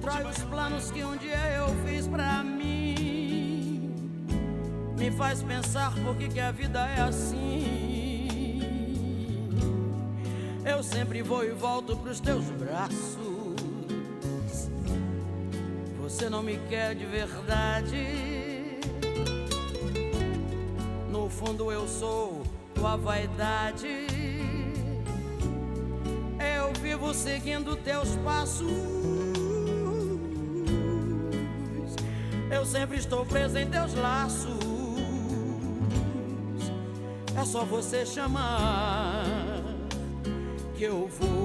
Destrói 0.00 0.30
os 0.30 0.38
planos 0.44 0.90
que 0.90 1.04
um 1.04 1.14
dia 1.14 1.36
eu 1.58 1.66
fiz 1.84 2.06
pra 2.06 2.42
mim. 2.42 3.94
Me 4.98 5.10
faz 5.10 5.42
pensar 5.42 5.92
por 5.96 6.16
que, 6.16 6.26
que 6.26 6.40
a 6.40 6.50
vida 6.50 6.80
é 6.88 7.02
assim. 7.02 8.62
Eu 10.64 10.82
sempre 10.82 11.20
vou 11.20 11.44
e 11.44 11.50
volto 11.50 11.94
pros 11.98 12.18
teus 12.18 12.46
braços. 12.46 13.56
Você 16.00 16.30
não 16.30 16.42
me 16.42 16.56
quer 16.70 16.94
de 16.94 17.04
verdade. 17.04 18.80
No 21.10 21.28
fundo 21.28 21.70
eu 21.70 21.86
sou 21.86 22.42
tua 22.74 22.96
vaidade. 22.96 24.06
Eu 26.56 26.72
vivo 26.80 27.12
seguindo 27.12 27.76
teus 27.76 28.16
passos. 28.24 29.29
Eu 32.50 32.64
sempre 32.64 32.98
estou 32.98 33.24
preso 33.24 33.56
em 33.58 33.70
teus 33.70 33.94
laços. 33.94 34.48
É 37.40 37.44
só 37.44 37.64
você 37.64 38.04
chamar 38.04 39.24
que 40.76 40.84
eu 40.84 41.08
vou. 41.08 41.39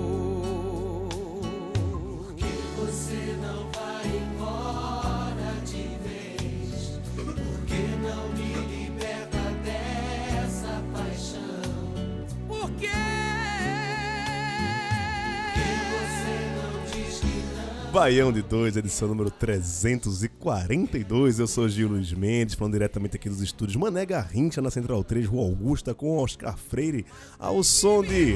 Baião 17.96 18.30
de 18.30 18.42
2, 18.42 18.76
edição 18.76 19.08
número 19.08 19.32
342. 19.32 21.40
Eu 21.40 21.48
sou 21.48 21.70
Gil 21.70 21.88
Luiz 21.88 22.12
Mendes, 22.12 22.54
falando 22.54 22.74
diretamente 22.74 23.16
aqui 23.16 23.30
dos 23.30 23.40
estúdios 23.40 23.78
Mané 23.78 24.06
Garrincha, 24.06 24.62
na 24.62 24.70
Central 24.70 25.02
3, 25.02 25.26
Rua 25.26 25.46
Augusta, 25.46 25.94
com 25.94 26.18
Oscar 26.18 26.58
Freire, 26.58 27.06
ao 27.40 27.64
som 27.64 28.04
de. 28.04 28.36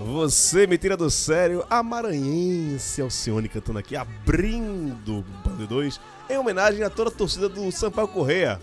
Você 0.00 0.66
me 0.66 0.76
tira 0.76 0.98
do 0.98 1.08
sério, 1.08 1.64
a 1.70 1.82
Maranhense 1.82 3.00
Alcione 3.00 3.48
cantando 3.48 3.78
aqui, 3.78 3.96
abrindo 3.96 5.24
o 5.46 5.50
de 5.56 5.66
2, 5.66 5.98
em 6.28 6.36
homenagem 6.36 6.82
a 6.82 6.90
toda 6.90 7.08
a 7.08 7.14
torcida 7.14 7.48
do 7.48 7.72
Sampaio 7.72 8.08
Correia. 8.08 8.60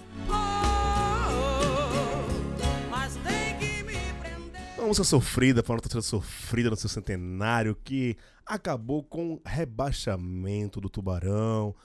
Música 4.89 5.03
sofrida, 5.03 5.61
para 5.61 5.73
uma 5.73 5.81
torcida 5.81 6.01
sofrida 6.01 6.71
no 6.71 6.75
seu 6.75 6.89
centenário, 6.89 7.75
que 7.75 8.17
acabou 8.43 9.03
com 9.03 9.33
o 9.33 9.41
rebaixamento 9.45 10.81
do 10.81 10.89
Tubarão. 10.89 11.75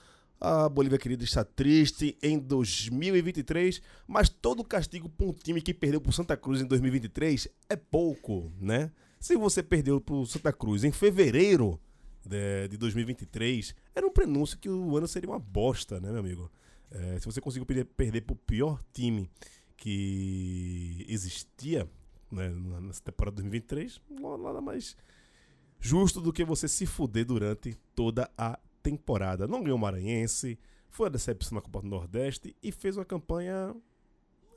A 0.41 0.67
Bolívia 0.67 0.97
querida 0.97 1.23
está 1.23 1.45
triste 1.45 2.17
em 2.19 2.39
2023, 2.39 3.79
mas 4.07 4.27
todo 4.27 4.63
castigo 4.63 5.07
para 5.07 5.27
um 5.27 5.31
time 5.31 5.61
que 5.61 5.71
perdeu 5.71 6.01
para 6.01 6.11
Santa 6.11 6.35
Cruz 6.35 6.61
em 6.61 6.65
2023 6.65 7.47
é 7.69 7.75
pouco, 7.75 8.51
né? 8.59 8.91
Se 9.19 9.37
você 9.37 9.61
perdeu 9.61 10.01
para 10.01 10.25
Santa 10.25 10.51
Cruz 10.51 10.83
em 10.83 10.91
fevereiro 10.91 11.79
de, 12.25 12.69
de 12.69 12.77
2023, 12.77 13.75
era 13.93 14.05
um 14.05 14.11
prenúncio 14.11 14.57
que 14.57 14.67
o 14.67 14.97
ano 14.97 15.07
seria 15.07 15.29
uma 15.29 15.37
bosta, 15.37 15.99
né, 15.99 16.09
meu 16.09 16.21
amigo? 16.21 16.51
É, 16.89 17.19
se 17.19 17.25
você 17.27 17.39
conseguiu 17.39 17.67
perder 17.67 18.21
para 18.21 18.33
o 18.33 18.35
pior 18.35 18.81
time 18.91 19.29
que 19.77 21.05
existia 21.07 21.87
né, 22.31 22.49
nessa 22.81 23.01
temporada 23.03 23.35
2023, 23.35 24.01
não- 24.09 24.37
nada 24.37 24.61
mais 24.61 24.95
justo 25.79 26.19
do 26.21 26.33
que 26.33 26.43
você 26.43 26.67
se 26.67 26.85
fuder 26.85 27.25
durante 27.25 27.75
toda 27.95 28.29
a 28.37 28.57
temporada. 28.81 29.47
Não 29.47 29.61
ganhou 29.61 29.77
o 29.77 29.81
Maranhense, 29.81 30.57
foi 30.89 31.07
a 31.07 31.11
decepção 31.11 31.55
na 31.55 31.61
Copa 31.61 31.81
do 31.81 31.87
Nordeste 31.87 32.55
e 32.63 32.71
fez 32.71 32.97
uma 32.97 33.05
campanha 33.05 33.75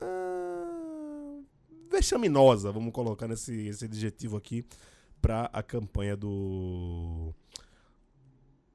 ah, 0.01 1.39
vexaminosa, 1.91 2.71
vamos 2.71 2.93
colocar 2.93 3.27
nesse 3.27 3.67
esse 3.67 3.85
adjetivo 3.85 4.37
aqui, 4.37 4.65
para 5.21 5.45
a 5.51 5.61
campanha 5.61 6.15
do 6.15 7.33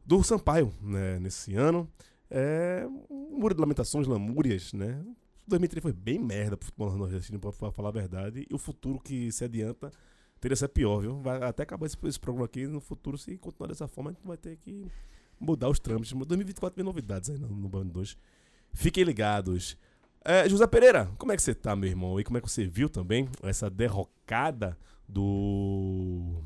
do 0.05 0.23
Sampaio 0.23 0.73
né, 0.83 1.19
nesse 1.19 1.55
ano. 1.55 1.89
É 2.31 2.87
um 3.11 3.39
muro 3.39 3.55
de 3.55 3.61
lamentações, 3.61 4.07
lamúrias, 4.07 4.73
né? 4.73 5.03
2003 5.47 5.83
foi 5.83 5.93
bem 5.93 6.19
merda 6.19 6.57
pro 6.57 6.67
futebol 6.67 6.97
nordestino, 6.97 7.39
pra, 7.39 7.53
falar 7.53 7.89
a 7.89 7.93
verdade. 7.93 8.47
E 8.51 8.55
o 8.55 8.59
futuro 8.59 8.99
que 9.01 9.31
se 9.33 9.45
adianta 9.45 9.91
teria 10.41 10.57
ser 10.57 10.69
pior, 10.69 11.01
viu? 11.01 11.21
Vai 11.21 11.43
até 11.43 11.63
acabar 11.63 11.87
esse, 11.87 11.97
esse 12.05 12.21
programa 12.21 12.47
aqui 12.47 12.67
no 12.67 12.81
futuro, 12.81 13.17
se 13.19 13.37
continuar 13.39 13.69
dessa 13.69 13.89
forma, 13.89 14.11
a 14.11 14.13
gente 14.13 14.27
vai 14.27 14.37
ter 14.37 14.57
que 14.57 14.87
mudar 15.41 15.69
os 15.69 15.79
trâmites. 15.79 16.13
2024 16.13 16.77
vem 16.77 16.85
novidades 16.85 17.31
aí 17.31 17.39
no, 17.39 17.49
no 17.49 17.69
Band 17.69 17.87
2. 17.87 18.17
Fiquem 18.73 19.05
ligados. 19.05 19.77
É, 20.25 20.49
José 20.49 20.67
Pereira, 20.67 21.11
como 21.19 21.33
é 21.33 21.37
que 21.37 21.43
você 21.43 21.55
tá, 21.55 21.77
meu 21.77 21.89
irmão? 21.89 22.19
E 22.19 22.25
como 22.25 22.39
é 22.39 22.41
que 22.41 22.49
você 22.51 22.67
viu 22.67 22.89
também 22.89 23.29
essa 23.43 23.69
derrocada 23.69 24.77
do 25.07 26.43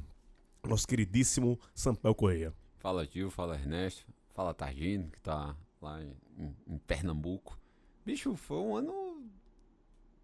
nosso 0.66 0.86
queridíssimo 0.86 1.58
Sampaio 1.74 2.14
Correia? 2.14 2.52
Fala 2.78 3.04
Gil, 3.06 3.30
fala 3.30 3.54
Ernesto, 3.54 4.04
fala 4.34 4.52
Targino, 4.54 5.08
que 5.10 5.20
tá 5.20 5.56
lá 5.80 6.02
em- 6.02 6.54
em 6.66 6.78
Pernambuco. 6.78 7.58
Bicho, 8.08 8.34
foi 8.36 8.56
um 8.56 8.74
ano 8.74 9.22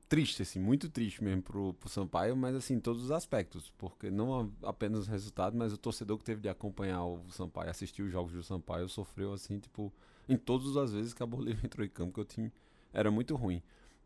triste, 0.09 0.41
assim, 0.41 0.59
muito 0.59 0.89
triste 0.89 1.23
mesmo 1.23 1.43
pro, 1.43 1.75
pro 1.75 1.87
Sampaio, 1.87 2.35
mas 2.35 2.55
assim, 2.57 2.81
todos 2.81 3.05
os 3.05 3.11
aspectos, 3.11 3.71
porque 3.77 4.11
não 4.11 4.51
apenas 4.63 5.07
o 5.07 5.11
resultado, 5.11 5.55
mas 5.55 5.71
o 5.71 5.77
torcedor 5.77 6.17
que 6.17 6.25
teve 6.25 6.41
de 6.41 6.49
acompanhar 6.49 7.05
o 7.05 7.21
Sampaio, 7.31 7.69
assistir 7.69 8.01
os 8.01 8.11
jogos 8.11 8.33
do 8.33 8.43
Sampaio, 8.43 8.89
sofreu 8.89 9.35
assim, 9.35 9.59
tipo, 9.59 9.93
em 10.27 10.35
todas 10.39 10.79
as 10.79 10.95
vezes 10.95 11.13
que 11.13 11.23
a 11.23 11.27
Bolívia 11.27 11.61
entrou 11.67 11.85
em 11.85 11.91
campo, 11.91 12.15
que 12.15 12.21
o 12.23 12.25
time 12.25 12.51
era 12.91 13.11
muito 13.11 13.37
ruim. 13.37 13.59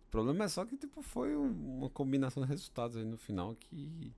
O 0.09 0.11
problema 0.11 0.45
é 0.47 0.49
só 0.49 0.65
que, 0.65 0.77
tipo, 0.77 1.01
foi 1.01 1.37
um- 1.37 1.77
uma 1.79 1.89
combinação 1.89 2.43
de 2.43 2.49
resultados 2.49 2.97
aí 2.97 3.05
no 3.05 3.17
final 3.17 3.55
que 3.55 4.13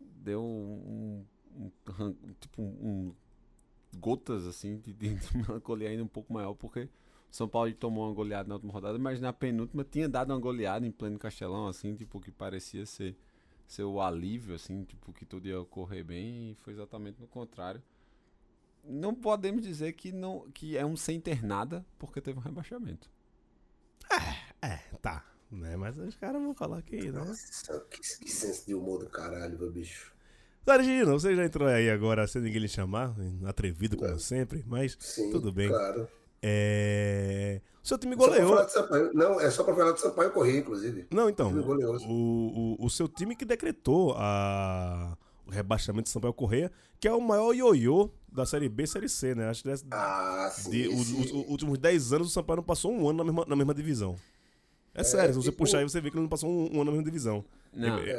deu 0.00 0.40
um, 0.40 1.24
um- 1.56 1.70
um 2.00 2.12
tipo, 2.38 2.62
um, 2.62 3.12
gotas 3.98 4.46
assim 4.46 4.78
de, 4.78 4.92
de, 4.92 5.08
melancolia 5.34 5.88
ainda 5.88 6.04
um 6.04 6.08
pouco 6.08 6.32
maior, 6.32 6.54
porque 6.54 6.88
São 7.30 7.48
Paulo 7.48 7.72
tomou 7.74 8.06
uma 8.06 8.14
goleada 8.14 8.48
na 8.48 8.54
última 8.54 8.72
rodada, 8.72 8.98
mas 8.98 9.20
na 9.20 9.32
penúltima 9.32 9.84
tinha 9.84 10.08
dado 10.08 10.32
uma 10.32 10.40
goleada 10.40 10.86
em 10.86 10.90
pleno 10.90 11.18
Castelão, 11.18 11.66
assim, 11.66 11.94
tipo, 11.94 12.20
que 12.20 12.30
parecia 12.30 12.86
ser, 12.86 13.16
ser 13.66 13.84
o 13.84 14.00
alívio, 14.00 14.54
assim, 14.54 14.84
tipo, 14.84 15.12
que 15.12 15.26
tudo 15.26 15.46
ia 15.46 15.60
ocorrer 15.60 16.04
bem, 16.04 16.52
e 16.52 16.54
foi 16.56 16.72
exatamente 16.72 17.20
no 17.20 17.26
contrário. 17.26 17.82
Não 18.84 19.14
podemos 19.14 19.62
dizer 19.62 19.92
que, 19.92 20.10
não, 20.10 20.50
que 20.52 20.76
é 20.76 20.86
um 20.86 20.96
sem 20.96 21.20
ter 21.20 21.44
nada, 21.44 21.84
porque 21.98 22.20
teve 22.20 22.38
um 22.38 22.42
rebaixamento. 22.42 23.10
É, 24.62 24.76
tá. 25.00 25.24
Né? 25.50 25.76
Mas 25.76 25.96
os 25.98 26.16
caras 26.16 26.42
vão 26.42 26.54
falar 26.54 26.82
que, 26.82 27.10
né? 27.10 27.20
Nossa, 27.20 27.80
que, 27.90 28.00
que 28.00 28.30
senso 28.30 28.66
de 28.66 28.74
humor 28.74 28.98
do 28.98 29.08
caralho, 29.08 29.58
meu 29.58 29.70
bicho. 29.70 30.12
Sargino, 30.64 31.18
você 31.18 31.34
já 31.34 31.44
entrou 31.46 31.66
aí 31.66 31.88
agora 31.88 32.26
sem 32.26 32.42
ninguém 32.42 32.60
lhe 32.60 32.68
chamar, 32.68 33.14
atrevido 33.46 33.96
como 33.96 34.18
sempre, 34.18 34.62
mas 34.66 34.96
Sim, 35.00 35.30
tudo 35.30 35.50
bem. 35.50 35.68
claro. 35.68 36.06
É... 36.42 37.60
O 37.82 37.88
seu 37.88 37.96
time 37.98 38.14
goleou. 38.14 38.54
Não, 39.14 39.40
é 39.40 39.50
só 39.50 39.64
pra 39.64 39.74
falar 39.74 39.92
de 39.92 40.00
Sampaio 40.00 40.30
Correia, 40.30 40.58
inclusive. 40.58 41.06
Não, 41.10 41.28
então, 41.28 41.48
Time 41.48 41.62
goleoso. 41.62 42.06
o, 42.06 42.76
o, 42.80 42.84
o 42.86 42.90
seu 42.90 43.08
time 43.08 43.34
que 43.34 43.44
decretou 43.44 44.14
a... 44.16 45.16
o 45.46 45.50
rebaixamento 45.50 46.04
de 46.04 46.10
Sampaio 46.10 46.34
Correia, 46.34 46.70
que 47.00 47.08
é 47.08 47.12
o 47.12 47.20
maior 47.20 47.54
ioiô 47.54 48.10
da 48.30 48.44
Série 48.44 48.68
B 48.68 48.82
e 48.82 48.86
Série 48.86 49.08
C, 49.08 49.34
né? 49.34 49.48
Acho 49.48 49.62
que 49.62 49.68
desse- 49.70 49.86
Ah, 49.90 50.50
sim. 50.52 50.70
de, 50.70 50.88
os, 50.88 51.06
sim. 51.06 51.20
os- 51.20 51.32
os 51.32 51.48
últimos 51.48 51.78
10 51.78 52.12
anos 52.12 52.28
o 52.28 52.30
Sampaio 52.30 52.58
não 52.58 52.62
passou 52.64 52.92
um 52.92 53.08
ano 53.08 53.18
na 53.18 53.24
mesma, 53.24 53.44
na 53.48 53.56
mesma 53.56 53.74
divisão. 53.74 54.16
É, 54.94 55.02
sério, 55.02 55.32
se 55.32 55.40
você 55.40 55.50
tipo- 55.50 55.58
puxar 55.58 55.78
aí, 55.78 55.84
você 55.84 56.00
vê 56.00 56.10
que 56.10 56.16
ele 56.16 56.22
não 56.22 56.28
passou 56.28 56.50
um, 56.50 56.64
um 56.76 56.80
ano 56.80 56.84
na 56.86 56.90
mesma 56.90 57.04
divisão. 57.04 57.44
Não, 57.72 57.98
Ele, 58.00 58.12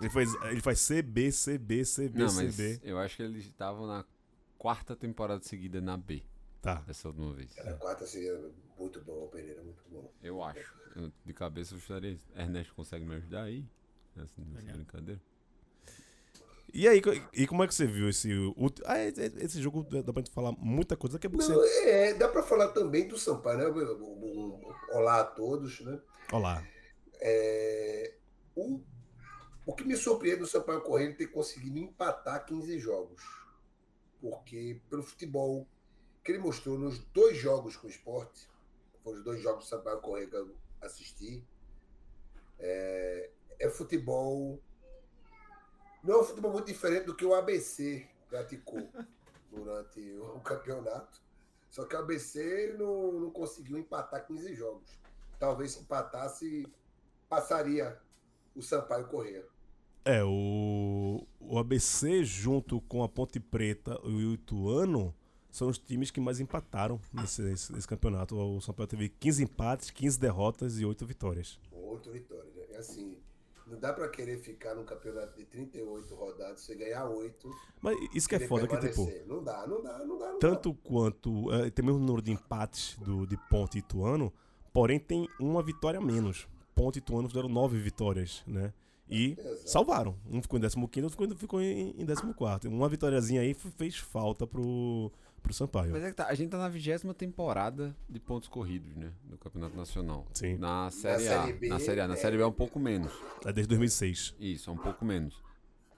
ele 0.00 0.10
faz, 0.10 0.34
ele 0.50 0.60
faz 0.60 0.80
CB, 0.88 1.30
CB, 1.30 1.82
CB, 1.84 2.18
não 2.24 2.32
mas 2.34 2.56
CB. 2.56 2.80
eu 2.82 2.98
acho 2.98 3.16
que 3.16 3.22
eles 3.22 3.44
estavam 3.44 3.86
na 3.86 4.04
quarta 4.58 4.96
temporada 4.96 5.42
seguida 5.44 5.80
na 5.80 5.96
B. 5.96 6.22
Tá. 6.62 6.76
dessa 6.86 7.08
última 7.08 7.34
vez. 7.34 7.54
Na 7.56 7.74
quarta 7.74 8.06
seria 8.06 8.40
muito 8.78 9.00
bom, 9.02 9.26
Pereira, 9.26 9.60
muito 9.62 9.82
bom. 9.90 10.12
Eu 10.22 10.42
acho. 10.42 10.72
Eu, 10.94 11.12
de 11.24 11.34
cabeça 11.34 11.74
eu 11.74 11.78
estaria. 11.78 12.16
Ernesto 12.36 12.72
consegue 12.74 13.04
me 13.04 13.16
ajudar 13.16 13.42
aí? 13.42 13.66
Nessa, 14.14 14.40
nessa 14.40 14.72
brincadeira? 14.72 15.20
E 16.72 16.88
aí, 16.88 17.02
e 17.34 17.46
como 17.46 17.64
é 17.64 17.66
que 17.66 17.74
você 17.74 17.86
viu 17.86 18.08
esse. 18.08 18.30
Ah, 18.86 18.98
esse 19.00 19.20
esse 19.44 19.60
jogo 19.60 19.82
dá 19.82 20.12
pra 20.12 20.22
gente 20.22 20.30
falar 20.32 20.52
muita 20.52 20.96
coisa. 20.96 21.18
Daqui 21.18 21.26
a 21.26 21.30
pouco 21.30 21.44
Não, 21.46 21.54
você. 21.56 21.90
é, 21.90 22.14
dá 22.14 22.28
para 22.28 22.42
falar 22.42 22.68
também 22.68 23.08
do 23.08 23.18
Sampaio, 23.18 23.58
né? 23.58 24.62
Olá 24.92 25.20
a 25.20 25.24
todos, 25.24 25.80
né? 25.80 26.00
Olá. 26.32 26.64
É, 27.20 28.14
o, 28.54 28.80
o 29.66 29.74
que 29.74 29.84
me 29.84 29.96
surpreende 29.96 30.40
do 30.40 30.46
Sampaio 30.46 30.80
Correia 30.80 31.10
é 31.10 31.14
ter 31.14 31.26
conseguido 31.26 31.76
empatar 31.78 32.46
15 32.46 32.78
jogos. 32.78 33.20
Porque 34.20 34.80
pelo 34.88 35.02
futebol 35.02 35.66
que 36.22 36.32
ele 36.32 36.38
mostrou 36.38 36.78
nos 36.78 36.98
dois 36.98 37.36
jogos 37.36 37.76
com 37.76 37.86
o 37.86 37.90
esporte, 37.90 38.48
foram 39.02 39.18
os 39.18 39.24
dois 39.24 39.40
jogos 39.40 39.64
do 39.64 39.68
Sampaio 39.68 40.00
Correia 40.00 40.28
que 40.28 40.36
eu 40.36 40.54
assisti, 40.80 41.44
é, 42.58 43.30
é 43.58 43.68
futebol. 43.68 44.60
Não 46.02 46.14
é 46.14 46.20
um 46.20 46.24
futebol 46.24 46.52
muito 46.52 46.66
diferente 46.66 47.06
do 47.06 47.14
que 47.14 47.24
o 47.24 47.34
ABC 47.34 48.08
praticou 48.28 48.88
durante 49.50 50.00
o 50.18 50.40
campeonato. 50.40 51.20
Só 51.70 51.84
que 51.84 51.96
o 51.96 51.98
ABC 51.98 52.76
não, 52.78 53.12
não 53.12 53.30
conseguiu 53.30 53.78
empatar 53.78 54.26
15 54.26 54.54
jogos. 54.54 54.98
Talvez 55.38 55.72
se 55.72 55.80
empatasse, 55.80 56.66
passaria 57.28 57.98
o 58.54 58.62
Sampaio 58.62 59.08
Correia. 59.08 59.44
É, 60.04 60.22
o, 60.22 61.26
o 61.40 61.58
ABC 61.58 62.24
junto 62.24 62.80
com 62.82 63.02
a 63.02 63.08
Ponte 63.08 63.40
Preta 63.40 63.98
e 64.04 64.08
o 64.08 64.34
Ituano 64.34 65.14
são 65.52 65.68
os 65.68 65.78
times 65.78 66.10
que 66.10 66.18
mais 66.18 66.40
empataram 66.40 66.98
nesse, 67.12 67.42
nesse, 67.42 67.72
nesse 67.72 67.86
campeonato. 67.86 68.34
O 68.34 68.60
São 68.62 68.74
Paulo 68.74 68.88
teve 68.88 69.10
15 69.10 69.44
empates, 69.44 69.90
15 69.90 70.18
derrotas 70.18 70.80
e 70.80 70.86
8 70.86 71.04
vitórias. 71.04 71.60
Oito 71.70 72.10
vitórias. 72.10 72.54
Né? 72.56 72.62
É 72.70 72.78
Assim, 72.78 73.18
não 73.66 73.78
dá 73.78 73.92
para 73.92 74.08
querer 74.08 74.38
ficar 74.38 74.74
num 74.74 74.84
campeonato 74.84 75.36
de 75.36 75.44
38 75.44 76.14
rodadas, 76.14 76.62
você 76.62 76.74
ganhar 76.74 77.06
8. 77.06 77.50
Mas 77.82 77.98
isso 78.14 78.26
que 78.26 78.34
é 78.34 78.40
foda, 78.40 78.66
que 78.66 78.76
tipo, 78.78 79.06
Não 79.26 79.44
dá, 79.44 79.66
não 79.66 79.82
dá, 79.82 79.98
não 79.98 80.18
dá. 80.18 80.32
Não 80.32 80.38
tanto 80.38 80.74
quanto. 80.74 81.52
É, 81.52 81.70
tem 81.70 81.82
o 81.82 81.86
mesmo 81.86 82.00
número 82.00 82.22
de 82.22 82.32
empates 82.32 82.96
do, 82.98 83.26
de 83.26 83.36
Ponte 83.50 83.76
e 83.76 83.80
Ituano, 83.80 84.32
porém 84.72 84.98
tem 84.98 85.28
uma 85.38 85.62
vitória 85.62 85.98
a 85.98 86.02
menos. 86.02 86.48
Ponte 86.74 86.96
e 86.96 86.98
Ituano 87.00 87.28
fizeram 87.28 87.50
9 87.50 87.78
vitórias, 87.78 88.42
né? 88.46 88.72
E 89.08 89.36
Exato. 89.38 89.68
salvaram. 89.68 90.16
Um 90.30 90.40
ficou 90.40 90.58
em 90.58 90.62
15, 90.62 90.76
outro 91.04 91.10
ficou, 91.10 91.36
ficou 91.36 91.60
em, 91.60 91.90
em 91.98 92.06
14. 92.06 92.66
Uma 92.68 92.88
vitóriazinha 92.88 93.42
aí 93.42 93.52
fez 93.52 93.98
falta 93.98 94.46
pro, 94.46 95.12
pro 95.42 95.52
Sampaio. 95.52 95.92
Mas 95.92 96.02
é 96.04 96.10
que 96.10 96.16
tá, 96.16 96.26
a 96.26 96.34
gente 96.34 96.50
tá 96.50 96.58
na 96.58 96.68
vigésima 96.68 97.12
temporada 97.12 97.94
de 98.08 98.18
pontos 98.20 98.48
corridos, 98.48 98.94
né? 98.96 99.12
Do 99.24 99.36
Campeonato 99.36 99.76
Nacional. 99.76 100.26
Sim. 100.32 100.56
Na 100.56 100.90
Série 100.90 101.28
A. 101.28 101.40
Série 101.42 101.52
B, 101.52 101.68
na 101.68 101.78
Série 101.78 102.00
A. 102.00 102.08
Na 102.08 102.14
é. 102.14 102.16
Série 102.16 102.36
B 102.36 102.42
é 102.42 102.46
um 102.46 102.52
pouco 102.52 102.78
menos. 102.78 103.12
É 103.44 103.52
desde 103.52 103.68
2006. 103.68 104.34
Isso, 104.38 104.70
é 104.70 104.72
um 104.72 104.76
pouco 104.78 105.04
menos. 105.04 105.34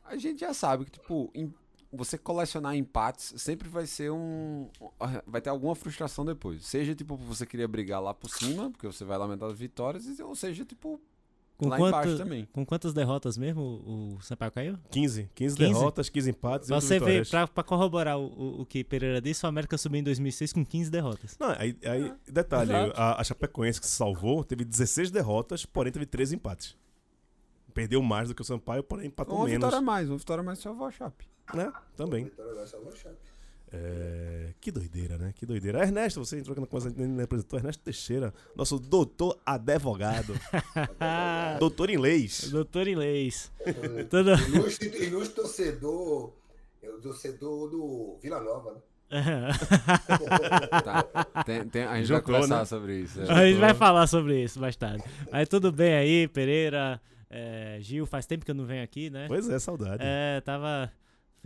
A 0.05 0.17
gente 0.17 0.41
já 0.41 0.53
sabe 0.53 0.85
que, 0.85 0.93
tipo, 0.93 1.31
em- 1.35 1.53
você 1.93 2.19
colecionar 2.19 2.75
empates 2.75 3.35
sempre 3.37 3.69
vai 3.69 3.87
ser 3.87 4.11
um. 4.11 4.69
Vai 5.27 5.41
ter 5.41 5.51
alguma 5.51 5.75
frustração 5.77 6.25
depois. 6.25 6.67
Seja, 6.67 6.95
tipo, 6.95 7.17
você 7.17 7.47
queria 7.47 7.69
brigar 7.69 8.03
lá 8.03 8.13
por 8.13 8.29
cima, 8.29 8.71
porque 8.71 8.87
você 8.87 9.05
vai 9.05 9.17
lamentar 9.17 9.49
as 9.49 9.57
vitórias, 9.59 10.19
ou 10.21 10.35
seja, 10.35 10.65
tipo, 10.65 11.01
Com, 11.57 11.69
lá 11.69 11.77
quanto- 11.77 11.89
embaixo 11.97 12.17
também. 12.19 12.49
com 12.53 12.67
quantas 12.67 12.93
derrotas 12.93 13.37
mesmo 13.39 13.61
o 13.63 14.15
o 14.17 14.21
Sampaio 14.23 14.51
caiu? 14.51 14.79
15. 14.91 15.31
15, 15.35 15.57
15? 15.57 15.73
derrotas, 15.73 16.09
15 16.09 16.31
empates 16.31 16.67
Pra 16.69 16.77
e 16.77 16.79
8 16.79 16.87
você 16.87 16.95
vitórias. 16.99 17.31
pra, 17.31 17.47
pra 17.49 17.63
corroborar 17.65 18.19
o, 18.19 18.27
o, 18.27 18.61
o 18.63 18.67
que 18.67 18.83
Pereira 18.83 19.21
disse, 19.21 19.45
o 19.47 19.49
América 19.49 19.79
subiu 19.79 20.01
em 20.01 20.03
2006 20.03 20.53
com 20.53 20.65
15 20.65 20.91
derrotas. 20.91 21.37
Não, 21.39 21.51
aí, 21.51 21.77
aí 21.85 22.13
detalhe, 22.31 22.73
a, 22.95 23.21
a 23.21 23.25
Chapecoense 23.25 23.81
que 23.81 23.87
se 23.87 23.93
salvou 23.93 24.43
teve 24.45 24.65
16 24.65 25.11
derrotas, 25.13 25.65
porém 25.65 25.93
teve 25.93 26.07
13 26.07 26.35
empates. 26.37 26.77
Perdeu 27.73 28.01
mais 28.03 28.29
do 28.29 28.35
que 28.35 28.43
o 28.43 28.45
Sampaio, 28.45 28.83
porém 28.85 29.07
empatou 29.07 29.37
Uma 29.37 29.45
menos. 29.47 29.59
vitória 29.59 29.79
a 29.79 29.83
mais, 29.83 30.09
uma 30.09 30.19
vitória 30.19 30.41
a 30.41 30.45
mais 30.45 30.59
salvou 30.61 30.87
a 30.87 30.91
Chape. 30.91 31.25
Né? 31.53 31.73
Também. 31.97 32.25
Vitória 32.25 32.55
vai 32.55 32.67
salvar 32.67 32.93
a 32.93 32.97
Chape. 32.97 33.17
É, 33.77 34.55
que 34.61 34.71
doideira, 34.71 35.19
né? 35.19 35.33
Que 35.35 35.45
doideira. 35.45 35.81
Ernesto, 35.83 36.25
você 36.25 36.39
entrou 36.39 36.53
aqui 36.53 36.61
na 36.61 36.67
coisa, 36.67 36.93
nem 36.97 37.21
apresentou. 37.23 37.59
Ernesto 37.59 37.83
Teixeira, 37.83 38.33
nosso 38.55 38.79
doutor 38.79 39.39
advogado. 39.45 40.35
doutor 41.59 41.91
em 41.91 41.97
leis. 41.99 42.51
Doutor 42.51 42.87
em 42.87 42.95
leis. 42.95 43.53
Todo... 44.09 44.31
Ilustre, 44.31 44.89
ilustre 45.05 45.35
torcedor, 45.35 46.33
é 46.83 46.89
o 46.89 47.01
torcedor 47.01 47.71
do 47.71 48.19
Vila 48.23 48.41
Nova, 48.41 48.73
né? 48.73 48.79
Tá. 50.85 51.05
Tem- 51.45 51.69
tem- 51.69 51.85
a 51.85 51.97
gente 51.99 52.13
vai 52.13 52.23
conversar 52.23 52.59
né? 52.61 52.65
sobre 52.65 53.01
isso. 53.01 53.21
é. 53.21 53.31
A 53.31 53.47
gente 53.47 53.61
vai 53.61 53.75
falar 53.75 54.07
sobre 54.07 54.43
isso 54.43 54.61
mais 54.61 54.77
tarde. 54.77 55.05
Aí 55.31 55.47
tudo 55.47 55.71
bem 55.71 55.95
aí, 55.95 56.27
Pereira, 56.29 57.01
é, 57.31 57.79
Gil, 57.81 58.07
faz 58.07 58.27
tempo 58.27 58.45
que 58.45 58.51
eu 58.51 58.55
não 58.55 58.65
venho 58.65 58.83
aqui, 58.83 59.11
né? 59.11 59.27
Pois 59.29 59.49
é, 59.49 59.59
saudade. 59.59 60.03
É, 60.05 60.41
tava. 60.41 60.91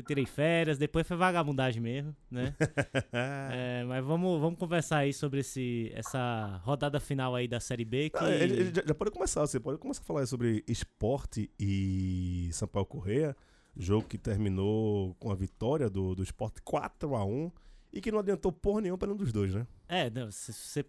Fui- 0.03 0.05
Tirei 0.15 0.27
férias, 0.27 0.79
depois 0.79 1.07
foi 1.07 1.17
vagabundagem 1.17 1.81
mesmo, 1.83 2.15
né? 2.31 2.55
É, 3.13 3.85
mas 3.85 4.05
vamos, 4.05 4.41
vamos 4.41 4.59
conversar 4.59 4.99
aí 4.99 5.13
sobre 5.13 5.41
esse, 5.41 5.91
essa 5.95 6.61
rodada 6.65 6.99
final 7.01 7.35
aí 7.35 7.47
da 7.49 7.61
Série 7.61 7.85
B. 7.85 8.11
Que... 8.11 8.19
Ah, 8.19 8.31
ele- 8.31 8.55
ele 8.61 8.73
já, 8.75 8.83
já 8.87 8.95
pode 8.95 9.11
começar, 9.11 9.41
você 9.41 9.59
pode 9.61 9.79
começar 9.79 10.01
a 10.03 10.05
falar 10.05 10.27
sobre 10.27 10.65
esporte 10.67 11.51
e 11.59 12.49
Sampaio 12.53 12.87
Correia, 12.87 13.37
jogo 13.77 14.07
que 14.07 14.19
terminou 14.19 15.15
com 15.21 15.31
a 15.31 15.35
vitória 15.35 15.89
do, 15.89 16.15
do 16.15 16.23
esporte 16.23 16.61
4x1 16.63 17.53
e 17.93 18.01
que 18.01 18.11
não 18.13 18.19
adiantou 18.19 18.53
porra 18.53 18.81
nenhuma 18.83 18.99
para 18.99 19.07
nenhum 19.09 19.19
dos 19.19 19.33
dois, 19.33 19.55
né? 19.55 19.67
É, 19.89 20.11
não, 20.11 20.31
se- 20.31 20.85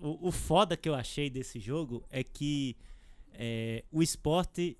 o, 0.00 0.28
o 0.28 0.32
foda 0.32 0.76
que 0.76 0.88
eu 0.88 0.94
achei 0.94 1.28
desse 1.28 1.58
jogo 1.60 2.02
é 2.10 2.22
que 2.24 2.76
é, 3.34 3.84
o 3.92 4.02
esporte 4.02 4.76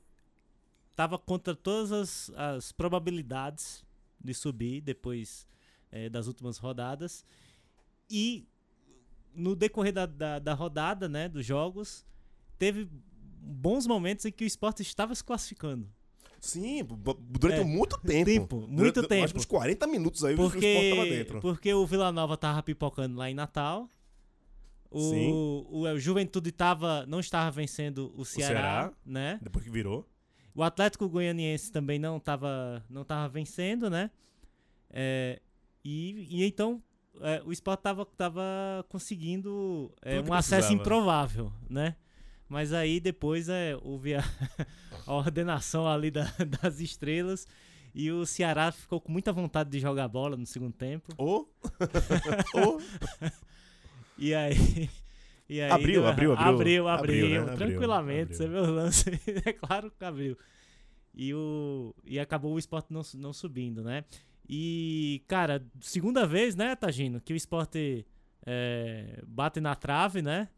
tava 1.01 1.19
contra 1.19 1.55
todas 1.55 1.91
as, 1.93 2.31
as 2.37 2.73
probabilidades 2.73 3.83
de 4.23 4.35
subir 4.35 4.83
depois 4.83 5.47
é, 5.91 6.11
das 6.11 6.27
últimas 6.27 6.59
rodadas. 6.59 7.25
E 8.11 8.47
no 9.35 9.57
decorrer 9.57 9.95
da, 9.95 10.05
da, 10.05 10.39
da 10.39 10.53
rodada, 10.53 11.09
né, 11.09 11.27
dos 11.27 11.47
jogos, 11.47 12.05
teve 12.59 12.87
bons 13.41 13.87
momentos 13.87 14.27
em 14.27 14.31
que 14.33 14.45
o 14.45 14.47
esporte 14.47 14.83
estava 14.83 15.15
se 15.15 15.25
classificando. 15.25 15.89
Sim, 16.39 16.83
durante 17.31 17.61
É, 17.61 17.65
muito 17.65 17.99
tempo. 17.99 18.25
tempo, 18.27 18.57
muito 18.69 18.77
Durante- 18.97 19.09
tempo. 19.09 19.25
Acho 19.25 19.33
que 19.35 19.41
uns 19.41 19.45
40 19.47 19.87
minutos 19.87 20.23
aí 20.23 20.35
o 20.35 20.45
esporte 20.45 20.61
tava 20.61 20.97
Porque, 20.97 21.11
dentro. 21.17 21.41
porque 21.41 21.73
o 21.75 21.87
Vila 21.87 22.13
Nova 22.13 22.37
tava 22.37 22.63
pipocando 22.63 23.17
lá 23.17 23.31
em 23.31 23.35
Natal. 23.35 23.89
Sim. 24.93 25.33
O, 25.33 25.67
o, 25.71 25.81
o 25.85 25.99
Juventude 25.99 26.53
tava, 26.53 27.07
não 27.07 27.21
estava 27.21 27.51
vencendo 27.51 28.13
o 28.17 28.25
Ceará, 28.27 28.53
Ceará. 28.61 28.93
né? 29.07 29.39
Depois 29.43 29.65
que 29.65 29.71
virou. 29.71 30.07
O 30.61 30.63
Atlético 30.63 31.09
Goianiense 31.09 31.73
também 31.73 31.99
não 31.99 32.19
estava 32.19 32.85
não 32.91 33.03
tava 33.03 33.27
vencendo, 33.31 33.89
né? 33.89 34.11
É, 34.91 35.41
e, 35.83 36.27
e 36.29 36.45
então 36.45 36.83
é, 37.23 37.41
o 37.47 37.51
Sport 37.51 37.81
tava, 37.81 38.05
tava 38.05 38.85
conseguindo 38.91 39.91
é, 40.03 40.21
um 40.21 40.35
acesso 40.35 40.69
precisava. 40.69 40.75
improvável, 40.75 41.53
né? 41.67 41.97
Mas 42.47 42.75
aí 42.75 43.01
depois 43.01 43.49
é, 43.49 43.75
houve 43.81 44.15
a, 44.15 44.21
a 45.07 45.15
ordenação 45.15 45.89
ali 45.89 46.11
da- 46.11 46.31
das 46.61 46.79
estrelas 46.79 47.49
e 47.95 48.13
o 48.13 48.27
Ceará 48.27 48.71
ficou 48.71 49.01
com 49.01 49.11
muita 49.11 49.33
vontade 49.33 49.71
de 49.71 49.81
jogar 49.81 50.09
bola 50.09 50.37
no 50.37 50.45
segundo 50.45 50.75
tempo. 50.75 51.11
Ou. 51.17 51.51
Ou. 52.53 52.79
E 54.19 54.35
aí. 54.35 54.91
E 55.51 55.61
aí 55.61 55.69
Abriu, 55.69 56.03
deu- 56.03 56.07
abriu, 56.07 56.33
abriu. 56.33 56.49
Abriu, 56.55 56.89
abriu, 56.89 57.25
Abriu, 57.27 57.45
né? 57.47 57.57
Tranquilamente. 57.57 58.23
abriu. 58.35 58.37
Você 58.37 58.47
vê 58.49 58.59
o 58.59 58.71
lance, 58.73 59.11
é 59.45 59.53
claro 59.53 59.91
que 59.91 60.05
abriu. 60.05 60.39
E, 61.13 61.35
o, 61.35 61.93
e 62.05 62.21
acabou 62.21 62.55
o 62.55 62.59
esporte 62.59 62.93
não, 62.93 63.03
não 63.17 63.33
subindo, 63.33 63.83
né? 63.83 64.05
E, 64.49 65.25
cara, 65.27 65.61
segunda 65.81 66.25
vez, 66.25 66.55
né, 66.55 66.77
Tagino, 66.77 67.21
que 67.21 67.33
o 67.33 67.37
esporte 67.37 68.07
é, 68.47 69.21
bate 69.27 69.61
na 69.61 69.75
trave, 69.75 70.23
né? 70.23 70.49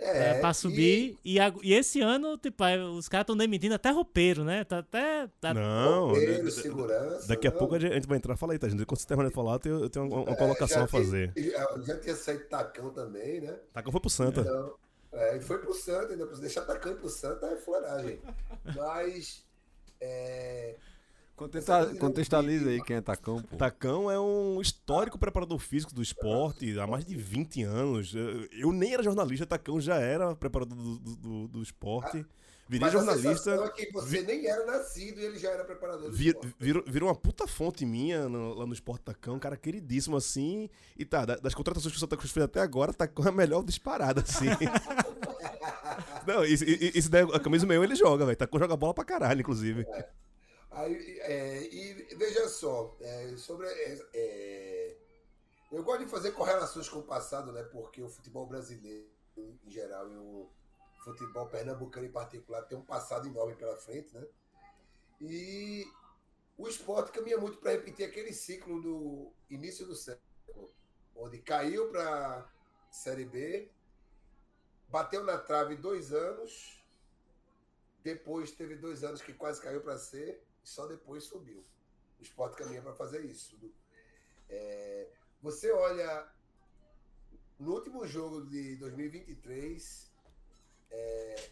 É, 0.00 0.34
pra 0.40 0.50
e- 0.50 0.54
subir. 0.54 1.18
E, 1.24 1.40
ag- 1.40 1.58
e 1.62 1.74
esse 1.74 2.00
ano, 2.00 2.38
tipo, 2.38 2.62
aí 2.62 2.78
os 2.80 3.08
caras 3.08 3.24
estão 3.24 3.36
demitindo 3.36 3.74
até 3.74 3.90
roupeiro, 3.90 4.44
né? 4.44 4.62
Tá 4.64 4.78
até. 4.78 5.28
Tá, 5.40 5.52
Não. 5.52 6.08
Bombeiro, 6.08 6.44
da- 6.44 6.50
segurança. 6.52 7.26
Daqui 7.28 7.48
a 7.48 7.50
não. 7.50 7.58
pouco 7.58 7.74
a 7.74 7.78
gente 7.80 7.90
a 7.92 7.94
gente 7.96 8.06
vai 8.06 8.16
entrar. 8.18 8.36
Fala 8.36 8.52
aí, 8.52 8.58
tá, 8.58 8.68
gente? 8.68 8.86
Quando 8.86 9.00
você 9.00 9.06
terminar 9.08 9.28
de 9.28 9.34
falar, 9.34 9.54
eu 9.54 9.58
tenho, 9.58 9.80
eu 9.84 9.90
tenho 9.90 10.06
uma, 10.06 10.20
uma 10.22 10.32
É, 10.32 10.36
colocação 10.36 10.84
a 10.84 10.86
fazer. 10.86 11.32
tinha- 11.32 11.50
já, 11.50 11.78
já 11.84 11.98
tinha 11.98 12.14
saído 12.14 12.44
Tacão 12.44 12.90
também, 12.90 13.40
né? 13.40 13.56
Como 13.74 13.90
foi 13.92 14.00
pro 14.00 14.10
Santa. 14.10 14.40
Então, 14.42 14.74
é, 15.12 15.36
e 15.36 15.40
foi 15.40 15.58
pro 15.58 15.74
Santa, 15.74 16.12
ainda 16.12 16.26
pra 16.26 16.36
deixar 16.38 16.60
atacante 16.60 17.00
pro 17.00 17.08
Santa 17.08 17.46
é 17.46 17.56
floragem. 17.56 18.20
Mas. 18.76 19.44
É, 20.00 20.76
contextualiza 21.98 22.70
aí 22.70 22.82
quem 22.82 22.96
é 22.96 23.00
Tacão, 23.00 23.40
pô. 23.42 23.56
Tacão 23.56 24.10
é 24.10 24.18
um 24.20 24.60
histórico 24.60 25.18
preparador 25.18 25.58
físico 25.58 25.94
do 25.94 26.02
esporte 26.02 26.78
há 26.78 26.86
mais 26.86 27.04
de 27.04 27.14
20 27.16 27.62
anos. 27.62 28.12
Eu- 28.52 28.72
nem 28.72 28.92
era 28.94 29.02
jornalista, 29.02 29.46
Tacão 29.46 29.80
já 29.80 29.96
era 29.96 30.34
preparador 30.34 30.76
do, 30.76 30.98
do, 30.98 31.48
do- 31.48 31.62
esporte. 31.62 32.24
Virei 32.70 32.84
Mas 32.86 32.94
a 32.94 32.98
jornalista. 32.98 33.28
sensação 33.34 33.64
é 33.64 33.70
que 33.70 33.90
você 33.92 34.20
nem 34.20 34.46
era 34.46 34.66
nascido 34.66 35.18
e 35.18 35.24
ele 35.24 35.38
já 35.38 35.48
era 35.50 35.64
preparador 35.64 36.10
do 36.10 36.14
Vir, 36.16 36.34
esporte. 36.34 36.54
virou, 36.60 36.84
virou 36.86 37.08
uma 37.08 37.14
puta 37.14 37.46
fonte 37.46 37.86
minha 37.86 38.28
no- 38.28 38.52
lá 38.52 38.66
no 38.66 38.74
Esporte 38.74 39.04
Tacão, 39.04 39.36
um 39.36 39.38
cara 39.38 39.56
queridíssimo 39.56 40.16
assim. 40.18 40.68
E 40.94 41.02
tá, 41.02 41.24
da- 41.24 41.36
das 41.36 41.54
contratações 41.54 41.92
que 41.92 41.96
o 41.96 42.00
Santa 42.00 42.14
Cruz 42.16 42.30
fez 42.30 42.44
até 42.44 42.60
agora, 42.60 42.92
tá 42.92 43.08
com 43.08 43.26
a 43.26 43.32
melhor 43.32 43.64
disparada, 43.64 44.20
assim. 44.20 44.44
Não, 46.26 46.44
isso, 46.44 46.62
isso, 46.66 47.10
daí, 47.10 47.22
a 47.32 47.40
camisa 47.40 47.64
meio 47.66 47.82
ele 47.82 47.94
joga, 47.96 48.26
velho. 48.26 48.36
Tacão 48.36 48.60
joga 48.60 48.76
bola 48.76 48.92
pra 48.92 49.02
caralho, 49.04 49.40
inclusive. 49.40 49.86
Aí, 50.70 51.18
é, 51.20 51.62
e 51.62 51.94
veja 52.16 52.48
só, 52.48 52.96
é, 53.00 53.36
sobre. 53.36 53.66
é, 53.66 53.98
é, 54.14 54.96
eu 55.72 55.82
gosto 55.82 56.04
de 56.04 56.10
fazer 56.10 56.32
correlações 56.32 56.88
com 56.88 56.98
o 56.98 57.02
passado, 57.02 57.52
né? 57.52 57.62
Porque 57.64 58.02
o 58.02 58.08
futebol 58.08 58.46
brasileiro, 58.46 59.08
em 59.36 59.70
geral, 59.70 60.10
e 60.10 60.16
o 60.16 60.50
futebol 61.04 61.46
pernambucano 61.46 62.06
em 62.06 62.12
particular, 62.12 62.62
tem 62.62 62.76
um 62.76 62.84
passado 62.84 63.28
enorme 63.28 63.54
pela 63.54 63.76
frente, 63.76 64.14
né? 64.14 64.26
E 65.20 65.84
o 66.56 66.68
esporte 66.68 67.12
caminha 67.12 67.38
muito 67.38 67.58
para 67.58 67.72
repetir 67.72 68.06
aquele 68.06 68.32
ciclo 68.32 68.80
do 68.80 69.32
início 69.50 69.86
do 69.86 69.94
século, 69.94 70.72
onde 71.14 71.38
caiu 71.38 71.90
para 71.90 72.50
Série 72.90 73.24
B, 73.24 73.70
bateu 74.88 75.24
na 75.24 75.38
trave 75.38 75.76
dois 75.76 76.12
anos, 76.12 76.82
depois 78.02 78.52
teve 78.52 78.76
dois 78.76 79.04
anos 79.04 79.20
que 79.20 79.32
quase 79.32 79.60
caiu 79.60 79.82
para 79.82 79.98
C, 79.98 80.40
só 80.68 80.86
depois 80.86 81.24
subiu. 81.24 81.64
O 82.18 82.22
esporte 82.22 82.56
caminha 82.56 82.82
para 82.82 82.94
fazer 82.94 83.24
isso. 83.24 83.58
É, 84.48 85.10
você 85.40 85.70
olha 85.72 86.30
no 87.58 87.74
último 87.74 88.06
jogo 88.06 88.46
de 88.46 88.76
2023, 88.76 90.12
é, 90.90 91.50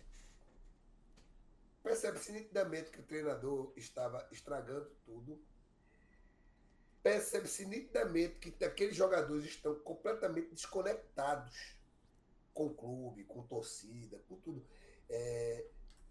percebe-se 1.83 2.33
nitidamente 2.33 2.91
que 2.91 3.01
o 3.01 3.05
treinador 3.05 3.73
estava 3.77 4.27
estragando 4.31 4.91
tudo. 5.05 5.41
Percebe-se 7.03 7.65
nitidamente 7.67 8.51
que 8.51 8.65
aqueles 8.65 8.97
jogadores 8.97 9.45
estão 9.45 9.75
completamente 9.77 10.51
desconectados 10.51 11.77
com 12.53 12.67
o 12.67 12.75
clube, 12.75 13.25
com 13.25 13.47
torcida, 13.47 14.19
com 14.29 14.37
tudo. 14.41 14.67
É, 15.09 15.67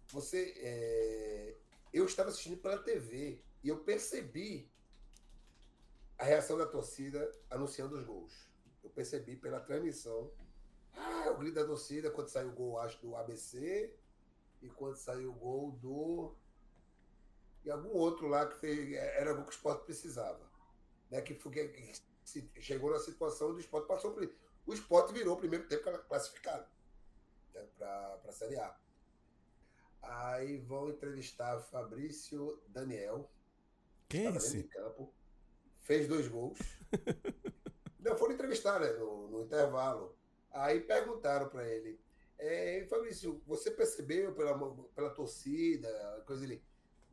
você, 0.08 0.54
é, 0.58 1.56
eu 1.96 2.04
estava 2.04 2.28
assistindo 2.28 2.58
pela 2.58 2.78
TV 2.78 3.40
e 3.62 3.68
eu 3.68 3.78
percebi 3.78 4.70
a 6.18 6.24
reação 6.24 6.58
da 6.58 6.66
torcida 6.66 7.30
anunciando 7.50 7.96
os 7.96 8.04
gols. 8.04 8.32
Eu 8.84 8.90
percebi 8.90 9.36
pela 9.36 9.60
transmissão. 9.60 10.30
Ah, 10.94 11.30
o 11.30 11.38
grito 11.38 11.54
da 11.54 11.64
torcida 11.64 12.10
quando 12.10 12.28
saiu 12.28 12.50
o 12.50 12.52
gol, 12.52 12.78
acho, 12.78 13.00
do 13.00 13.16
ABC 13.16 13.94
e 14.62 14.68
quando 14.68 14.96
saiu 14.96 15.30
o 15.30 15.34
gol 15.34 15.72
do. 15.72 16.34
E 17.64 17.70
algum 17.70 17.90
outro 17.90 18.28
lá 18.28 18.46
que 18.46 18.58
fez, 18.58 18.92
era 18.92 19.32
o 19.32 19.42
que 19.42 19.48
o 19.48 19.50
esporte 19.50 19.84
precisava. 19.84 20.40
Né? 21.10 21.20
Que, 21.22 21.34
que 21.34 22.62
chegou 22.62 22.90
na 22.90 22.98
situação 22.98 23.52
do 23.52 23.60
esporte, 23.60 23.88
passou 23.88 24.12
por 24.12 24.22
isso. 24.22 24.34
O 24.66 24.74
esporte 24.74 25.12
virou 25.12 25.34
o 25.34 25.38
primeiro 25.38 25.66
tempo 25.66 25.84
classificado 26.08 26.66
né, 27.54 27.66
para 27.78 28.20
a 28.26 28.32
Série 28.32 28.58
A. 28.58 28.76
Aí 30.08 30.58
vão 30.58 30.88
entrevistar 30.90 31.60
Fabrício 31.60 32.60
Daniel, 32.68 33.30
Quem 34.08 34.26
é 34.26 34.36
esse? 34.36 34.62
campo, 34.64 35.12
fez 35.80 36.06
dois 36.08 36.28
gols. 36.28 36.58
Não, 38.00 38.16
foram 38.16 38.34
entrevistar 38.34 38.78
né, 38.80 38.92
no, 38.92 39.28
no 39.28 39.42
intervalo. 39.42 40.16
Aí 40.52 40.80
perguntaram 40.80 41.48
para 41.48 41.68
ele, 41.68 41.98
é, 42.38 42.86
Fabrício, 42.88 43.42
você 43.46 43.70
percebeu 43.70 44.32
pela, 44.32 44.56
pela 44.94 45.10
torcida, 45.10 45.88
coisa 46.24 46.44
ele, 46.44 46.62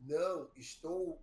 não, 0.00 0.48
estou, 0.56 1.20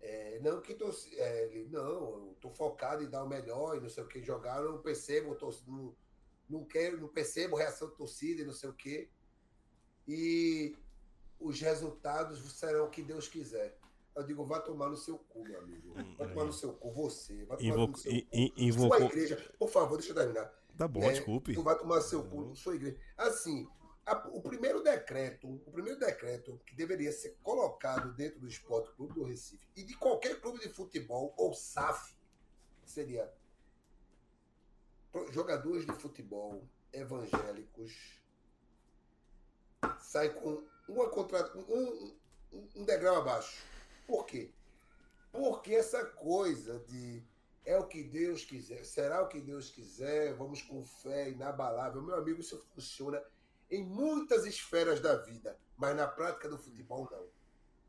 é, 0.00 0.38
não 0.40 0.60
que 0.62 0.74
torci- 0.74 1.18
é, 1.20 1.44
ele, 1.44 1.68
não, 1.68 1.82
eu 1.82 2.32
estou 2.34 2.50
focado 2.50 3.02
em 3.02 3.10
dar 3.10 3.24
o 3.24 3.28
melhor 3.28 3.76
e 3.76 3.80
não 3.80 3.88
sei 3.90 4.02
o 4.02 4.08
que 4.08 4.22
jogar, 4.22 4.62
eu 4.62 4.72
não 4.72 4.82
percebo, 4.82 5.34
tor- 5.34 5.54
não, 5.66 5.94
não 6.48 6.64
quero, 6.64 6.98
não 6.98 7.08
percebo 7.08 7.56
reação 7.56 7.90
de 7.90 7.96
torcida 7.96 8.40
e 8.42 8.46
não 8.46 8.54
sei 8.54 8.70
o 8.70 8.74
que. 8.74 9.10
E 10.08 10.76
os 11.40 11.60
resultados 11.60 12.38
serão 12.52 12.86
o 12.86 12.90
que 12.90 13.02
Deus 13.02 13.26
quiser. 13.28 13.76
Eu 14.14 14.24
digo, 14.24 14.44
vai 14.44 14.62
tomar 14.62 14.88
no 14.90 14.96
seu 14.96 15.18
cu, 15.18 15.42
meu 15.44 15.58
amigo. 15.60 15.94
Vai 16.18 16.28
tomar 16.28 16.44
no 16.44 16.52
seu 16.52 16.72
cu, 16.74 16.92
você. 16.92 17.44
Vai 17.44 17.56
tomar 17.56 17.86
no 17.88 17.96
seu 17.96 18.12
cu. 18.12 18.18
in- 18.32 18.52
Sua 18.56 18.62
invocou. 18.86 19.06
igreja, 19.06 19.54
por 19.58 19.68
favor, 19.70 19.96
deixa 19.96 20.10
eu 20.12 20.16
terminar. 20.16 20.52
Tá 20.76 20.86
bom, 20.88 21.02
É, 21.02 21.12
desculpe. 21.12 21.54
Tu 21.54 21.62
vai 21.62 21.78
tomar 21.78 22.00
seu 22.00 22.24
cu, 22.28 22.54
sua 22.56 22.74
igreja. 22.74 22.98
Assim, 23.16 23.68
a- 24.04 24.28
o 24.32 24.40
primeiro 24.42 24.82
decreto, 24.82 25.48
o 25.66 25.70
primeiro 25.70 25.98
decreto 25.98 26.60
que 26.66 26.74
deveria 26.74 27.12
ser 27.12 27.36
colocado 27.42 28.12
dentro 28.14 28.40
do 28.40 28.48
Esporte 28.48 28.90
Clube 28.94 29.14
do 29.14 29.22
Recife 29.24 29.66
e 29.76 29.82
de 29.84 29.94
qualquer 29.96 30.40
clube 30.40 30.58
de 30.58 30.68
futebol 30.68 31.32
ou 31.36 31.54
SAF 31.54 32.14
seria 32.84 33.32
jogadores 35.32 35.86
de 35.86 35.92
futebol 35.92 36.62
evangélicos 36.92 38.20
sai 40.00 40.30
com 40.34 40.62
uma 40.90 41.08
contra 41.08 41.50
um, 41.56 42.12
um, 42.52 42.84
degrau 42.84 43.16
abaixo. 43.16 43.62
Por 44.06 44.26
quê? 44.26 44.50
Porque 45.32 45.74
essa 45.74 46.04
coisa 46.04 46.78
de 46.80 47.22
é 47.64 47.76
o 47.78 47.86
que 47.86 48.02
Deus 48.02 48.44
quiser, 48.44 48.84
será 48.84 49.22
o 49.22 49.28
que 49.28 49.40
Deus 49.40 49.70
quiser, 49.70 50.34
vamos 50.34 50.62
com 50.62 50.84
fé 50.84 51.30
inabalável. 51.30 52.02
Meu 52.02 52.16
amigo, 52.16 52.40
isso 52.40 52.58
funciona 52.74 53.22
em 53.70 53.84
muitas 53.84 54.44
esferas 54.44 55.00
da 55.00 55.16
vida, 55.16 55.56
mas 55.76 55.94
na 55.94 56.08
prática 56.08 56.48
do 56.48 56.58
futebol 56.58 57.08
não. 57.10 57.28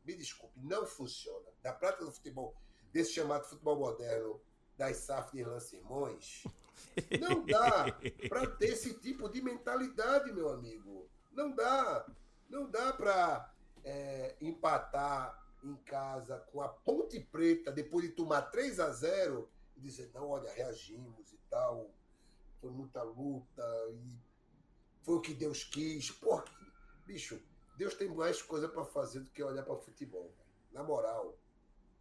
Me 0.04 0.14
desculpe, 0.14 0.58
não 0.60 0.86
funciona. 0.86 1.48
Na 1.64 1.72
prática 1.72 2.04
do 2.04 2.12
futebol, 2.12 2.54
desse 2.92 3.12
chamado 3.12 3.44
futebol 3.44 3.78
moderno, 3.78 4.40
das 4.76 4.98
SAF 4.98 5.32
de 5.32 5.40
Irlan 5.40 5.60
Simões, 5.60 6.44
não 7.20 7.44
dá 7.44 7.86
para 8.28 8.46
ter 8.46 8.72
esse 8.72 8.94
tipo 8.94 9.28
de 9.28 9.40
mentalidade, 9.42 10.32
meu 10.32 10.48
amigo. 10.50 11.08
Não 11.32 11.54
dá. 11.54 12.06
Não 12.52 12.70
dá 12.70 12.92
para 12.92 13.50
empatar 14.40 15.42
em 15.64 15.74
casa 15.76 16.38
com 16.52 16.60
a 16.60 16.68
Ponte 16.68 17.18
Preta 17.18 17.72
depois 17.72 18.04
de 18.04 18.12
tomar 18.12 18.42
3 18.42 18.78
a 18.78 18.90
0 18.90 19.48
e 19.76 19.80
dizer, 19.80 20.10
não, 20.12 20.28
olha, 20.28 20.52
reagimos 20.52 21.32
e 21.32 21.38
tal. 21.48 21.90
Foi 22.60 22.70
muita 22.70 23.02
luta 23.02 23.64
e 23.94 24.18
foi 25.02 25.14
o 25.16 25.20
que 25.20 25.32
Deus 25.34 25.64
quis. 25.64 26.10
Porra, 26.10 26.44
bicho, 27.06 27.40
Deus 27.76 27.94
tem 27.94 28.08
mais 28.08 28.42
coisa 28.42 28.68
para 28.68 28.84
fazer 28.84 29.20
do 29.20 29.30
que 29.30 29.42
olhar 29.42 29.64
para 29.64 29.76
futebol. 29.76 30.30
Na 30.72 30.82
moral, 30.82 31.34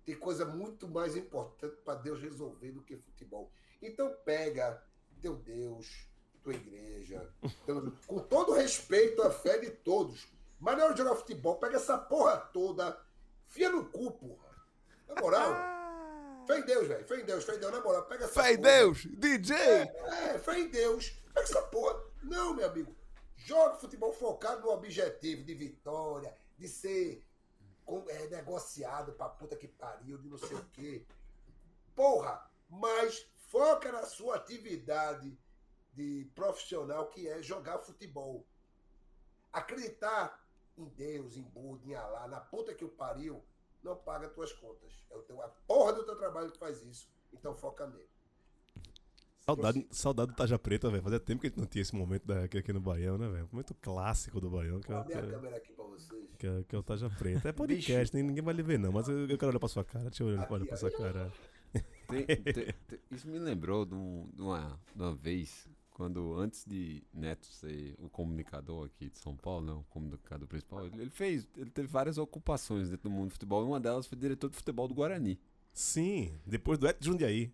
tem 0.06 0.16
coisa 0.18 0.46
muito 0.46 0.88
mais 0.88 1.16
importante 1.16 1.78
para 1.78 1.96
Deus 1.96 2.22
resolver 2.22 2.72
do 2.74 2.82
que 2.82 2.98
futebol. 2.98 3.50
Então 3.82 4.14
pega 4.26 4.84
teu 5.22 5.36
Deus, 5.36 6.08
tua 6.44 6.54
igreja, 6.54 7.32
teu- 7.66 7.92
com 8.06 8.20
todo 8.20 8.54
respeito 8.54 9.22
à 9.22 9.32
fé 9.32 9.58
de 9.60 9.70
todos. 9.72 10.28
Mas 10.62 10.78
na 10.78 10.86
hora 10.86 10.94
de 10.94 11.00
jogar 11.02 11.16
futebol, 11.16 11.58
pega 11.58 11.76
essa 11.78 11.98
porra 11.98 12.38
toda, 12.38 12.98
fia 13.48 13.70
no 13.70 13.90
cu, 13.90 14.12
porra. 14.12 14.56
Na 15.08 15.16
moral. 15.20 15.54
Fé 16.46 16.60
em 16.60 16.62
Deus, 16.66 16.88
velho. 16.88 17.06
Fé 17.08 17.20
em 17.20 17.26
Deus, 17.26 17.44
fé 17.44 17.56
em 17.56 17.60
Deus. 17.60 17.72
Na 17.74 17.82
moral, 17.82 18.06
pega 18.06 18.26
essa 18.26 18.42
Fé 18.44 18.54
em 18.54 18.58
porra. 18.58 18.70
Deus! 18.72 19.06
DJ! 19.18 19.56
É, 19.58 20.40
fé 20.40 20.60
em 20.60 20.70
Deus. 20.70 21.10
Pega 21.34 21.42
essa 21.48 21.62
porra. 21.64 22.00
Não, 22.24 22.54
meu 22.54 22.68
amigo. 22.68 22.96
Joga 23.36 23.78
futebol 23.78 24.14
focado 24.14 24.62
no 24.62 24.70
objetivo 24.70 25.44
de 25.44 25.56
vitória, 25.56 26.38
de 26.60 26.68
ser 26.68 27.26
com- 27.84 28.06
é, 28.08 28.28
negociado 28.28 29.14
pra 29.14 29.30
puta 29.30 29.56
que 29.56 29.68
pariu, 29.68 30.20
de 30.20 30.30
não 30.30 30.38
sei 30.38 30.56
o 30.56 30.64
quê. 30.74 31.06
Porra, 31.96 32.48
mas 32.70 33.26
foca 33.50 33.92
na 33.92 34.04
sua 34.06 34.36
atividade 34.36 35.36
de 35.92 36.30
profissional 36.36 37.08
que 37.08 37.28
é 37.28 37.42
jogar 37.42 37.80
futebol. 37.80 38.46
Acreditar 39.52 40.41
em 40.82 40.90
Deus, 40.90 41.38
em 41.38 41.44
Buda, 41.44 41.86
em 41.88 41.94
Alá, 41.96 42.28
na 42.28 42.40
puta 42.40 42.74
que 42.74 42.84
o 42.86 42.90
pariu, 42.90 43.44
não 43.84 43.96
paga 43.96 44.28
tuas 44.30 44.52
contas. 44.54 44.92
É 45.10 45.16
o 45.16 45.22
teu, 45.22 45.42
a 45.42 45.48
porra 45.48 45.94
do 45.94 46.04
teu 46.04 46.16
trabalho 46.16 46.52
que 46.52 46.58
faz 46.60 46.82
isso. 46.84 47.10
Então 47.34 47.56
foca 47.56 47.88
nele. 47.88 48.10
Saudade, 49.40 49.88
saudade 49.92 50.32
do 50.32 50.36
Taja 50.38 50.58
Preta, 50.60 50.90
velho. 50.90 51.02
Fazia 51.02 51.20
tempo 51.20 51.42
que 51.42 51.48
a 51.48 51.50
gente 51.50 51.60
não 51.60 51.66
tinha 51.66 51.82
esse 51.82 51.96
momento 51.96 52.26
da- 52.28 52.44
aqui, 52.44 52.60
aqui 52.60 52.72
no 52.72 52.80
Baião, 52.80 53.18
né, 53.18 53.28
velho? 53.28 53.50
Momento 53.52 53.74
clássico 53.82 54.40
do 54.40 54.50
Baião, 54.52 54.80
que 54.80 54.92
é, 54.92 54.96
Vou 54.96 55.04
que 55.06 55.14
abrir 55.14 55.26
a 55.26 55.28
é, 55.28 55.32
câmera 55.36 55.58
aqui 55.58 55.74
pra 55.74 55.84
vocês. 55.86 56.30
que 56.38 56.46
é- 56.48 56.64
que 56.64 56.76
é 56.76 56.80
o 56.80 56.84
Taja 56.84 57.10
Preta. 57.10 57.50
É 57.50 57.52
podcast, 58.08 58.14
nem- 58.14 58.24
ninguém 58.24 58.44
vai 58.44 58.54
lhe 58.54 58.62
ver, 58.62 58.78
não, 58.78 58.92
mas 58.92 59.08
eu, 59.10 59.22
eu 59.28 59.38
quero 59.38 59.50
olhar 59.50 59.60
pra 59.60 59.68
sua 59.68 59.84
cara. 59.84 60.06
Deixa 60.06 60.24
eu 60.24 60.28
olhar, 60.28 60.50
olhar 60.52 60.66
pra 60.68 60.78
sua 60.78 60.92
cara. 60.92 61.32
Tem- 62.08 62.26
tem- 62.26 62.44
tem- 62.44 62.76
isso 63.10 63.28
me 63.28 63.40
lembrou 63.40 63.84
de, 63.86 63.96
um- 63.96 64.30
de 64.32 64.42
uma, 64.42 64.80
de 64.96 65.02
uma 65.02 65.16
vez, 65.16 65.68
quando 66.02 66.34
antes 66.36 66.66
de 66.66 67.04
Neto 67.14 67.46
ser 67.46 67.94
o 68.00 68.10
comunicador 68.10 68.88
aqui 68.88 69.08
de 69.08 69.20
São 69.20 69.36
Paulo, 69.36 69.64
né, 69.64 69.72
o 69.72 69.84
comunicador 69.92 70.48
principal, 70.48 70.84
ele, 70.84 71.00
ele 71.00 71.12
fez, 71.12 71.48
ele 71.56 71.70
teve 71.70 71.88
várias 71.88 72.18
ocupações 72.18 72.90
dentro 72.90 73.08
do 73.08 73.12
mundo 73.14 73.28
do 73.28 73.34
futebol. 73.34 73.64
Uma 73.64 73.80
delas 73.80 74.08
foi 74.08 74.18
diretor 74.18 74.50
de 74.50 74.56
futebol 74.56 74.88
do 74.88 74.96
Guarani. 74.96 75.40
Sim, 75.72 76.34
depois 76.44 76.80
do 76.80 76.88
Et 76.88 76.98
Jundiaí. 77.00 77.54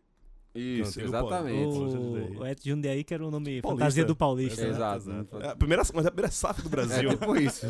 Isso, 0.56 1.02
exatamente. 1.02 1.78
O, 1.78 2.40
o 2.40 2.46
Et 2.46 2.64
Jundiaí, 2.64 3.04
que 3.04 3.14
era 3.14 3.28
o 3.28 3.30
nome 3.30 3.62
Paulista. 3.62 3.84
fantasia 3.84 4.06
do 4.06 4.16
Paulista. 4.16 4.62
né? 4.64 4.70
Exato. 4.70 5.12
É 5.42 5.48
a 5.50 5.56
primeira, 5.58 5.84
mas 5.94 6.06
é 6.06 6.08
a 6.08 6.12
primeira 6.12 6.32
SAF 6.32 6.62
do 6.62 6.68
É 6.68 6.72
Brasil. 6.72 7.10
tipo 7.10 7.36
isso. 7.36 7.66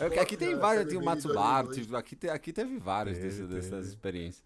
É 0.00 0.18
aqui 0.18 0.34
tem 0.38 0.56
vários, 0.56 0.86
tem 0.86 0.96
o 0.96 1.04
2002. 1.04 1.76
tipo, 1.76 1.94
aqui, 1.94 2.28
aqui 2.30 2.52
teve 2.54 2.78
várias 2.78 3.18
dessas 3.18 3.88
experiências. 3.88 4.42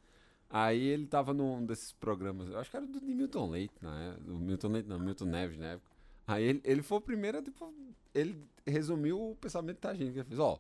Aí 0.51 0.83
ele 0.83 1.07
tava 1.07 1.35
num 1.35 1.65
desses 1.65 1.93
programas, 1.93 2.49
eu 2.49 2.59
acho 2.59 2.71
que 2.71 2.77
era 2.77 2.87
do 2.87 3.01
de 3.01 3.15
Milton 3.15 3.51
Leite, 3.51 3.75
né? 3.83 4.17
Do 4.21 4.39
Milton 4.39 4.69
Leite 4.69 4.89
não, 4.89 4.99
Milton 4.99 5.27
Neves 5.27 5.59
na 5.59 5.67
época. 5.67 5.91
Aí 6.27 6.45
ele, 6.45 6.61
ele 6.65 6.83
foi 6.83 6.99
o 6.99 7.03
primeiro, 7.03 7.43
tipo, 7.43 7.73
ele 8.15 8.43
resumiu 8.67 9.31
o 9.31 9.37
pensamento 9.37 9.81
da 9.81 9.95
gente, 9.95 10.13
que 10.13 10.19
ele 10.19 10.29
fez, 10.29 10.39
ó, 10.39 10.59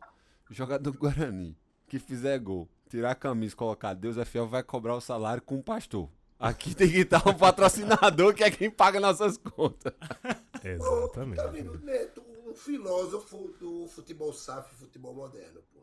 jogador 0.50 0.90
do 0.90 0.96
Guarani 0.98 1.56
que 1.86 1.98
fizer 1.98 2.38
gol, 2.38 2.68
tirar 2.88 3.12
a 3.12 3.14
camisa, 3.14 3.56
colocar 3.56 3.94
Deus 3.94 4.18
é 4.18 4.24
fiel, 4.24 4.46
vai 4.46 4.62
cobrar 4.62 4.94
o 4.94 5.00
salário 5.00 5.42
com 5.42 5.58
o 5.58 5.62
pastor. 5.62 6.08
Aqui 6.38 6.74
tem 6.74 6.88
que 6.88 6.98
estar 6.98 7.26
um 7.26 7.34
patrocinador 7.34 8.32
que 8.34 8.44
é 8.44 8.50
quem 8.50 8.70
paga 8.70 9.00
nossas 9.00 9.38
contas. 9.38 9.92
Exatamente. 10.62 11.36
Tá 11.36 11.46
vendo, 11.46 11.78
Neto, 11.80 12.22
um 12.46 12.54
filósofo 12.54 13.54
do 13.58 13.88
futebol 13.88 14.32
SAF 14.32 14.72
e 14.72 14.76
futebol 14.76 15.14
moderno, 15.14 15.60
pô. 15.72 15.80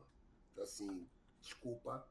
Então, 0.54 0.64
Assim, 0.64 1.06
desculpa. 1.42 2.08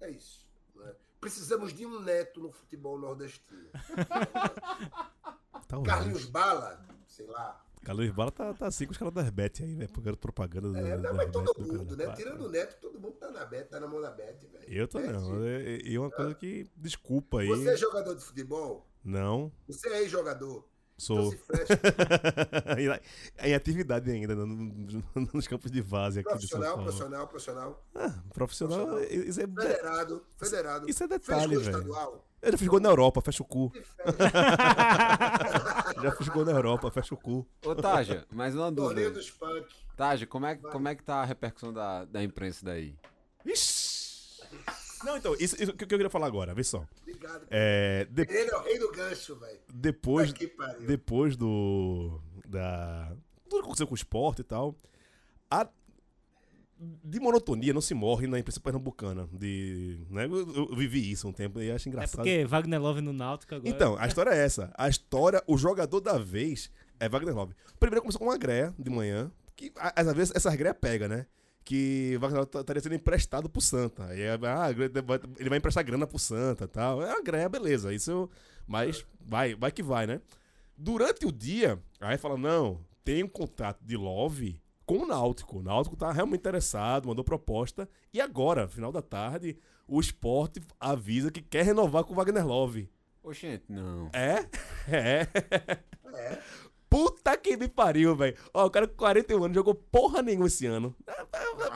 É 0.00 0.10
isso. 0.10 0.49
Né? 0.80 0.94
Precisamos 1.20 1.72
de 1.72 1.84
um 1.84 2.00
neto 2.00 2.40
no 2.40 2.50
futebol 2.50 2.98
nordestino. 2.98 3.68
Talvez. 5.68 5.94
Carlinhos 5.94 6.24
Bala, 6.24 6.84
sei 7.06 7.26
lá. 7.26 7.64
Carlos 7.82 8.10
Bala 8.10 8.30
tá, 8.30 8.52
tá 8.52 8.66
assim 8.66 8.84
com 8.84 8.92
os 8.92 8.98
caras 8.98 9.14
das 9.14 9.30
Bet 9.30 9.62
aí, 9.62 9.74
velho. 9.74 9.90
Pagando 9.90 10.16
propaganda 10.18 10.68
do, 10.68 10.76
É, 10.76 10.96
não, 10.96 11.02
das 11.02 11.16
mas 11.16 11.30
todo 11.30 11.44
Bet 11.54 11.68
do 11.68 11.78
mundo, 11.78 11.96
né? 11.96 12.12
Tirando 12.14 12.44
o 12.44 12.48
neto, 12.50 12.80
todo 12.80 13.00
mundo 13.00 13.14
tá 13.14 13.30
na 13.30 13.44
Bet, 13.44 13.68
tá 13.70 13.80
na 13.80 13.86
mão 13.86 14.00
da 14.00 14.10
Bet, 14.10 14.46
velho. 14.46 14.64
Eu 14.68 14.86
tô 14.88 14.98
Bet. 14.98 15.12
não. 15.12 15.46
E 15.46 15.82
e 15.84 15.98
uma 15.98 16.10
coisa 16.10 16.34
que. 16.34 16.70
Desculpa 16.76 17.40
aí. 17.40 17.48
Você 17.48 17.70
é 17.70 17.76
jogador 17.76 18.14
de 18.14 18.24
futebol? 18.24 18.86
Não, 19.02 19.50
Você 19.66 19.88
é 19.88 20.02
ex-jogador? 20.02 20.68
Então 21.02 21.16
sou. 21.22 21.30
se 21.32 21.38
fecha. 21.38 21.80
em 23.42 23.54
atividade 23.54 24.10
ainda, 24.10 24.34
no- 24.34 24.46
no- 24.46 25.02
nos 25.32 25.46
campos 25.48 25.70
de 25.70 25.82
base 25.82 26.20
aqui 26.20 26.36
de 26.38 26.46
São 26.48 26.60
Profissional, 26.60 26.76
Paulo. 26.76 26.84
profissional, 26.84 27.26
profissional. 27.26 27.84
Profissional, 28.34 28.86
Profissional. 28.86 29.28
isso 29.28 29.40
é, 29.40 29.46
Federado, 29.46 30.22
federado. 30.36 30.90
isso 30.90 31.04
é 31.04 31.08
detalhe, 31.08 31.54
gol 31.54 31.64
velho. 31.64 31.76
estadual? 31.78 32.26
Eu 32.42 32.52
já 32.52 32.58
fiz 32.58 32.68
gol 32.68 32.80
na 32.80 32.88
Europa, 32.88 33.20
fecha 33.20 33.42
o 33.42 33.46
cu. 33.46 33.70
Já 36.02 36.12
fiz 36.16 36.28
gol 36.28 36.44
na 36.44 36.52
Europa, 36.52 36.90
fecha 36.90 37.14
o 37.14 37.18
cu. 37.18 37.46
Ô, 37.64 37.74
Taja, 37.74 38.26
mais 38.32 38.54
uma 38.54 38.72
Torneio 38.72 39.10
dúvida. 39.10 39.20
dos 39.20 39.30
punk. 39.30 39.66
Taja, 39.96 40.26
como 40.26 40.46
é, 40.46 40.54
como 40.56 40.88
é 40.88 40.94
que 40.94 41.02
tá 41.02 41.16
a 41.16 41.24
repercussão 41.26 41.70
da, 41.72 42.04
da 42.06 42.22
imprensa 42.22 42.64
daí? 42.64 42.96
Ixi. 43.44 44.40
Não, 45.04 45.16
então, 45.16 45.34
isso, 45.38 45.56
isso 45.62 45.72
que 45.72 45.84
eu 45.84 45.88
queria 45.88 46.10
falar 46.10 46.26
agora, 46.26 46.54
vê 46.54 46.62
só. 46.64 46.86
Obrigado. 47.02 47.46
É, 47.50 48.06
de- 48.10 48.22
Ele 48.22 48.50
é 48.50 48.56
o 48.56 48.62
rei 48.62 48.78
do 48.78 48.90
gancho, 48.92 49.36
velho. 49.36 49.58
depois, 49.72 50.28
Puta 50.32 50.38
que 50.38 50.46
pariu. 50.48 50.86
depois 50.86 51.36
do. 51.36 52.20
Da. 52.46 53.12
Tudo 53.48 53.60
que 53.60 53.64
aconteceu 53.66 53.86
com 53.86 53.94
o 53.94 53.96
esporte 53.96 54.40
e 54.40 54.44
tal. 54.44 54.76
A, 55.50 55.68
de 57.04 57.20
monotonia 57.20 57.72
não 57.74 57.80
se 57.80 57.92
morre 57.94 58.26
na 58.26 58.38
imprensa 58.38 58.60
pernambucana. 58.60 59.28
De, 59.32 60.00
né? 60.08 60.24
eu, 60.26 60.68
eu 60.70 60.76
vivi 60.76 61.10
isso 61.10 61.26
um 61.28 61.32
tempo 61.32 61.60
e 61.60 61.70
acho 61.70 61.88
É 61.88 61.90
engraçado. 61.90 62.16
porque 62.16 62.44
Wagner 62.44 62.80
Love 62.80 63.00
no 63.00 63.12
Náutico 63.12 63.54
agora. 63.54 63.68
Então, 63.68 63.96
a 63.98 64.06
história 64.06 64.30
é 64.30 64.38
essa. 64.38 64.72
A 64.76 64.88
história, 64.88 65.42
o 65.46 65.58
jogador 65.58 66.00
da 66.00 66.16
vez 66.18 66.70
é 66.98 67.08
Wagner 67.08 67.34
Love. 67.34 67.54
Primeiro 67.78 68.00
começou 68.02 68.18
com 68.20 68.26
uma 68.26 68.38
greia 68.38 68.74
de 68.78 68.88
manhã, 68.90 69.30
que 69.56 69.72
às 69.76 70.12
vezes 70.14 70.32
essas 70.34 70.54
greia 70.54 70.72
pega, 70.74 71.08
né? 71.08 71.26
Que 71.64 72.16
Wagner 72.18 72.38
Love 72.40 72.50
tá- 72.50 72.60
estaria 72.60 72.82
sendo 72.82 72.94
emprestado 72.94 73.48
pro 73.48 73.60
Santa. 73.60 74.06
Aí, 74.06 74.20
é, 74.22 74.32
ah, 74.32 74.70
ele 75.38 75.48
vai 75.48 75.58
emprestar 75.58 75.84
grana 75.84 76.06
pro 76.06 76.18
Santa 76.18 76.64
e 76.64 76.68
tal. 76.68 77.02
É 77.02 77.12
uma 77.12 77.22
greia, 77.22 77.48
beleza. 77.48 77.92
Isso, 77.94 78.10
eu- 78.10 78.30
mas 78.66 79.04
vai, 79.20 79.54
vai 79.54 79.70
que 79.70 79.82
vai, 79.82 80.06
né? 80.06 80.20
Durante 80.76 81.26
o 81.26 81.32
dia, 81.32 81.78
aí 82.00 82.16
fala, 82.16 82.36
não, 82.38 82.80
tem 83.04 83.22
um 83.22 83.28
contrato 83.28 83.78
de 83.84 83.96
Love 83.96 84.60
com 84.86 84.98
o 85.00 85.06
Náutico. 85.06 85.58
O 85.58 85.62
Náutico 85.62 85.94
tá 85.96 86.10
realmente 86.10 86.40
interessado, 86.40 87.06
mandou 87.08 87.22
proposta. 87.24 87.88
E 88.12 88.20
agora, 88.20 88.66
final 88.66 88.90
da 88.90 89.02
tarde, 89.02 89.56
o 89.86 90.00
esporte 90.00 90.60
avisa 90.80 91.30
que 91.30 91.42
quer 91.42 91.64
renovar 91.64 92.02
com 92.04 92.12
o 92.14 92.16
Wagner 92.16 92.46
Love. 92.46 92.88
Oxente, 93.22 93.64
não. 93.68 94.08
É? 94.14 94.46
É. 94.90 95.26
Puta 96.02 96.69
que 97.40 97.56
me 97.56 97.68
pariu, 97.68 98.14
velho. 98.14 98.36
Ó, 98.54 98.66
o 98.66 98.70
cara 98.70 98.86
com 98.86 98.94
41 98.96 99.44
anos 99.44 99.54
jogou 99.54 99.74
porra 99.74 100.22
nenhuma 100.22 100.46
esse 100.46 100.66
ano. 100.66 100.94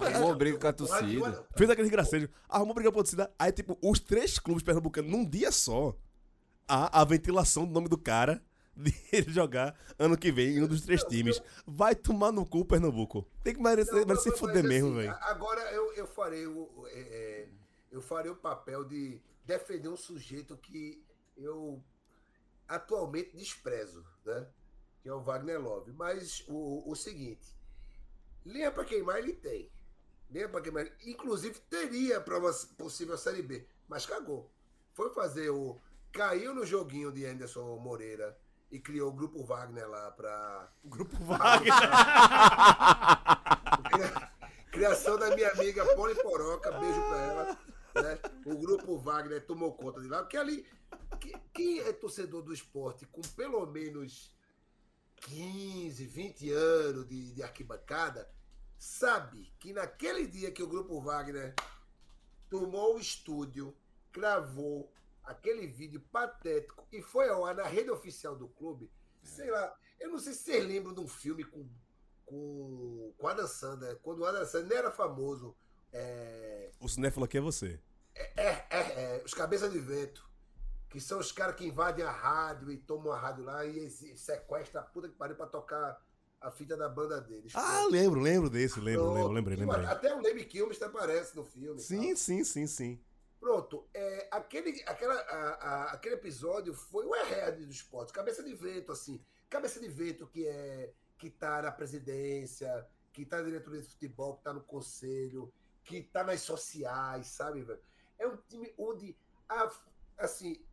Arrumou 0.03 0.35
briga 0.37 0.59
com 0.59 0.67
a 0.67 0.73
torcida. 0.73 1.31
não. 1.31 1.45
Fez 1.57 1.71
aquele 1.71 1.89
gracejo. 1.91 2.29
Arrumou 2.49 2.75
briga 2.75 2.91
pra 2.93 3.01
torcida. 3.03 3.33
Aí, 3.39 3.51
tipo, 3.53 3.79
os 3.83 3.99
três 4.01 4.39
clubes 4.39 4.63
pernambucanos, 4.63 5.11
num 5.11 5.25
dia 5.25 5.51
só, 5.51 5.97
a, 6.69 7.01
a 7.01 7.05
ventilação 7.05 7.67
do 7.67 7.73
nome 7.73 7.89
do 7.89 7.99
cara 7.99 8.43
de 8.77 8.93
ele 9.13 9.31
jogar 9.33 9.79
ano 9.99 10.17
que 10.17 10.33
vem 10.33 10.57
em 10.57 10.63
um 10.63 10.67
dos 10.67 10.81
três 10.83 11.03
times. 11.05 11.41
Vai 11.67 11.95
tomar 11.95 12.33
no 12.33 12.45
cu, 12.45 12.65
Pernambuco. 12.65 13.27
Tem 13.43 13.55
que 13.55 13.63
merecer, 13.63 13.95
Não, 13.95 14.07
merecer 14.07 14.33
mas, 14.33 14.41
fuder 14.41 14.63
mas, 14.63 14.73
mesmo, 14.73 14.89
assim, 14.89 14.97
velho. 14.99 15.11
a- 15.13 15.31
Agora 15.31 15.61
eu, 15.73 15.93
eu 15.95 16.07
farei 16.07 16.47
o. 16.47 16.63
o- 16.77 16.87
é, 16.89 16.99
é, 17.01 17.49
eu 17.93 18.03
farei 18.03 18.31
o 18.31 18.37
papel 18.37 18.85
de 18.85 19.21
defender 19.47 19.89
um 19.89 19.97
sujeito 19.97 20.57
que 20.57 21.01
eu 21.37 21.81
atualmente 22.69 23.37
desprezo, 23.37 24.05
né? 24.25 24.47
Que 25.05 25.09
é 25.11 25.15
o 25.15 25.21
Wagner 25.21 25.61
Love. 25.61 25.93
Mas 25.93 26.43
o, 26.49 26.83
o 26.91 26.97
seguinte, 26.97 27.55
linha 28.45 28.73
para 28.73 28.85
queimar 28.85 29.19
ele 29.19 29.35
tem. 29.35 29.71
Linha 30.31 30.49
para 30.49 30.63
queimar. 30.63 30.87
Inclusive 31.05 31.61
teria 31.71 32.21
para 32.21 32.39
uma 32.39 32.53
possível 32.77 33.17
série 33.17 33.43
B, 33.43 33.65
mas 33.87 34.05
cagou. 34.07 34.51
Foi 34.95 35.11
fazer 35.15 35.51
o 35.51 35.79
caiu 36.11 36.55
no 36.55 36.65
joguinho 36.65 37.13
de 37.13 37.27
Anderson 37.27 37.77
Moreira 37.79 38.37
e 38.71 38.81
criou 38.81 39.11
o 39.11 39.13
grupo 39.13 39.45
Wagner 39.45 39.87
lá 39.89 40.11
para 40.13 40.73
grupo 40.85 41.17
Wagner. 41.23 41.73
Criação 44.73 45.17
da 45.19 45.35
minha 45.37 45.51
amiga 45.53 45.85
Poli 45.95 46.15
Poroca, 46.21 46.73
beijo 46.73 47.01
pra 47.03 47.19
ela. 47.21 47.59
né? 48.03 48.19
O 48.47 48.57
grupo 48.59 48.99
Wagner 48.99 49.45
tomou 49.47 49.73
conta 49.75 50.01
de 50.01 50.09
lá, 50.09 50.19
porque 50.23 50.37
ali, 50.37 50.67
que- 51.21 51.37
quem 51.53 51.79
é 51.81 51.93
torcedor 51.93 52.43
do 52.43 52.53
esporte 52.53 53.07
com 53.07 53.21
pelo 53.37 53.65
menos 53.67 54.34
15, 55.25 56.07
20 56.07 56.53
anos 56.53 57.09
de, 57.09 57.33
de 57.33 57.43
arquibancada, 57.43 58.31
sabe 58.79 59.53
que 59.59 59.73
naquele 59.73 60.27
dia 60.27 60.51
que 60.51 60.63
o 60.63 60.69
grupo 60.69 61.01
Wagner 61.01 61.55
tomou 62.51 62.97
o 62.97 63.01
estúdio, 63.01 63.75
gravou 64.13 64.93
aquele 65.23 65.67
vídeo 65.67 66.01
patético 66.13 66.87
e 66.93 67.01
foi 67.03 67.29
ao 67.29 67.45
ar 67.45 67.55
na 67.55 67.65
rede 67.65 67.91
oficial 67.91 68.37
do 68.37 68.49
clube, 68.49 68.91
sei 69.23 69.51
lá, 69.51 69.75
eu 69.99 70.11
não 70.11 70.19
sei 70.19 70.33
se 70.35 70.41
vocês 70.45 70.67
lembram 70.67 70.95
de 70.95 71.01
um 71.01 71.09
filme 71.09 71.45
com 71.45 71.69
com, 72.27 73.13
com 73.19 73.29
Adam 73.29 73.47
Sandler, 73.47 73.99
quando 74.01 74.21
o 74.21 74.25
Adam 74.25 74.47
Sandler 74.47 74.79
era 74.79 74.91
famoso, 74.91 75.55
é, 75.93 76.71
O 76.81 76.89
cinéfilo 76.89 77.25
aqui 77.25 77.39
é 77.39 77.41
você. 77.41 77.79
é, 78.15 78.49
é, 78.49 78.67
é, 78.71 79.23
os 79.25 79.35
Cabeça 79.35 79.69
de 79.69 79.79
Vento, 79.79 80.29
que 80.95 81.01
são 81.01 81.19
os 81.19 81.33
caras 81.33 81.57
que 81.57 81.67
invadem 81.67 82.05
a 82.05 82.11
rádio 82.13 82.71
e 82.71 82.77
tomam 82.77 83.13
a 83.13 83.19
rádio 83.19 83.43
lá 83.43 83.67
e, 83.67 83.85
e 83.87 84.17
sequestram 84.17 84.81
a 84.81 84.85
puta 84.85 85.09
que 85.09 85.17
pariu 85.17 85.35
pra 85.35 85.45
tocar 85.45 86.01
a 86.41 86.53
fita 86.53 86.77
da 86.77 86.89
banda 86.89 87.21
deles. 87.21 87.51
Ah, 87.57 87.85
lembro, 87.91 88.21
lembro 88.21 88.49
desse, 88.49 88.79
lembro, 88.79 89.03
Pronto. 89.07 89.17
lembro, 89.17 89.33
lembrei, 89.33 89.57
lembrei. 89.57 89.87
Até 89.87 90.15
o 90.15 90.21
Lemmy 90.21 90.45
Kilmister 90.45 90.87
aparece 90.87 91.35
no 91.35 91.45
filme. 91.45 91.81
Sim, 91.81 92.15
sim, 92.15 92.45
sim, 92.45 92.69
sim. 92.69 93.05
Pronto, 93.41 93.89
é, 93.93 94.29
aquele, 94.31 94.85
aquela, 94.87 95.15
a- 95.17 95.55
a- 95.55 95.85
aquele 95.95 96.15
episódio 96.15 96.73
foi 96.73 97.05
o 97.05 97.13
herede 97.17 97.67
do 97.67 97.73
esporte, 97.73 98.13
cabeça 98.13 98.41
de 98.45 98.55
vento, 98.55 98.93
assim. 98.93 99.21
Cabeça 99.51 99.81
de 99.81 99.89
vento 99.89 100.29
que 100.29 100.47
é 100.47 100.93
que 101.19 101.29
tá 101.29 101.61
na 101.61 101.73
presidência, 101.73 102.87
que 103.13 103.27
tá 103.27 103.39
na 103.39 103.43
diretoria 103.43 103.81
de 103.83 103.89
futebol, 103.89 104.37
que 104.37 104.45
tá 104.45 104.53
no 104.53 104.61
conselho, 104.63 105.53
que 105.83 106.05
tá 106.05 106.23
nas 106.23 106.41
sociais, 106.41 107.27
sabe, 107.27 107.63
velho? 107.63 107.81
É 108.17 108.29
um 108.29 108.37
time 108.49 108.73
onde, 108.79 109.17
a- 109.49 109.73
assim, 110.19 110.65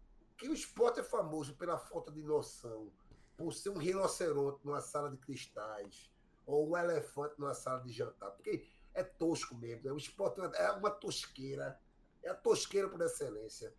que 0.42 0.50
o 0.50 0.54
esporte 0.56 1.00
é 1.00 1.04
famoso 1.04 1.54
pela 1.56 1.78
falta 1.78 2.12
de 2.12 2.24
noção, 2.24 2.92
por 3.38 3.54
ser 3.54 3.70
um 3.70 3.78
rinoceronte 3.78 4.66
numa 4.66 4.82
sala 4.82 5.12
de 5.12 5.18
cristais, 5.18 6.12
ou 6.48 6.68
um 6.68 6.76
elefante 6.76 7.36
numa 7.38 7.54
sala 7.54 7.80
de 7.84 7.92
jantar, 7.92 8.32
porque 8.32 8.68
é 8.92 9.04
tosco 9.04 9.54
mesmo, 9.54 9.84
né? 9.86 9.92
o 9.92 9.98
esporte 9.98 10.42
é 10.42 10.72
uma 10.72 10.90
tosqueira, 10.90 11.80
é 12.24 12.30
a 12.30 12.34
tosqueira 12.34 12.90
por 12.90 13.00
excelência. 13.02 13.72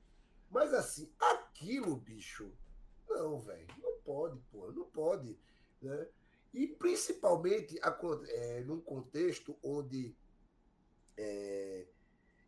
Mas 0.48 0.72
assim, 0.72 1.12
aquilo, 1.18 1.96
bicho, 1.96 2.52
não, 3.08 3.40
velho, 3.40 3.66
não 3.78 3.98
pode, 4.04 4.38
pô, 4.52 4.70
não 4.70 4.84
pode, 4.84 5.36
né? 5.80 6.06
E 6.54 6.68
principalmente 6.68 7.76
acon- 7.82 8.22
é, 8.28 8.60
num 8.60 8.80
contexto 8.80 9.58
onde 9.64 10.14
é, 11.16 11.88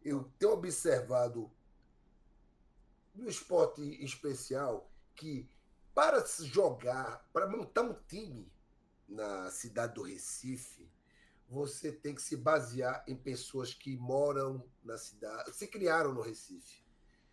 eu 0.04 0.30
tenho 0.38 0.52
observado 0.52 1.50
no 3.14 3.28
esporte 3.28 3.82
especial 4.04 4.90
que 5.14 5.48
para 5.94 6.24
se 6.26 6.46
jogar, 6.46 7.28
para 7.32 7.48
montar 7.48 7.82
um 7.82 7.94
time 8.08 8.52
na 9.08 9.50
cidade 9.50 9.94
do 9.94 10.02
Recife, 10.02 10.90
você 11.48 11.92
tem 11.92 12.14
que 12.14 12.22
se 12.22 12.36
basear 12.36 13.04
em 13.06 13.16
pessoas 13.16 13.72
que 13.72 13.96
moram 13.96 14.64
na 14.82 14.98
cidade, 14.98 15.54
se 15.54 15.68
criaram 15.68 16.12
no 16.12 16.20
Recife. 16.20 16.82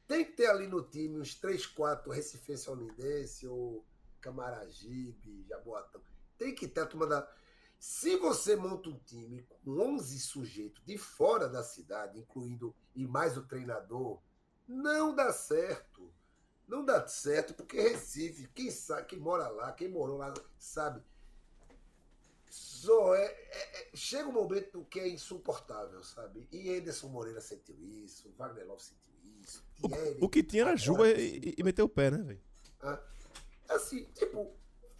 tem 0.07 0.25
que 0.25 0.33
ter 0.33 0.47
ali 0.47 0.67
no 0.67 0.83
time 0.83 1.19
uns 1.19 1.35
3, 1.35 1.65
4 1.65 2.11
Recifense 2.11 2.69
Olindense 2.69 3.47
ou 3.47 3.85
Camaragibe, 4.19 5.45
Jaboatão. 5.47 6.01
Tem 6.37 6.53
que 6.53 6.67
ter 6.67 6.81
a 6.81 6.85
turma 6.85 7.07
da. 7.07 7.27
Se 7.79 8.15
você 8.17 8.55
monta 8.55 8.89
um 8.89 8.99
time 8.99 9.41
com 9.43 9.79
11 9.79 10.19
sujeitos 10.19 10.83
de 10.85 10.97
fora 10.97 11.49
da 11.49 11.63
cidade, 11.63 12.19
incluindo 12.19 12.75
e 12.93 13.07
mais 13.07 13.37
o 13.37 13.47
treinador, 13.47 14.21
não 14.67 15.13
dá 15.15 15.31
certo. 15.33 16.11
Não 16.67 16.85
dá 16.85 17.05
certo, 17.05 17.53
porque 17.53 17.81
Recife, 17.81 18.47
quem 18.55 18.71
sabe, 18.71 19.05
quem 19.07 19.19
mora 19.19 19.49
lá, 19.49 19.73
quem 19.73 19.89
morou 19.89 20.17
lá, 20.17 20.33
sabe. 20.57 21.03
Só 22.49 23.13
é, 23.15 23.25
é- 23.25 23.81
é- 23.91 23.95
chega 23.95 24.27
um 24.27 24.31
momento 24.33 24.85
que 24.85 24.99
é 24.99 25.07
insuportável, 25.07 26.01
sabe? 26.03 26.47
E 26.51 26.69
Anderson 26.77 27.07
Moreira 27.09 27.39
sentiu 27.41 27.75
isso, 27.81 28.33
Wagner 28.37 28.65
Love 28.65 28.81
sentiu 28.81 29.13
isso, 29.41 29.65
Thierry, 29.81 30.17
O 30.21 30.29
que 30.29 30.43
tinha 30.43 30.63
era 30.63 30.75
Juba 30.77 31.09
e, 31.09 31.55
e 31.57 31.63
meter 31.63 31.81
o 31.81 31.89
pé, 31.89 32.11
né, 32.11 32.17
velho? 32.23 32.41
Assim, 33.69 34.03
tipo, 34.13 34.53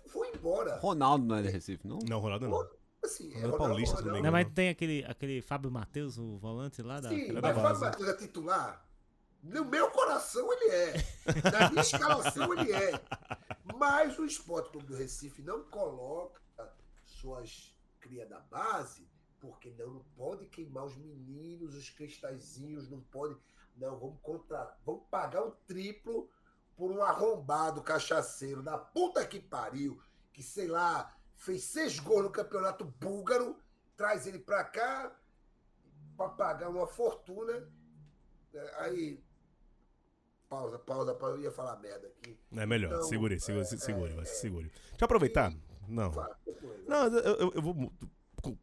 foi 0.08 0.30
embora. 0.34 0.78
Ronaldo 0.78 1.26
não 1.26 1.36
é 1.36 1.41
de 1.41 1.50
Recife, 1.50 1.86
não? 1.88 2.00
Não, 2.00 2.19
Ronaldo 2.19 2.47
não. 2.47 2.69
Assim, 3.04 3.34
Ronaldo 3.34 3.58
Paulista, 3.58 3.97
se 3.97 4.04
não 4.04 4.12
me 4.13 4.21
Não, 4.21 4.30
engano. 4.30 4.45
mas 4.45 4.54
tem 4.54 4.69
aquele, 4.69 5.04
aquele 5.06 5.41
Fábio 5.41 5.71
Matheus, 5.71 6.17
o 6.17 6.38
volante 6.38 6.82
lá 6.82 7.00
da. 7.00 7.10
Sim, 7.10 7.32
mas 7.34 7.56
Fábio. 7.56 7.80
Matheus 7.82 8.10
é 8.10 8.13
titular? 8.15 8.90
No 9.43 9.65
meu 9.65 9.89
coração 9.91 10.51
ele 10.54 10.69
é. 10.69 10.93
Na 11.51 11.69
minha 11.69 11.82
escalação 11.82 12.54
ele 12.54 12.71
é. 12.71 12.91
Mas 13.75 14.17
o 14.19 14.25
Esporte 14.25 14.69
Clube 14.69 14.88
do 14.88 14.95
Recife 14.95 15.41
não 15.41 15.63
coloca 15.63 16.39
suas 17.06 17.75
cria 17.99 18.25
da 18.25 18.39
base, 18.39 19.08
porque 19.39 19.69
não, 19.71 19.88
não 19.88 20.04
pode 20.15 20.47
queimar 20.47 20.86
os 20.86 20.97
meninos, 20.97 21.75
os 21.75 21.89
cristalzinhos, 21.89 22.89
não 22.89 22.99
pode. 22.99 23.38
Não, 23.77 23.97
vamos 23.97 24.19
contra, 24.21 24.75
vamos 24.86 25.04
pagar 25.10 25.45
o 25.45 25.51
triplo 25.51 26.30
por 26.75 26.91
um 26.91 27.04
arrombado 27.04 27.82
cachaceiro 27.82 28.62
da 28.62 28.77
puta 28.77 29.25
que 29.25 29.39
pariu, 29.39 30.01
que 30.34 30.43
sei 30.43 30.67
lá, 30.67 31.15
fez 31.36 31.63
seis 31.63 31.99
gols 31.99 32.23
no 32.23 32.32
campeonato 32.32 32.84
búlgaro, 32.84 33.58
traz 33.95 34.27
ele 34.27 34.39
pra 34.39 34.63
cá 34.63 35.15
pra 36.17 36.30
pagar 36.30 36.69
uma 36.69 36.88
fortuna. 36.88 37.67
É, 38.54 38.75
Aí. 38.84 39.23
Pausa, 40.51 40.77
pausa, 40.77 41.13
pausa. 41.15 41.37
Eu 41.37 41.43
ia 41.43 41.51
falar 41.51 41.79
merda 41.79 42.07
aqui. 42.07 42.37
É 42.51 42.65
melhor, 42.65 42.91
Então, 42.91 43.03
segure, 43.03 43.39
segure, 43.39 43.61
é, 43.63 43.65
se- 43.65 43.77
segure, 43.79 44.13
é, 44.17 44.19
é. 44.21 44.25
segure. 44.25 44.67
Deixa 44.67 44.97
eu 44.99 45.05
aproveitar. 45.05 45.53
Não. 45.87 46.11
Fala. 46.11 46.37
Não, 46.85 47.05
eu, 47.07 47.35
eu- 47.37 47.51
eu 47.55 47.61
vou 47.61 47.89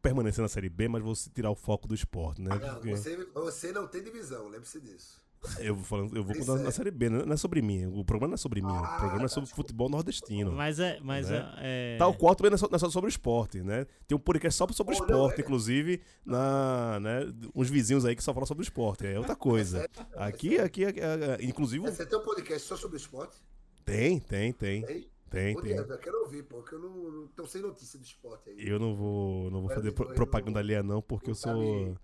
permanecer 0.03 0.39
na 0.43 0.47
Série 0.47 0.69
B, 0.69 0.87
mas 0.87 1.01
vou 1.01 1.15
tirar 1.33 1.49
o 1.49 1.55
foco 1.55 1.87
do 1.87 1.95
esporte, 1.95 2.41
né? 2.43 2.49
Não, 2.51 2.75
Porque 2.75 2.95
você, 2.95 3.15
você 3.33 3.71
não 3.71 3.87
tem 3.87 4.03
divisão, 4.03 4.47
lembre-se 4.49 4.79
disso. 4.79 5.19
Eu 5.59 5.75
vou 5.75 5.83
falando, 5.83 6.15
eu 6.17 6.23
vou 6.23 6.35
contar 6.35 6.55
na 6.55 6.67
é. 6.67 6.71
Série 6.71 6.91
B, 6.91 7.09
não 7.09 7.25
não 7.25 7.33
é 7.33 7.37
sobre 7.37 7.61
mim. 7.61 7.85
O 7.87 8.03
programa 8.03 8.29
não 8.29 8.33
é 8.35 8.37
sobre 8.37 8.61
mim, 8.61 8.67
o 8.71 8.75
Ah, 8.83 8.97
programa 8.99 9.19
é 9.25 9.27
tá, 9.27 9.27
sobre 9.29 9.45
desculpa. 9.45 9.67
futebol 9.67 9.89
nordestino. 9.89 10.51
Mas 10.51 10.79
é. 10.79 10.99
Mas 11.01 11.29
Né? 11.29 11.37
é, 11.57 11.95
é- 11.95 11.97
Tal 11.97 12.13
qual 12.13 12.35
também 12.35 12.49
não 12.51 12.55
é 12.55 12.57
só, 12.57 12.67
não 12.67 12.75
é 12.75 12.79
só 12.79 12.89
sobre 12.89 13.07
o 13.07 13.09
esporte, 13.09 13.61
né? 13.61 13.85
Tem 14.07 14.15
um 14.15 14.19
podcast 14.19 14.57
só 14.57 14.67
sobre 14.71 14.95
o 14.95 14.97
não, 14.99 15.05
esporte, 15.05 15.39
é. 15.39 15.43
inclusive, 15.43 16.01
na, 16.25 16.99
né, 16.99 17.33
uns 17.55 17.69
vizinhos 17.69 18.05
aí 18.05 18.15
que 18.15 18.23
só 18.23 18.33
falam 18.33 18.45
sobre 18.47 18.61
o 18.61 18.63
esporte. 18.63 19.05
É 19.07 19.17
outra 19.17 19.35
coisa. 19.35 19.87
Aqui, 20.15 20.57
aqui, 20.59 20.85
aqui, 20.85 21.01
aqui, 21.01 21.45
inclusive, 21.45 21.83
Você 21.89 22.05
tem 22.05 22.17
um 22.19 22.23
podcast 22.23 22.67
só 22.67 22.75
sobre 22.75 22.97
esporte? 22.97 23.37
tem, 23.85 24.19
tem, 24.19 24.53
tem, 24.53 24.81
Tem? 24.83 25.09
tem, 25.29 25.55
tem. 25.61 25.71
Eu 25.75 25.97
quero 25.97 26.21
ouvir, 26.23 26.43
pô, 26.43 26.57
porque 26.57 26.75
eu 26.75 26.79
não, 26.79 26.89
não 27.11 27.27
tô 27.29 27.45
sem 27.47 27.61
notícia 27.61 27.97
do 27.97 28.05
esporte 28.05 28.49
aí. 28.49 28.55
Eu 28.67 28.77
não 28.79 28.95
vou, 28.95 29.49
não 29.49 29.61
vou 29.61 29.69
fazer 29.69 29.91
pro- 29.93 30.07
não- 30.07 30.13
propaganda 30.15 30.59
alheia 30.59 30.83
não, 30.83 31.01
porque 31.01 31.29
eu 31.31 31.33
não 31.33 31.41
tá 31.41 31.51
sou, 31.53 31.97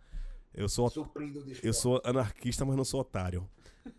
eu 0.55 0.67
sou, 0.69 0.91
eu 1.63 1.73
sou 1.73 2.01
anarquista, 2.03 2.65
mas 2.65 2.75
não 2.75 2.83
sou 2.85 3.01
otário. 3.01 3.47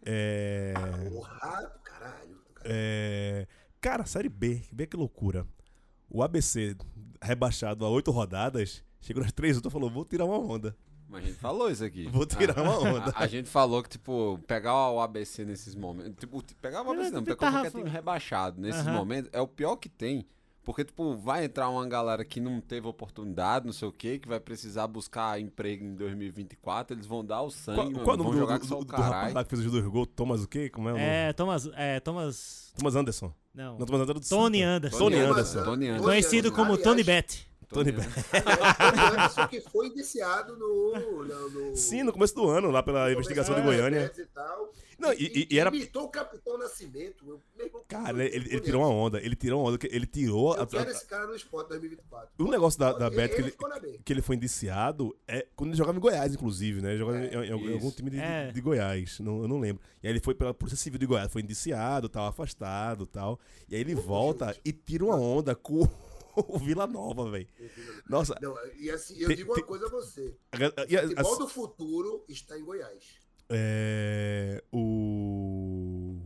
É, 0.05 0.75
Porra, 1.11 1.71
caralho. 1.85 2.37
é, 2.65 3.47
cara, 3.81 4.05
Série 4.07 4.29
B, 4.29 4.63
vê 4.73 4.87
que 4.87 4.97
loucura. 4.97 5.47
O 6.11 6.23
ABC 6.23 6.77
rebaixado 7.23 7.85
a 7.85 7.89
oito 7.91 8.11
rodadas, 8.11 8.83
chegou 9.01 9.23
nas 9.23 9.33
três, 9.33 9.61
eu 9.63 9.71
falou, 9.71 9.91
vou 9.91 10.05
tirar 10.05 10.25
uma 10.25 10.39
onda. 10.39 10.77
Mas 11.09 11.23
a 11.23 11.27
gente 11.29 11.39
falou 11.39 11.71
isso 11.71 11.85
aqui. 11.85 12.07
Vou 12.11 12.27
tirar 12.27 12.61
uma 12.61 12.79
onda. 12.81 13.13
A, 13.15 13.23
a 13.23 13.27
gente 13.29 13.49
falou 13.49 13.81
que, 13.81 13.91
tipo, 13.91 14.41
pegar 14.45 14.91
o 14.91 15.01
ABC 15.01 15.45
nesses 15.45 15.77
momentos. 15.77 16.17
Tipo, 16.19 16.43
pegar 16.61 16.83
o 16.83 16.91
ABC 16.91 17.11
não, 17.13 17.23
pegar 17.23 17.37
tava- 17.37 17.53
qualquer 17.63 17.71
time 17.79 17.89
rebaixado 17.89 18.61
nesses 18.61 18.81
Aham. 18.85 18.93
momentos 18.97 19.31
é 19.33 19.41
o 19.41 19.47
pior 19.47 19.77
que 19.77 19.89
tem. 19.89 20.27
Porque, 20.67 20.85
tipo, 20.85 21.17
vai 21.17 21.45
entrar 21.45 21.69
uma 21.69 21.87
galera 21.87 22.25
que 22.25 22.41
não 22.41 22.61
teve 22.61 22.89
oportunidade, 22.89 23.65
não 23.65 23.73
sei 23.73 23.87
o 23.87 23.93
quê, 23.93 24.19
que 24.19 24.27
vai 24.27 24.41
precisar 24.41 24.89
buscar 24.89 25.41
emprego 25.41 25.85
em 25.85 25.95
2024, 25.95 26.97
eles 26.97 27.07
vão 27.07 27.25
dar 27.25 27.43
o 27.43 27.51
sangue, 27.53 27.77
Qual, 27.77 27.87
mano, 27.93 28.05
qual 28.05 28.17
é 28.17 28.21
o 28.21 28.23
vão 28.25 28.33
jogar 28.33 28.55
do, 28.59 28.61
que 28.63 28.67
só 28.67 28.75
do, 28.75 28.81
o 28.81 28.85
do 28.85 28.97
rapaz 28.97 29.33
lá 29.33 29.45
que 29.45 29.51
fez 29.51 29.65
os 29.65 29.71
dois 29.71 29.85
gols? 29.87 30.09
Thomas 30.17 30.43
o 30.43 30.49
quê? 30.49 30.69
Como 30.69 30.89
é 30.89 30.93
o 30.93 30.95
nome? 30.97 31.07
É, 31.07 31.33
Thomas. 31.33 31.71
É, 31.77 32.01
Thomas. 32.01 32.73
Thomas 32.77 32.97
Anderson. 32.97 33.33
Não. 33.55 33.79
Não, 33.79 33.87
Thomas 33.87 34.01
Anderson 34.01 34.11
é 34.11 34.21
do 34.21 34.29
Tony 34.29 34.59
Santos. 34.59 34.77
Anderson. 34.77 34.99
Tony 34.99 35.17
Anderson. 35.17 35.33
Anderson. 35.41 35.65
Tony 35.65 35.87
Anderson. 35.87 36.05
Conhecido 36.05 36.51
como 36.51 36.73
Aliás, 36.73 36.83
Tony 36.83 37.05
Bet. 37.05 37.49
Tony. 37.69 37.91
É, 37.91 39.09
Anderson 39.15 39.47
que 39.47 39.61
foi 39.61 39.87
indiciado 39.87 40.57
no. 40.57 40.95
no, 41.25 41.49
no 41.49 41.77
Sim, 41.77 42.03
no 42.03 42.13
começo 42.13 42.35
do 42.35 42.49
ano, 42.49 42.73
lá 42.73 42.83
pela 42.83 43.13
investigação 43.13 43.55
de 43.55 43.61
É, 43.61 43.65
Goiânia. 43.65 44.13
e 44.19 44.27
tal. 44.27 44.73
Não, 44.99 45.13
e- 45.13 45.17
e- 45.49 45.55
e 45.55 45.59
era- 45.59 45.69
Imitou 45.69 46.05
o 46.05 46.09
Capitão 46.09 46.57
Nascimento. 46.57 47.29
Eu, 47.29 47.43
meu 47.57 47.67
irmão, 47.67 47.85
Cara, 47.87 48.25
ele, 48.25 48.49
ele 48.49 48.61
tirou 48.61 48.83
uma 48.83 48.89
onda. 48.91 49.21
Ele 49.21 49.37
tirou 49.37 49.61
uma 49.63 49.69
onda. 49.71 49.79
Ele 49.91 50.07
tirou. 50.07 50.55
a- 50.55 50.59
Eu 50.61 50.67
quero 50.67 50.89
a- 50.89 50.93
esse 50.93 51.07
cara 51.07 51.27
no 51.27 51.35
esporte 51.35 51.69
2024. 51.69 52.31
o 52.39 52.51
negócio 52.51 52.79
da, 52.81 52.93
da 52.93 53.07
Ele- 53.09 53.17
Bet 53.17 53.35
que 53.35 53.41
ele 53.43 53.55
ele, 53.87 53.99
que 54.05 54.13
ele 54.13 54.23
foi 54.23 54.37
indiciado 54.37 55.17
é 55.29 55.47
quando 55.55 55.71
ele 55.71 55.77
jogava 55.77 55.99
em 55.99 56.01
Goiás, 56.01 56.33
inclusive, 56.35 56.81
né? 56.81 56.91
Ele 56.91 56.99
Jogava 56.99 57.19
em, 57.25 57.29
em- 57.29 57.49
em 57.71 57.73
algum 57.75 57.91
time 57.91 58.11
de, 58.11 58.19
É. 58.19 58.51
de 58.51 58.61
Goiás, 58.61 59.21
não, 59.21 59.43
eu 59.43 59.49
não 59.49 59.61
lembro. 59.61 59.83
E 60.03 60.07
aí 60.07 60.13
ele 60.13 60.21
foi 60.21 60.35
pela 60.35 60.55
Polícia 60.55 60.77
Civil 60.79 60.99
de 60.99 61.07
Goiás, 61.07 61.31
foi 61.31 61.43
indiciado, 61.43 62.09
tal, 62.09 62.27
afastado 62.27 63.07
tal. 63.07 63.39
E 63.69 63.75
aí 63.75 63.81
ele 63.81 63.95
volta 63.95 64.57
e 64.65 64.73
tira 64.73 65.05
uma 65.05 65.17
onda 65.17 65.55
com 65.55 65.83
o 66.37 66.59
Vila 66.59 66.87
Nova, 66.87 67.31
velho. 67.31 67.49
Nossa, 68.09 68.35
Não, 68.41 68.55
e 68.79 68.91
assim, 68.91 69.19
eu 69.19 69.29
Tem- 69.29 69.37
digo 69.37 69.51
uma 69.51 69.57
tem- 69.57 69.65
coisa 69.65 69.87
a 69.87 69.91
você. 69.91 70.35
a- 70.53 70.87
e 70.89 70.97
a- 70.97 71.03
O 71.05 71.09
futebol 71.09 71.39
do 71.39 71.49
futuro 71.49 72.25
está 72.29 72.59
em 72.59 72.65
Goiás. 72.65 73.26
É, 73.49 74.63
o... 74.73 76.17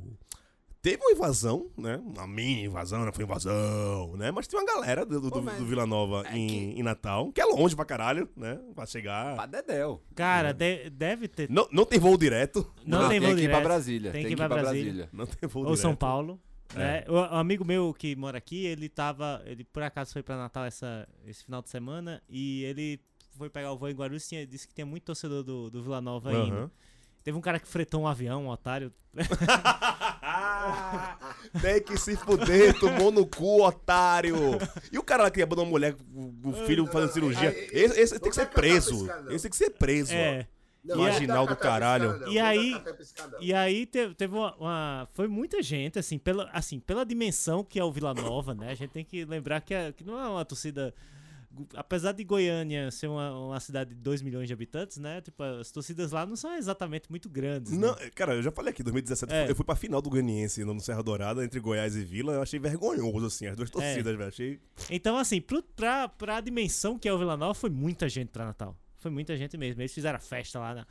Teve 0.82 0.96
uma 1.02 1.12
invasão, 1.12 1.70
né? 1.76 1.98
Uma 1.98 2.26
mini 2.26 2.64
invasão, 2.64 3.04
não 3.04 3.12
foi 3.12 3.24
invasão, 3.24 4.16
né? 4.16 4.30
Mas 4.30 4.46
tem 4.46 4.58
uma 4.58 4.64
galera 4.64 5.04
do, 5.04 5.20
do, 5.20 5.30
Pô, 5.30 5.38
do 5.40 5.66
Vila 5.66 5.86
Nova 5.86 6.24
é 6.26 6.34
em, 6.38 6.46
que- 6.46 6.80
em 6.80 6.82
Natal, 6.82 7.30
que 7.32 7.40
é 7.40 7.44
longe 7.44 7.76
pra 7.76 7.84
caralho, 7.84 8.26
né? 8.34 8.58
Pra 8.74 8.86
chegar. 8.86 9.36
Pra 9.36 9.44
Dedéu. 9.44 10.02
Cara, 10.14 10.52
de- 10.54 10.88
deve 10.88 11.28
ter. 11.28 11.50
Não, 11.50 11.68
não 11.70 11.84
tem 11.84 11.98
voo 11.98 12.16
direto. 12.16 12.66
Não, 12.86 13.10
tem 13.10 13.20
voo 13.20 13.34
que 13.34 13.42
ir 13.42 13.48
pra 13.48 13.58
direto. 13.58 13.62
Brasília. 13.64 14.10
Tem 14.10 14.26
que 14.26 14.32
ir 14.32 14.36
pra 14.36 14.48
Brasília. 14.48 15.08
Não 15.12 15.26
tem 15.26 15.46
voo 15.46 15.64
Ou 15.64 15.66
direto. 15.72 15.82
São 15.82 15.94
Paulo. 15.94 16.40
É. 16.74 16.78
Né? 16.78 17.04
O, 17.08 17.14
um 17.14 17.38
amigo 17.38 17.62
meu 17.62 17.92
que 17.92 18.16
mora 18.16 18.38
aqui, 18.38 18.64
ele 18.64 18.88
tava. 18.88 19.42
Ele 19.44 19.64
por 19.64 19.82
acaso 19.82 20.14
foi 20.14 20.22
pra 20.22 20.38
Natal 20.38 20.64
essa, 20.64 21.06
esse 21.26 21.44
final 21.44 21.60
de 21.60 21.68
semana 21.68 22.22
e 22.26 22.64
ele 22.64 22.98
foi 23.36 23.50
pegar 23.50 23.70
o 23.72 23.76
voo 23.76 23.90
em 23.90 23.94
Guarulhos 23.94 24.32
e 24.32 24.46
disse 24.46 24.66
que 24.66 24.72
tinha 24.74 24.86
muito 24.86 25.02
torcedor 25.04 25.42
do, 25.42 25.68
do 25.68 25.82
Vila 25.82 26.00
Nova 26.00 26.32
indo. 26.32 26.54
Aham. 26.54 26.70
Teve 27.22 27.36
um 27.36 27.40
cara 27.40 27.60
que 27.60 27.68
fretou 27.68 28.02
um 28.02 28.06
avião, 28.06 28.44
um 28.44 28.48
otário. 28.48 28.92
Tem 31.60 31.82
que 31.82 31.96
se 31.98 32.16
fuder, 32.16 32.78
tomou 32.78 33.10
no 33.10 33.26
cu, 33.26 33.62
otário. 33.64 34.36
E 34.92 34.98
o 34.98 35.02
cara 35.02 35.24
lá 35.24 35.30
que 35.30 35.42
abandonou 35.42 35.64
uma 35.66 35.70
mulher, 35.70 35.94
o 36.14 36.50
o 36.50 36.52
filho 36.66 36.86
fazendo 36.86 37.12
cirurgia. 37.12 37.50
Esse, 37.72 38.00
esse 38.00 38.18
tem 38.18 38.30
que 38.30 38.38
não 38.38 38.44
ser 38.44 38.46
pra 38.46 38.54
preso. 38.54 39.08
esse 39.30 39.42
tem 39.42 39.50
que 39.50 39.56
ser 39.56 39.70
preso. 39.70 40.12
É. 40.14 40.46
Não, 40.82 40.96
Marginal 40.96 41.46
dá 41.46 41.52
do 41.52 41.58
caralho. 41.58 42.12
cara, 42.12 42.24
não. 42.24 42.32
E 42.32 42.38
aí-. 42.38 42.82
E 43.40 43.52
aí 43.52 43.84
teve, 43.84 44.14
teve 44.14 44.34
uma, 44.34 44.54
uma- 44.56 45.08
Foi 45.12 45.28
muita 45.28 45.62
gente, 45.62 45.98
assim 45.98 46.18
pela, 46.18 46.48
assim, 46.54 46.80
pela 46.80 47.04
dimensão 47.04 47.62
que 47.62 47.78
é 47.78 47.84
o 47.84 47.92
Vila 47.92 48.14
Nova, 48.14 48.54
né? 48.54 48.70
A 48.70 48.74
gente 48.74 48.88
tem 48.90 49.04
que 49.04 49.24
lembrar 49.26 49.60
que, 49.60 49.74
é- 49.74 49.92
que 49.92 50.02
não 50.04 50.18
é 50.18 50.26
uma 50.28 50.44
torcida. 50.44 50.94
Apesar 51.74 52.12
de 52.12 52.22
Goiânia 52.22 52.90
ser 52.92 53.08
uma, 53.08 53.30
uma 53.36 53.58
cidade 53.60 53.90
de 53.94 53.96
2 54.00 54.22
milhões 54.22 54.46
de 54.46 54.52
habitantes, 54.52 54.98
né? 54.98 55.20
Tipo, 55.20 55.42
as 55.42 55.70
torcidas 55.72 56.12
lá 56.12 56.24
não 56.24 56.36
são 56.36 56.54
exatamente 56.56 57.10
muito 57.10 57.28
grandes. 57.28 57.72
Não, 57.72 57.94
né? 57.96 58.08
cara, 58.14 58.34
eu 58.34 58.42
já 58.42 58.52
falei 58.52 58.70
aqui, 58.70 58.82
2017, 58.84 59.32
É. 59.32 59.50
eu 59.50 59.56
fui 59.56 59.64
pra 59.64 59.74
final 59.74 60.00
do 60.00 60.08
Goianiense 60.08 60.64
no 60.64 60.78
Serra 60.80 61.02
Dourada, 61.02 61.44
entre 61.44 61.58
Goiás 61.58 61.96
e 61.96 62.04
Vila, 62.04 62.34
eu 62.34 62.42
achei 62.42 62.60
vergonhoso, 62.60 63.26
assim, 63.26 63.46
as 63.46 63.56
duas 63.56 63.68
É. 63.68 63.72
torcidas, 63.72 64.16
velho, 64.16 64.28
achei... 64.28 64.60
Então, 64.88 65.16
assim, 65.16 65.40
pro, 65.40 65.62
pra, 65.62 66.08
pra 66.08 66.40
dimensão 66.40 66.98
que 66.98 67.08
é 67.08 67.12
o 67.12 67.18
Vila 67.18 67.36
Nova, 67.36 67.54
foi 67.54 67.70
muita 67.70 68.08
gente 68.08 68.28
pra 68.28 68.44
Natal. 68.44 68.76
Foi 68.98 69.10
muita 69.10 69.36
gente 69.36 69.56
mesmo. 69.56 69.80
Eles 69.80 69.94
fizeram 69.94 70.16
a 70.18 70.20
festa 70.20 70.58
lá. 70.60 70.74
Na... 70.74 70.86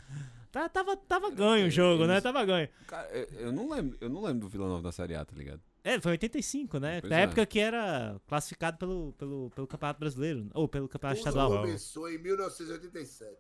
Tá- 0.52 0.68
Tava, 0.68 0.98
tava 0.98 1.30
ganho 1.30 1.68
o 1.68 1.70
jogo, 1.70 2.08
né? 2.08 2.20
Tava 2.20 2.44
ganho. 2.44 2.68
Cara, 2.88 3.08
eu, 3.12 3.28
eu 3.40 3.52
não 3.52 3.70
lembro, 3.70 3.96
eu 4.02 4.10
não 4.10 4.24
lembro 4.24 4.40
do 4.42 4.50
Vila 4.50 4.68
Nova 4.68 4.82
da 4.82 4.92
Série 4.92 5.14
A, 5.16 5.24
tá 5.24 5.36
ligado? 5.36 5.62
É, 5.96 6.02
foi 6.02 6.12
85, 6.12 6.80
né? 6.80 7.02
Pois 7.02 7.12
Na 7.12 7.20
é. 7.20 7.24
época 7.24 7.46
que 7.46 7.60
era 7.60 8.20
classificado 8.28 8.78
pelo, 8.78 9.14
pelo, 9.18 9.50
pelo 9.56 9.68
Campeonato 9.68 10.00
Brasileiro. 10.00 10.48
Ou 10.54 10.68
pelo 10.68 10.88
Campeonato 10.88 11.20
Tudo 11.22 11.30
Estadual. 11.30 11.62
começou 11.62 12.10
em 12.10 12.18
1987. 12.18 13.32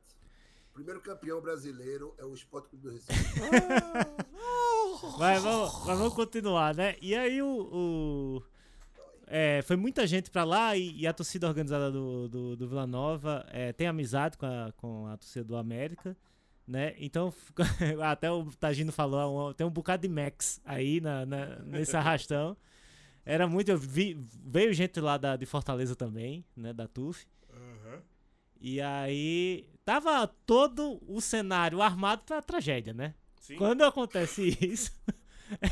O 0.71 0.73
primeiro 0.73 1.01
campeão 1.01 1.41
brasileiro 1.41 2.13
é 2.17 2.25
o 2.25 2.33
Esporte 2.33 2.69
Clube 2.69 2.83
do 2.85 2.91
Recife. 2.91 3.13
Mas 5.17 5.41
vamos, 5.41 5.85
mas 5.85 5.97
vamos 5.97 6.13
continuar, 6.13 6.75
né? 6.75 6.95
E 7.01 7.15
aí 7.15 7.41
o. 7.41 7.47
o- 7.71 8.43
é, 9.31 9.61
foi 9.61 9.75
muita 9.75 10.07
gente 10.07 10.29
pra 10.31 10.43
lá 10.43 10.75
e, 10.75 11.01
e 11.01 11.07
a 11.07 11.13
torcida 11.13 11.47
organizada 11.47 11.91
do, 11.91 12.27
do, 12.27 12.55
do 12.57 12.67
Vila 12.67 12.87
Nova 12.87 13.45
é, 13.51 13.71
tem 13.71 13.85
amizade 13.87 14.37
com 14.37 14.45
a, 14.45 14.73
com 14.75 15.05
a 15.07 15.15
torcida 15.15 15.45
do 15.45 15.55
América. 15.55 16.17
Né? 16.69 16.93
Então, 16.99 17.33
até 18.05 18.31
o 18.31 18.45
Tagino 18.51 18.91
falou, 18.91 19.53
tem 19.53 19.65
um 19.65 19.71
bocado 19.71 20.03
de 20.07 20.07
Max 20.13 20.61
aí 20.63 21.01
na, 21.01 21.25
na- 21.25 21.55
nesse 21.63 21.95
arrastão. 21.97 22.55
Era 23.25 23.47
muito. 23.47 23.69
eu 23.69 23.77
vi- 23.77 24.17
veio 24.45 24.73
gente 24.73 24.99
lá 24.99 25.17
da, 25.17 25.35
de 25.35 25.45
Fortaleza 25.45 25.95
também, 25.95 26.45
né? 26.55 26.71
Da 26.73 26.87
TUF. 26.87 27.25
E 28.61 28.79
aí. 28.81 29.67
Tava 29.85 30.27
todo 30.45 31.01
o 31.07 31.19
cenário 31.19 31.81
armado 31.81 32.23
pra 32.23 32.41
tragédia, 32.43 32.93
né? 32.93 33.15
Sim. 33.39 33.55
Quando 33.55 33.81
acontece 33.83 34.55
isso, 34.61 34.91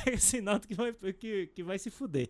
é 0.08 0.18
sinal 0.18 0.60
que 0.60 0.74
vai, 0.74 0.92
que, 1.14 1.48
que 1.48 1.62
vai 1.64 1.78
se 1.78 1.92
fuder. 1.92 2.30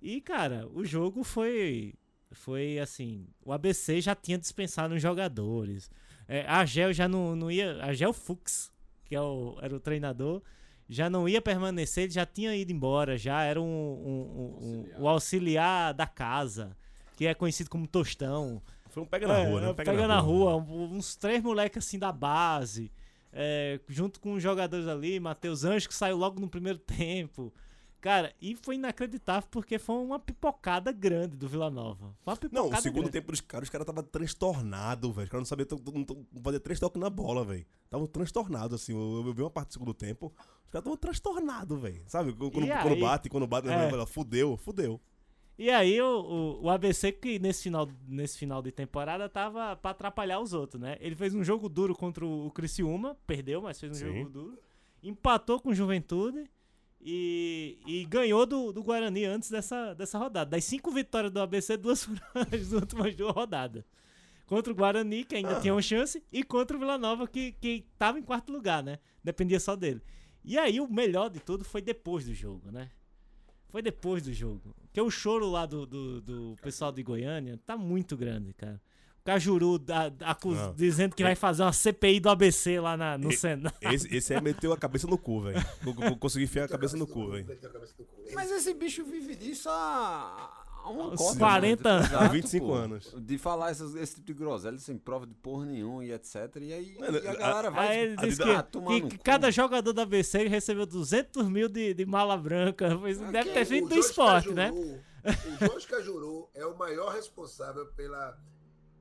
E, 0.00 0.20
cara, 0.20 0.66
o 0.72 0.84
jogo 0.84 1.22
foi. 1.22 1.94
Foi 2.32 2.78
assim. 2.78 3.26
O 3.44 3.52
ABC 3.52 4.00
já 4.00 4.14
tinha 4.14 4.38
dispensado 4.38 4.94
uns 4.94 5.02
jogadores. 5.02 5.90
É, 6.28 6.44
a 6.48 6.64
Gel 6.64 6.92
já 6.92 7.06
não, 7.08 7.34
não 7.36 7.50
ia. 7.50 7.82
A 7.84 7.92
Gel 7.92 8.12
Fux, 8.12 8.72
que 9.04 9.14
é 9.14 9.20
o, 9.20 9.56
era 9.60 9.74
o 9.74 9.80
treinador, 9.80 10.40
já 10.88 11.08
não 11.10 11.28
ia 11.28 11.40
permanecer, 11.40 12.04
ele 12.04 12.12
já 12.12 12.24
tinha 12.26 12.54
ido 12.54 12.72
embora, 12.72 13.16
já 13.16 13.42
era 13.42 13.60
um, 13.60 13.64
um- 13.64 14.40
um- 14.40 14.94
um- 14.98 15.02
o 15.02 15.08
auxiliar 15.08 15.92
da 15.94 16.06
casa, 16.06 16.76
que 17.16 17.26
é 17.26 17.34
conhecido 17.34 17.70
como 17.70 17.86
Tostão. 17.86 18.62
Foi 18.90 19.02
um 19.02 19.06
pega 19.06 19.26
na 19.26 19.38
É, 19.40 19.46
rua, 19.48 19.60
né? 19.60 19.66
é, 19.66 19.70
Um 19.70 19.74
pega, 19.74 20.06
na 20.08 20.20
rua, 20.20 20.56
um- 20.56 20.94
uns 20.96 21.16
três 21.16 21.42
moleques 21.42 21.84
assim 21.84 21.98
da 21.98 22.12
base, 22.12 22.92
é, 23.32 23.80
junto 23.88 24.20
com 24.20 24.34
os 24.34 24.42
jogadores 24.42 24.86
ali, 24.86 25.18
Matheus 25.18 25.64
Anjos, 25.64 25.86
que 25.88 25.94
saiu 25.94 26.16
logo 26.16 26.40
no 26.40 26.48
primeiro 26.48 26.78
tempo. 26.86 27.52
Cara, 28.04 28.34
e 28.38 28.54
foi 28.54 28.74
inacreditável 28.74 29.48
porque 29.50 29.78
foi 29.78 29.96
uma 29.96 30.18
pipocada 30.18 30.92
grande 30.92 31.38
do 31.38 31.48
Vila 31.48 31.70
Nova. 31.70 32.14
Foi 32.22 32.34
uma 32.34 32.38
Não, 32.52 32.68
o 32.68 32.76
segundo 32.76 32.96
grande. 33.04 33.12
tempo 33.12 33.32
dos 33.32 33.40
caras, 33.40 33.66
os 33.66 33.70
caras 33.70 33.88
estavam 33.88 34.02
transtornados, 34.04 35.10
velho. 35.14 35.24
Os 35.24 35.30
caras 35.30 35.40
não 35.40 35.46
sabiam 35.46 36.04
fazer 36.42 36.60
três 36.60 36.78
toques 36.78 37.00
na 37.00 37.08
bola, 37.08 37.46
velho. 37.46 37.64
Estavam 37.86 38.06
transtornados, 38.06 38.74
assim. 38.82 38.92
Eu, 38.92 39.26
eu 39.26 39.32
vi 39.32 39.40
uma 39.40 39.48
parte 39.48 39.68
do 39.68 39.72
segundo 39.72 39.94
tempo, 39.94 40.26
os 40.26 40.70
caras 40.70 40.82
estavam 40.82 40.98
transtornados, 40.98 41.80
velho. 41.80 42.02
Sabe? 42.06 42.34
Quando, 42.34 42.66
E 42.66 42.68
quando 42.68 42.92
aí? 42.92 43.00
bate, 43.00 43.30
quando 43.30 43.46
bate, 43.46 43.68
É. 43.70 43.72
é. 43.72 44.06
fudeu, 44.06 44.58
fudeu. 44.58 45.00
E 45.58 45.70
aí 45.70 45.98
o, 46.02 46.04
o, 46.60 46.64
o 46.64 46.68
ABC 46.70 47.10
que 47.10 47.38
nesse 47.38 47.62
final, 47.62 47.88
nesse 48.06 48.36
final 48.36 48.60
de 48.60 48.70
temporada 48.70 49.30
tava 49.30 49.76
pra 49.76 49.92
atrapalhar 49.92 50.40
os 50.40 50.52
outros, 50.52 50.78
né? 50.78 50.98
Ele 51.00 51.16
fez 51.16 51.34
um 51.34 51.42
jogo 51.42 51.70
duro 51.70 51.94
contra 51.94 52.26
o 52.26 52.50
Criciúma, 52.50 53.16
perdeu, 53.26 53.62
mas 53.62 53.80
fez 53.80 53.92
um 53.92 53.94
Sim. 53.94 54.18
jogo 54.18 54.28
duro. 54.28 54.58
Empatou 55.02 55.58
com 55.58 55.70
o 55.70 55.74
Juventude 55.74 56.44
e, 57.04 57.78
e 57.86 58.04
ganhou 58.06 58.46
do, 58.46 58.72
do 58.72 58.82
Guarani 58.82 59.26
antes 59.26 59.50
dessa, 59.50 59.92
dessa 59.92 60.18
rodada. 60.18 60.52
Das 60.52 60.64
cinco 60.64 60.90
vitórias 60.90 61.30
do 61.30 61.38
ABC, 61.38 61.76
duas 61.76 62.02
foram 62.04 62.20
as 62.50 62.72
últimas 62.72 63.14
duas 63.14 63.34
rodadas. 63.34 63.84
Contra 64.46 64.72
o 64.72 64.76
Guarani, 64.76 65.24
que 65.24 65.36
ainda 65.36 65.60
tinha 65.60 65.74
uma 65.74 65.82
chance, 65.82 66.22
e 66.32 66.42
contra 66.42 66.76
o 66.76 66.80
Vila 66.80 66.96
Nova, 66.96 67.28
que, 67.28 67.52
que 67.52 67.86
tava 67.98 68.18
em 68.18 68.22
quarto 68.22 68.50
lugar, 68.50 68.82
né? 68.82 68.98
Dependia 69.22 69.60
só 69.60 69.76
dele. 69.76 70.00
E 70.42 70.58
aí 70.58 70.80
o 70.80 70.90
melhor 70.90 71.28
de 71.28 71.40
tudo 71.40 71.64
foi 71.64 71.82
depois 71.82 72.24
do 72.24 72.34
jogo, 72.34 72.70
né? 72.70 72.90
Foi 73.68 73.82
depois 73.82 74.22
do 74.22 74.32
jogo. 74.32 74.74
Porque 74.82 75.00
o 75.00 75.10
choro 75.10 75.50
lá 75.50 75.66
do, 75.66 75.84
do, 75.84 76.20
do 76.22 76.56
pessoal 76.62 76.92
de 76.92 77.02
Goiânia 77.02 77.58
tá 77.66 77.76
muito 77.76 78.16
grande, 78.16 78.54
cara. 78.54 78.80
Cajuru 79.24 79.78
da- 79.78 80.10
da- 80.10 80.36
dizendo 80.76 81.16
que 81.16 81.22
vai 81.22 81.34
fazer 81.34 81.62
uma 81.62 81.72
CPI 81.72 82.20
do 82.20 82.28
ABC 82.28 82.78
lá 82.78 82.94
na- 82.94 83.16
no 83.16 83.30
E- 83.32 83.36
Senado. 83.36 83.74
Esse, 83.80 84.14
esse 84.14 84.34
aí 84.34 84.40
meteu 84.42 84.70
a 84.72 84.76
cabeça 84.76 85.06
no 85.06 85.16
cu, 85.16 85.40
velho. 85.40 85.64
Co- 85.82 85.94
co- 85.94 86.16
Consegui 86.18 86.44
enfiar 86.44 86.64
a 86.64 86.68
cabeça 86.68 86.94
no 86.96 87.06
cu, 87.06 87.30
velho. 87.30 87.46
A. 87.50 88.34
Mas 88.34 88.50
esse 88.50 88.74
bicho 88.74 89.02
vive 89.02 89.34
disso 89.34 89.70
há, 89.70 90.52
há 90.84 90.90
uma 90.90 91.06
Uns 91.08 91.18
cota, 91.18 91.38
40 91.38 91.82
né? 91.88 91.90
anos. 91.96 92.06
Exato, 92.10 92.24
Há 92.24 92.28
25 92.28 92.66
pô. 92.66 92.74
anos. 92.74 93.14
De 93.18 93.38
falar 93.38 93.70
essas- 93.70 93.94
esse 93.94 94.16
tipo 94.16 94.26
de 94.26 94.34
groselha 94.34 94.78
sem 94.78 94.98
prova 94.98 95.26
de 95.26 95.34
porra 95.34 95.64
nenhuma 95.64 96.04
e 96.04 96.12
etc. 96.12 96.34
E 96.60 96.72
aí 96.74 96.96
Mano, 97.00 97.16
e 97.18 97.26
a 97.26 97.30
a- 97.30 97.34
galera 97.34 97.70
vai. 97.70 97.88
Aí 97.88 97.98
ele 98.00 98.16
disse 98.16 98.42
Ah, 98.42 98.62
que, 98.62 98.72
tomar 98.72 99.00
que- 99.00 99.08
que 99.08 99.18
cada 99.18 99.50
jogador 99.50 99.94
da 99.94 100.02
ABC 100.02 100.46
recebeu 100.48 100.84
200 100.84 101.48
mil 101.48 101.70
de, 101.70 101.94
de 101.94 102.04
mala 102.04 102.36
branca. 102.36 102.94
Pois 103.00 103.22
Ah, 103.22 103.30
deve 103.30 103.50
ter 103.52 103.62
O 103.62 103.66
vindo 103.66 103.88
do 103.88 103.94
esporte, 103.98 104.48
Cajuru- 104.52 104.54
né? 104.54 104.70
O 104.70 105.66
Jorge 105.66 105.86
Cajuru 105.86 106.50
é 106.54 106.66
o 106.66 106.76
maior 106.76 107.14
responsável 107.14 107.86
pela, 107.96 108.36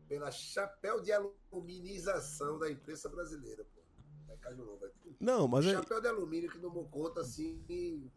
pela 0.08 0.32
chapéu 0.32 1.02
de 1.02 1.12
aluminização 1.12 2.60
da 2.60 2.70
imprensa 2.70 3.10
brasileira. 3.10 3.66
Pô. 3.66 3.82
É 4.30 4.38
vai. 4.78 4.90
Não, 5.20 5.48
mas 5.48 5.66
é. 5.66 5.74
Chapéu 5.74 6.02
de 6.02 6.08
alumínio 6.08 6.52
que 6.52 6.60
tomou 6.60 6.88
conta 6.90 7.22
assim. 7.22 8.12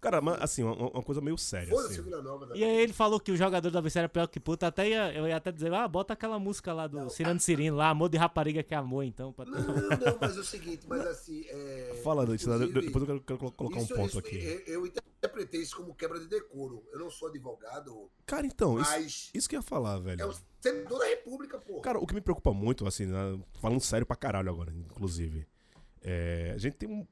Cara, 0.00 0.20
mas, 0.20 0.40
assim, 0.40 0.62
uma, 0.62 0.74
uma 0.90 1.02
coisa 1.02 1.20
meio 1.20 1.36
séria. 1.36 1.72
Assim. 1.78 2.00
Nova. 2.02 2.50
E 2.56 2.64
aí 2.64 2.80
ele 2.80 2.92
falou 2.92 3.20
que 3.20 3.30
o 3.30 3.36
jogador 3.36 3.70
da 3.70 3.78
ABC 3.80 3.98
era 3.98 4.08
pior 4.08 4.26
que 4.26 4.40
puta. 4.40 4.66
Até 4.66 4.88
ia, 4.88 5.12
eu 5.12 5.26
ia 5.28 5.36
até 5.36 5.52
dizer, 5.52 5.72
ah, 5.74 5.86
bota 5.86 6.14
aquela 6.14 6.38
música 6.38 6.72
lá 6.72 6.86
do 6.86 7.10
Cirano 7.10 7.38
Cirino 7.38 7.76
lá, 7.76 7.90
amor 7.90 8.08
de 8.08 8.16
rapariga 8.16 8.62
que 8.62 8.72
é 8.74 8.76
amor, 8.78 9.04
então. 9.04 9.32
pra- 9.32 9.44
Não, 9.44 9.58
não, 9.60 10.18
mas 10.20 10.36
é 10.36 10.40
o 10.40 10.44
seguinte, 10.44 10.86
mas 10.88 11.06
assim. 11.06 11.44
É, 11.48 12.00
Fala, 12.02 12.24
depois 12.24 12.46
eu 12.46 13.06
quero, 13.06 13.20
quero 13.20 13.38
colo- 13.38 13.52
colocar 13.52 13.78
um 13.78 13.82
isso- 13.82 13.94
ponto 13.94 14.08
isso- 14.08 14.18
aqui. 14.18 14.36
Eu, 14.66 14.80
eu 14.84 14.86
interpretei 14.86 15.60
isso 15.60 15.76
como 15.76 15.94
quebra 15.94 16.18
de 16.18 16.26
decoro. 16.28 16.82
Eu 16.92 16.98
não 16.98 17.10
sou 17.10 17.28
advogado, 17.28 18.10
Cara, 18.24 18.46
então, 18.46 18.80
isso, 18.80 18.90
mas 18.90 19.30
isso 19.34 19.48
que 19.48 19.54
eu 19.56 19.58
ia 19.58 19.62
falar, 19.62 19.98
velho. 19.98 20.22
é 20.22 20.26
o 20.26 20.34
senador 20.60 20.98
da 20.98 21.06
República, 21.06 21.58
pô. 21.58 21.80
Cara, 21.80 21.98
o 21.98 22.06
que 22.06 22.14
me 22.14 22.20
preocupa 22.22 22.52
muito, 22.54 22.86
assim, 22.86 23.04
né, 23.06 23.38
falando 23.60 23.80
sério 23.80 24.06
pra 24.06 24.16
caralho 24.16 24.48
agora, 24.48 24.72
inclusive, 24.72 25.46
é, 26.00 26.52
a 26.54 26.58
gente 26.58 26.76
tem 26.76 26.88
um 26.88 27.06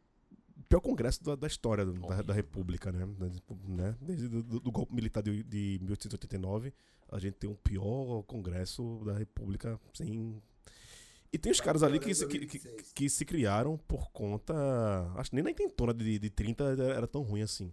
pior 0.69 0.81
congresso 0.81 1.23
da, 1.25 1.35
da 1.35 1.47
história 1.47 1.85
da, 1.85 2.23
da 2.23 2.35
República, 2.35 2.93
né? 2.93 3.07
né? 3.67 3.97
Desde 4.01 4.29
do, 4.29 4.61
do 4.61 4.71
golpe 4.71 4.95
militar 4.95 5.23
de, 5.23 5.43
de 5.43 5.79
1889, 5.81 6.73
a 7.11 7.19
gente 7.19 7.35
tem 7.35 7.49
um 7.49 7.55
pior 7.55 8.23
congresso 8.25 9.03
da 9.05 9.17
República, 9.17 9.81
sem... 9.95 10.43
E 11.31 11.37
tem 11.37 11.53
os 11.53 11.61
caras 11.61 11.83
ali 11.83 11.99
que 11.99 12.15
se, 12.15 12.27
que, 12.27 12.47
que, 12.47 12.59
que 12.95 13.09
se 13.09 13.25
criaram 13.25 13.77
por 13.87 14.11
conta... 14.11 14.55
Acho 15.17 15.31
que 15.31 15.37
nem 15.37 15.45
na 15.45 15.51
intentona 15.51 15.93
de, 15.93 16.19
de 16.19 16.31
30 16.31 16.65
era, 16.65 16.85
era 16.95 17.07
tão 17.07 17.23
ruim 17.23 17.43
assim. 17.43 17.71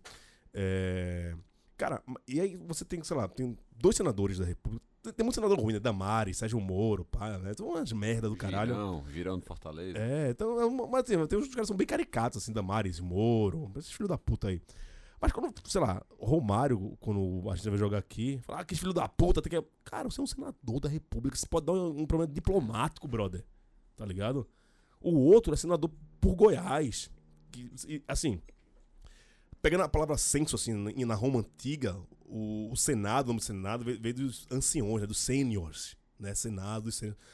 É, 0.53 1.34
Cara, 1.77 2.01
e 2.27 2.39
aí 2.39 2.55
você 2.55 2.85
tem, 2.85 3.03
sei 3.03 3.17
lá, 3.17 3.27
tem 3.27 3.57
dois 3.77 3.95
senadores 3.95 4.38
da 4.39 4.45
República. 4.45 4.83
Tem- 5.03 5.13
Tem 5.13 5.23
muito 5.23 5.35
senador 5.35 5.59
ruim, 5.59 5.73
né? 5.73 5.79
Damari, 5.79 6.33
Sérgio 6.33 6.59
Moro, 6.59 7.05
pá, 7.05 7.38
né? 7.38 7.53
Tem 7.53 7.63
umas 7.65 7.91
merda 7.91 8.27
do 8.29 8.35
caralho. 8.35 8.73
Virão 9.03 9.38
de 9.38 9.45
Fortaleza. 9.45 9.97
É, 9.99 10.31
então, 10.31 10.59
é 10.59 10.65
uma- 10.65 10.88
mas 10.88 11.03
assim, 11.03 11.27
tem 11.27 11.38
uns 11.38 11.47
caras 11.49 11.61
que 11.61 11.65
são 11.67 11.75
bem 11.77 11.85
caricatos, 11.85 12.41
assim, 12.41 12.51
Damares, 12.51 12.99
Moro, 12.99 13.71
esses 13.77 13.91
filhos 13.91 14.09
da 14.09 14.17
puta 14.17 14.47
aí. 14.47 14.61
Mas 15.21 15.31
quando, 15.31 15.53
sei 15.65 15.79
lá, 15.81 16.03
Romário, 16.19 16.97
quando 16.99 17.49
a 17.49 17.55
gente 17.55 17.69
vai 17.69 17.77
jogar 17.77 17.97
aqui, 17.99 18.39
fala, 18.43 18.59
ah, 18.61 18.65
que 18.65 18.75
filho 18.75 18.93
da 18.93 19.07
puta, 19.07 19.41
tem 19.41 19.49
que. 19.61 19.67
Cara, 19.83 20.09
você 20.09 20.19
é 20.19 20.23
um 20.23 20.27
senador 20.27 20.79
da 20.79 20.89
República, 20.89 21.35
você 21.38 21.45
pode 21.47 21.65
dar 21.67 21.73
um, 21.73 22.01
um 22.01 22.05
problema 22.05 22.31
diplomático, 22.31 23.07
brother. 23.07 23.45
Tá 23.95 24.05
ligado? 24.05 24.47
O 24.99 25.11
outro 25.19 25.53
é 25.53 25.57
senador 25.57 25.91
por 26.19 26.35
Goiás. 26.35 27.09
Que, 27.51 27.71
assim, 28.07 28.41
pegando 29.65 29.82
a 29.82 29.89
palavra 29.89 30.15
censo, 30.15 30.56
assim, 30.56 30.73
na 31.06 31.15
Roma 31.15 31.39
antiga, 31.39 31.97
o, 32.28 32.71
o 32.71 32.75
Senado, 32.75 33.25
o 33.25 33.28
nome 33.30 33.39
do 33.39 33.43
Senado, 33.43 33.84
veio, 33.84 33.99
veio 33.99 34.13
dos 34.13 34.45
anciões, 34.51 35.01
né, 35.01 35.08
dos 35.08 35.17
seniors, 35.17 35.97
né? 36.19 36.34
Senado, 36.34 36.89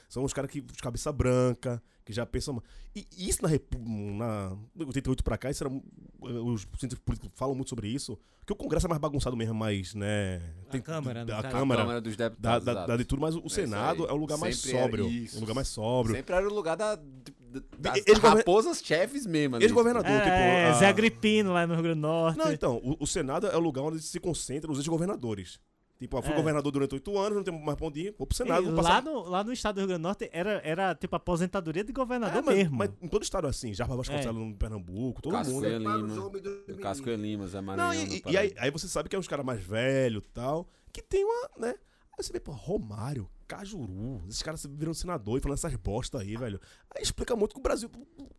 são 0.09 0.23
os 0.23 0.33
caras 0.33 0.49
que, 0.51 0.61
de 0.61 0.73
cabeça 0.81 1.11
branca, 1.11 1.81
que 2.05 2.11
já 2.13 2.25
pensam... 2.25 2.61
E 2.95 3.07
e 3.17 3.29
isso 3.29 3.41
na 3.41 3.47
República, 3.47 3.89
na 4.17 4.57
88 4.85 5.23
pra 5.23 5.37
cá, 5.37 5.49
isso 5.49 5.63
era, 5.63 5.73
os 6.19 6.61
cientistas 6.77 6.99
políticos 6.99 7.31
falam 7.35 7.55
muito 7.55 7.69
sobre 7.69 7.87
isso, 7.87 8.17
que 8.45 8.51
o 8.51 8.55
Congresso 8.55 8.87
é 8.87 8.89
mais 8.89 8.99
bagunçado 8.99 9.37
mesmo, 9.37 9.53
mais, 9.53 9.93
né... 9.93 10.41
A 10.69 10.79
Câmara, 10.79 11.23
no 11.23 11.33
a. 11.33 11.41
Câmara, 11.43 11.81
Câmara 11.83 12.01
dos 12.01 12.17
da, 12.17 12.27
Deputados. 12.29 12.65
da, 12.65 12.71
exato. 12.71 12.87
da 12.87 12.97
de 12.97 13.05
tudo, 13.05 13.21
mas 13.21 13.35
o 13.35 13.39
isso 13.39 13.49
Senado 13.49 14.05
é 14.07 14.11
o 14.11 14.15
lugar 14.17 14.37
mais 14.37 14.57
Sempre 14.57 14.79
sóbrio. 14.81 15.09
isso. 15.09 15.37
Um 15.37 15.41
lugar 15.41 15.53
mais 15.53 15.67
sóbrio. 15.67 16.15
Sempre 16.15 16.35
era 16.35 16.49
o 16.49 16.53
lugar 16.53 16.75
da, 16.75 16.95
da- 16.95 17.01
das 17.77 17.97
Eles 18.07 18.19
raposas 18.19 18.81
chefes 18.83 19.25
mesmo. 19.25 19.57
Ex-governador, 19.61 20.09
É, 20.11 20.19
tipo... 20.19 20.29
é, 20.31 20.69
a- 20.69 20.73
Zé 20.73 20.87
Agripino 20.87 21.53
lá 21.53 21.65
no 21.67 21.73
Rio 21.75 21.83
Grande 21.83 21.99
do 21.99 22.01
Norte. 22.01 22.37
Não, 22.39 22.51
então, 22.51 22.77
o, 22.83 22.97
o 23.03 23.07
Senado 23.07 23.47
é 23.47 23.55
o 23.55 23.59
lugar 23.59 23.83
onde 23.83 24.01
se 24.01 24.19
concentram 24.19 24.71
os 24.73 24.79
ex-governadores. 24.79 25.59
Tipo, 26.01 26.17
eu 26.17 26.21
fui 26.23 26.33
É. 26.33 26.35
governador 26.35 26.71
durante 26.71 26.95
oito 26.95 27.15
anos, 27.15 27.35
não 27.37 27.43
tenho 27.43 27.59
mais 27.63 27.77
pra 27.77 27.85
onde 27.85 27.99
ir, 28.07 28.15
vou 28.17 28.25
pro 28.25 28.33
E 28.33 28.37
Senado. 28.37 28.63
vou 28.63 28.73
lá, 28.73 28.81
passar... 28.83 29.03
no, 29.03 29.21
lá 29.29 29.43
no 29.43 29.53
estado 29.53 29.75
do 29.75 29.79
Rio 29.81 29.87
Grande 29.89 30.01
do 30.01 30.03
Norte 30.07 30.27
era, 30.33 30.59
era 30.65 30.95
tipo 30.95 31.15
aposentadoria 31.15 31.83
de 31.83 31.93
governador 31.93 32.39
É, 32.39 32.41
mas, 32.41 32.55
mesmo. 32.57 32.75
mas 32.75 32.89
em 32.99 33.07
todo 33.07 33.21
estado 33.21 33.45
é 33.45 33.51
assim, 33.51 33.71
Jarbas 33.71 33.97
Vasconcelos 33.97 34.35
no 34.47 34.55
Pernambuco, 34.55 35.21
todo 35.21 35.31
Casco 35.33 35.53
mundo. 35.53 35.67
Os 35.67 35.73
Lima. 35.73 36.25
O. 36.75 36.77
Casco 36.81 37.07
Lima, 37.11 37.45
Zé 37.47 37.57
Não, 37.57 37.63
Maranhão. 37.67 37.93
e, 38.03 38.07
do 38.07 38.15
e 38.15 38.21
Paraná. 38.21 38.39
aí, 38.39 38.53
aí 38.57 38.71
você 38.71 38.87
sabe 38.87 39.09
que 39.09 39.15
é 39.15 39.19
uns 39.19 39.27
caras 39.27 39.45
mais 39.45 39.61
velhos 39.61 40.23
e 40.25 40.29
tal, 40.29 40.67
que 40.91 41.03
tem 41.03 41.23
uma, 41.23 41.49
né? 41.59 41.75
Aí 42.17 42.23
você 42.23 42.33
vê, 42.33 42.39
pô, 42.39 42.51
Romário, 42.51 43.29
Cajuru, 43.55 44.21
esses 44.29 44.41
caras 44.41 44.65
viram 44.65 44.93
senador 44.93 45.37
e 45.37 45.41
falando 45.41 45.57
essas 45.57 45.75
bosta 45.75 46.19
aí, 46.19 46.37
velho. 46.37 46.59
Aí 46.95 47.03
explica 47.03 47.35
muito 47.35 47.53
que 47.53 47.59
o 47.59 47.63
Brasil 47.63 47.89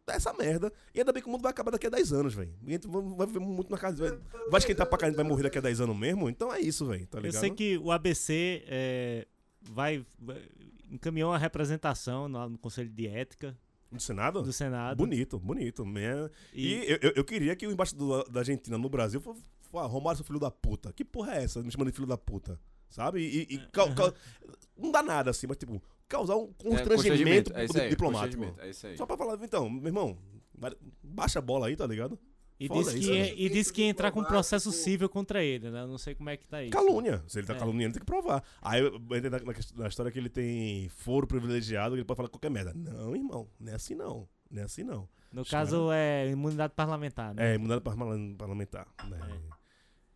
é 0.09 0.12
essa 0.16 0.33
merda. 0.33 0.72
E 0.94 1.01
ainda 1.01 1.12
bem 1.12 1.22
que 1.22 1.29
o 1.29 1.33
mundo 1.33 1.42
vai 1.42 1.51
acabar 1.51 1.70
daqui 1.70 1.87
a 1.87 1.90
10 1.90 2.12
anos, 2.14 2.35
velho. 2.35 2.55
A 2.66 3.16
vai 3.16 3.27
viver 3.27 3.40
muito 3.40 3.70
na 3.70 3.77
casa. 3.77 4.09
Vai, 4.09 4.18
vai 4.51 4.59
esquentar 4.59 4.87
pra 4.87 4.96
caralho, 4.98 5.16
vai 5.16 5.25
morrer 5.25 5.42
daqui 5.42 5.59
a 5.59 5.61
10 5.61 5.81
anos 5.83 5.96
mesmo. 5.96 6.29
Então 6.31 6.53
é 6.53 6.61
isso, 6.61 6.87
velho, 6.87 7.07
tá 7.07 7.18
Eu 7.18 7.22
ligado? 7.25 7.40
sei 7.40 7.51
que 7.51 7.77
o 7.79 7.90
ABC 7.92 8.64
é, 8.66 9.27
vai, 9.61 10.05
vai- 10.18 10.42
encaminhou 10.90 11.31
uma 11.31 11.38
representação 11.38 12.27
lá 12.29 12.48
no 12.48 12.57
Conselho 12.59 12.88
de 12.88 13.07
Ética 13.07 13.57
Do 13.90 14.01
Senado? 14.01 14.42
do 14.42 14.53
Senado. 14.53 14.96
Bonito, 14.96 15.38
bonito. 15.38 15.85
Minha... 15.85 16.31
E, 16.55 16.66
E- 16.75 16.90
eu, 16.90 16.98
eu- 17.03 17.12
eu 17.16 17.25
queria 17.25 17.55
que 17.55 17.66
o 17.66 17.70
embaixador 17.70 18.25
da- 18.25 18.31
da 18.33 18.40
Argentina 18.40 18.79
no 18.79 18.88
Brasil 18.88 19.20
fosse, 19.20 19.42
ah, 19.75 19.83
Romário, 19.87 20.16
seu 20.16 20.25
filho 20.25 20.40
da 20.40 20.51
puta. 20.51 20.90
Que 20.92 21.05
porra 21.05 21.35
é 21.35 21.44
essa? 21.44 21.62
Me 21.62 21.70
chamando 21.70 21.88
de 21.90 21.94
filho 21.94 22.07
da 22.07 22.16
puta. 22.16 22.59
Sabe? 22.92 23.20
E, 23.20 23.55
e 23.55 23.59
cau- 23.72 23.92
cau- 23.94 24.14
não 24.76 24.92
dá 24.92 25.02
nada 25.02 25.31
assim, 25.31 25.46
mas 25.46 25.57
tipo, 25.57 25.83
causar 26.09 26.37
um 26.37 26.50
É, 26.61 26.68
constrangimento 26.68 27.52
é 27.55 27.61
aí, 27.62 27.88
diplomático. 27.88 28.42
constrangimento, 28.42 28.61
É 28.61 28.70
isso 28.70 28.87
aí. 28.87 28.96
Só 28.96 29.07
pra 29.07 29.16
falar, 29.16 29.38
então, 29.42 29.68
meu 29.68 29.87
irmão, 29.88 30.16
baixa 31.02 31.38
a 31.38 31.42
bola 31.42 31.66
aí, 31.66 31.76
tá 31.76 31.87
ligado? 31.87 32.18
E 32.61 32.68
Foda 32.68 32.85
disse 32.85 32.98
isso, 33.00 33.09
que, 33.11 33.18
né? 33.18 33.28
ia- 33.28 33.35
e 33.46 33.48
disse 33.50 33.72
que 33.72 33.83
ia 33.83 33.88
entrar 33.88 34.12
com 34.12 34.20
um 34.20 34.24
processo 34.24 34.70
civil 34.70 35.09
contra 35.09 35.42
ele, 35.42 35.68
né? 35.68 35.81
Eu 35.81 35.88
não 35.88 35.98
sei 35.98 36.14
como 36.14 36.31
é 36.31 36.37
que 36.37 36.46
tá 36.48 36.62
isso. 36.62 36.70
Calúnia. 36.70 37.20
Se 37.26 37.40
ele 37.40 37.46
tá 37.46 37.55
É. 37.55 37.59
caluniando, 37.59 37.94
tem 37.94 38.00
que 38.00 38.07
provar. 38.07 38.44
Aí 38.61 38.81
eu 38.81 38.94
entrei 38.96 39.31
na, 39.31 39.38
na, 39.40 39.52
na 39.76 39.88
história 39.88 40.12
que 40.12 40.18
ele 40.18 40.28
tem 40.28 40.88
foro 40.90 41.26
privilegiado, 41.26 41.96
ele 41.96 42.05
pode 42.05 42.16
falar 42.18 42.28
qualquer 42.28 42.50
merda. 42.52 42.72
Não, 42.72 43.16
irmão, 43.16 43.48
não 43.59 43.72
é 43.72 43.74
assim 43.74 43.96
não. 43.96 44.28
Não 44.48 44.62
é 44.62 44.64
assim 44.66 44.85
não. 44.85 45.09
No 45.33 45.44
caso, 45.44 45.90
é 45.90 46.31
imunidade 46.31 46.72
parlamentar, 46.76 47.35
né? 47.35 47.52
É, 47.52 47.55
imunidade 47.57 47.81
parla- 47.81 48.16
parlamentar. 48.38 48.87
Né? 49.09 49.18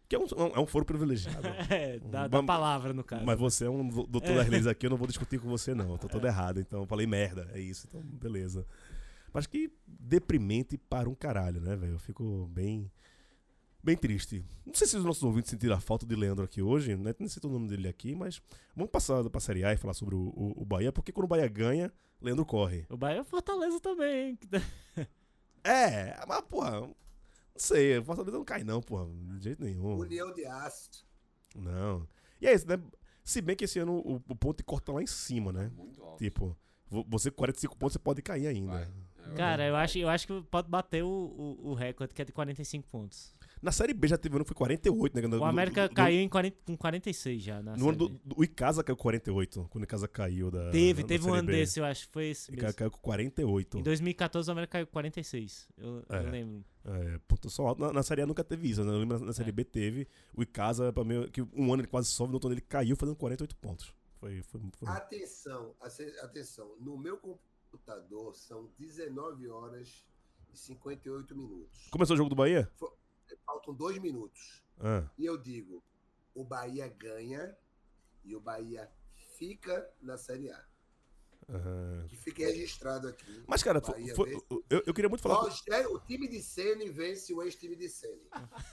Que 0.09 0.15
é 0.15 0.19
um, 0.19 0.25
é 0.55 0.61
um 0.61 0.67
foro 0.67 0.85
privilegiado. 0.85 1.49
É, 1.71 1.99
da, 1.99 2.29
da 2.29 2.43
palavra, 2.43 2.93
no 2.93 3.03
caso. 3.03 3.25
Mas 3.25 3.39
você 3.39 3.65
é 3.65 3.71
um 3.71 3.87
do- 3.89 4.07
doutor 4.07 4.31
É. 4.31 4.35
das 4.37 4.49
leis 4.49 4.67
aqui, 4.67 4.87
eu 4.87 4.91
não 4.91 4.97
vou 4.97 5.07
discutir 5.09 5.41
com 5.41 5.49
você, 5.49 5.75
não. 5.75 5.91
Eu 5.93 5.99
tô 5.99 6.07
todo 6.09 6.27
errado. 6.27 6.61
Então 6.61 6.81
eu 6.83 6.87
falei 6.87 7.07
merda. 7.07 7.51
É 7.53 7.59
isso. 7.61 7.87
Então, 7.89 8.01
beleza. 8.03 8.65
Mas 9.33 9.47
que 9.47 9.71
deprimente 9.87 10.79
para 10.79 11.09
um 11.09 11.15
caralho, 11.15 11.61
né, 11.61 11.75
velho? 11.77 11.95
Eu 11.95 11.99
fico 11.99 12.47
bem. 12.53 12.91
Bem 13.83 13.97
triste. 13.97 14.45
Não 14.65 14.75
sei 14.75 14.87
se 14.87 14.97
os 14.97 15.05
nossos 15.05 15.23
ouvintes 15.23 15.51
sentiram 15.51 15.77
a 15.77 15.81
falta 15.81 16.05
de 16.07 16.15
Leandro 16.17 16.45
aqui 16.45 16.61
hoje, 16.63 16.97
né? 16.97 17.15
Nem 17.19 17.29
sei 17.29 17.41
o 17.45 17.49
nome 17.53 17.69
dele 17.69 17.87
aqui, 17.87 18.15
mas 18.17 18.41
vamos 18.75 18.91
passar 18.91 19.23
pra 19.31 19.41
Série 19.41 19.65
A 19.65 19.73
e 19.73 19.77
falar 19.77 19.95
sobre 19.95 20.15
o, 20.17 20.19
o, 20.35 20.63
o 20.63 20.65
Bahia, 20.65 20.91
porque 20.91 21.13
quando 21.13 21.25
o 21.27 21.29
Bahia 21.29 21.47
ganha, 21.47 21.93
Leandro 22.21 22.45
corre. 22.45 22.85
O 22.91 22.97
Bahia 22.97 23.21
é 23.21 23.25
Fortaleza 23.25 23.79
também, 23.81 24.31
hein? 24.31 24.39
É, 25.63 26.17
mas, 26.27 26.41
porra, 26.43 26.89
não 27.57 27.61
sei, 27.61 27.99
o 27.99 28.05
Fortaleza 28.05 28.37
não 28.37 28.45
cai, 28.45 28.63
não, 28.65 28.81
porra, 28.83 29.07
de 29.37 29.45
jeito 29.45 29.63
nenhum. 29.65 29.97
União 29.99 30.33
de 30.33 30.45
Aço. 30.47 31.05
Não. 31.55 32.07
E 32.41 32.47
é 32.47 32.55
isso, 32.55 32.67
né? 32.69 32.79
Se 33.25 33.41
bem 33.41 33.57
que 33.57 33.65
esse 33.65 33.79
ano 33.79 33.95
o, 33.99 34.17
o 34.29 34.37
ponto 34.37 34.59
de 34.59 34.63
corta 34.65 34.93
lá 34.93 35.03
em 35.03 35.07
cima, 35.07 35.53
né? 35.53 35.71
Muito 35.75 36.03
alto. 36.03 36.19
Tipo, 36.23 36.57
vo- 36.89 37.05
você 37.09 37.31
com 37.31 37.39
45 37.39 37.77
pontos, 37.77 37.95
você 37.95 37.99
pode 37.99 38.23
cair 38.23 38.47
ainda. 38.47 38.73
Vai. 38.73 38.83
É, 39.33 39.35
Cara, 39.35 39.67
eu 39.67 39.75
acho, 39.75 39.99
eu 39.99 40.09
acho 40.09 40.27
que 40.27 40.43
pode 40.43 40.69
bater 40.69 41.03
o, 41.03 41.09
o, 41.09 41.71
o 41.71 41.75
recorde, 41.75 42.15
que 42.15 42.23
é 42.23 42.25
de 42.25 42.33
45 42.33 42.87
pontos. 42.89 43.35
Na 43.67 43.73
Série 43.73 43.93
B 43.93 44.07
já 44.07 44.17
teve 44.17 44.37
ano 44.37 44.45
que 44.45 44.49
foi 44.51 44.57
48, 44.57 45.29
né? 45.29 45.37
O 45.39 45.45
América 45.45 45.89
caiu 45.89 46.21
em 46.21 46.29
40, 46.29 46.57
com 46.65 46.77
46 46.77 47.43
já 47.43 47.61
na 47.61 47.77
No 47.77 47.89
ano 47.89 47.99
do, 47.99 48.09
do, 48.25 48.45
Icasa 48.45 48.85
caiu 48.85 48.97
com 48.97 49.03
48, 49.03 49.67
quando 49.69 49.83
o 49.83 49.85
Icasa 49.85 50.07
caiu 50.07 50.53
da. 50.53 50.71
Teve, 50.71 51.03
da 51.03 51.09
teve 51.09 51.25
um 51.25 51.31
Série 51.31 51.39
ano 51.41 51.47
B. 51.49 51.53
desse, 51.53 51.81
eu 51.81 51.85
acho. 51.85 52.09
Foi 52.13 52.27
esse 52.27 52.49
E 52.53 52.55
mesmo. 52.55 52.69
ca- 52.69 52.73
caiu 52.75 52.91
com 52.93 52.99
48. 53.01 53.79
Em 53.79 53.83
2014 53.83 54.49
o 54.49 54.53
América 54.53 54.71
caiu 54.73 54.87
com 54.87 54.93
46. 54.93 55.69
Eu, 55.77 56.05
eu 56.09 56.17
É. 56.17 56.21
lembro. 56.31 56.65
É, 56.85 57.19
pontuação 57.27 57.67
alta. 57.67 57.87
Na, 57.89 57.93
na 57.95 58.03
Série 58.05 58.23
A 58.23 58.27
nunca 58.27 58.45
teve 58.45 58.71
isso, 58.71 58.85
né? 58.85 58.93
Eu 58.93 58.99
lembro 59.01 59.19
na, 59.19 59.27
na 59.27 59.33
Série 59.33 59.49
É. 59.49 59.53
B 59.53 59.65
teve. 59.65 60.07
O 60.37 60.43
Icasa, 60.45 60.93
pra 60.93 61.03
mim, 61.03 61.29
que 61.33 61.43
um 61.43 61.73
ano 61.73 61.83
ele 61.83 61.89
quase 61.89 62.09
sobe, 62.09 62.29
no 62.31 62.37
outro 62.37 62.49
ano 62.49 62.55
ele 62.55 62.61
caiu 62.61 62.95
fazendo 62.95 63.17
48 63.17 63.57
pontos. 63.57 63.93
Foi. 64.21 64.43
foi, 64.43 64.61
foi... 64.79 64.89
Atenção, 64.89 65.75
atenção. 66.23 66.71
No 66.81 66.97
meu 66.97 67.19
computador 67.19 68.33
são 68.37 68.71
19 68.79 69.49
horas 69.49 70.05
e 70.55 70.57
58 70.57 71.35
minutos. 71.37 71.89
Começou 71.91 72.15
o 72.15 72.17
jogo 72.17 72.31
do 72.31 72.37
Bahia? 72.37 72.71
Faltam 73.45 73.75
dois 73.75 73.99
minutos. 73.99 74.63
Ah. 74.79 75.09
E 75.19 75.25
eu 75.25 75.37
digo, 75.39 75.83
o 76.35 76.45
Bahia 76.45 76.87
ganha 76.89 77.57
e 78.25 78.37
o 78.37 78.41
Bahia 78.41 78.91
fica 79.39 79.89
na 80.03 80.17
Série 80.19 80.51
A. 80.51 80.65
aham. 81.49 82.05
Que 82.09 82.17
fique 82.17 82.45
registrado 82.45 83.07
aqui. 83.09 83.45
Mas, 83.47 83.63
cara, 83.63 83.81
foi- 83.81 84.15
foi- 84.15 84.33
eu, 84.69 84.83
eu 84.87 84.93
queria 84.95 85.09
muito 85.09 85.23
falar. 85.23 85.37
Rogério, 85.49 85.95
o 85.95 86.01
time 86.01 86.27
de 86.29 86.43
Sene 86.43 86.89
vence 86.91 87.33
o 87.33 87.43
ex-time 87.43 87.77
de 87.77 87.89
Sene. 87.89 88.21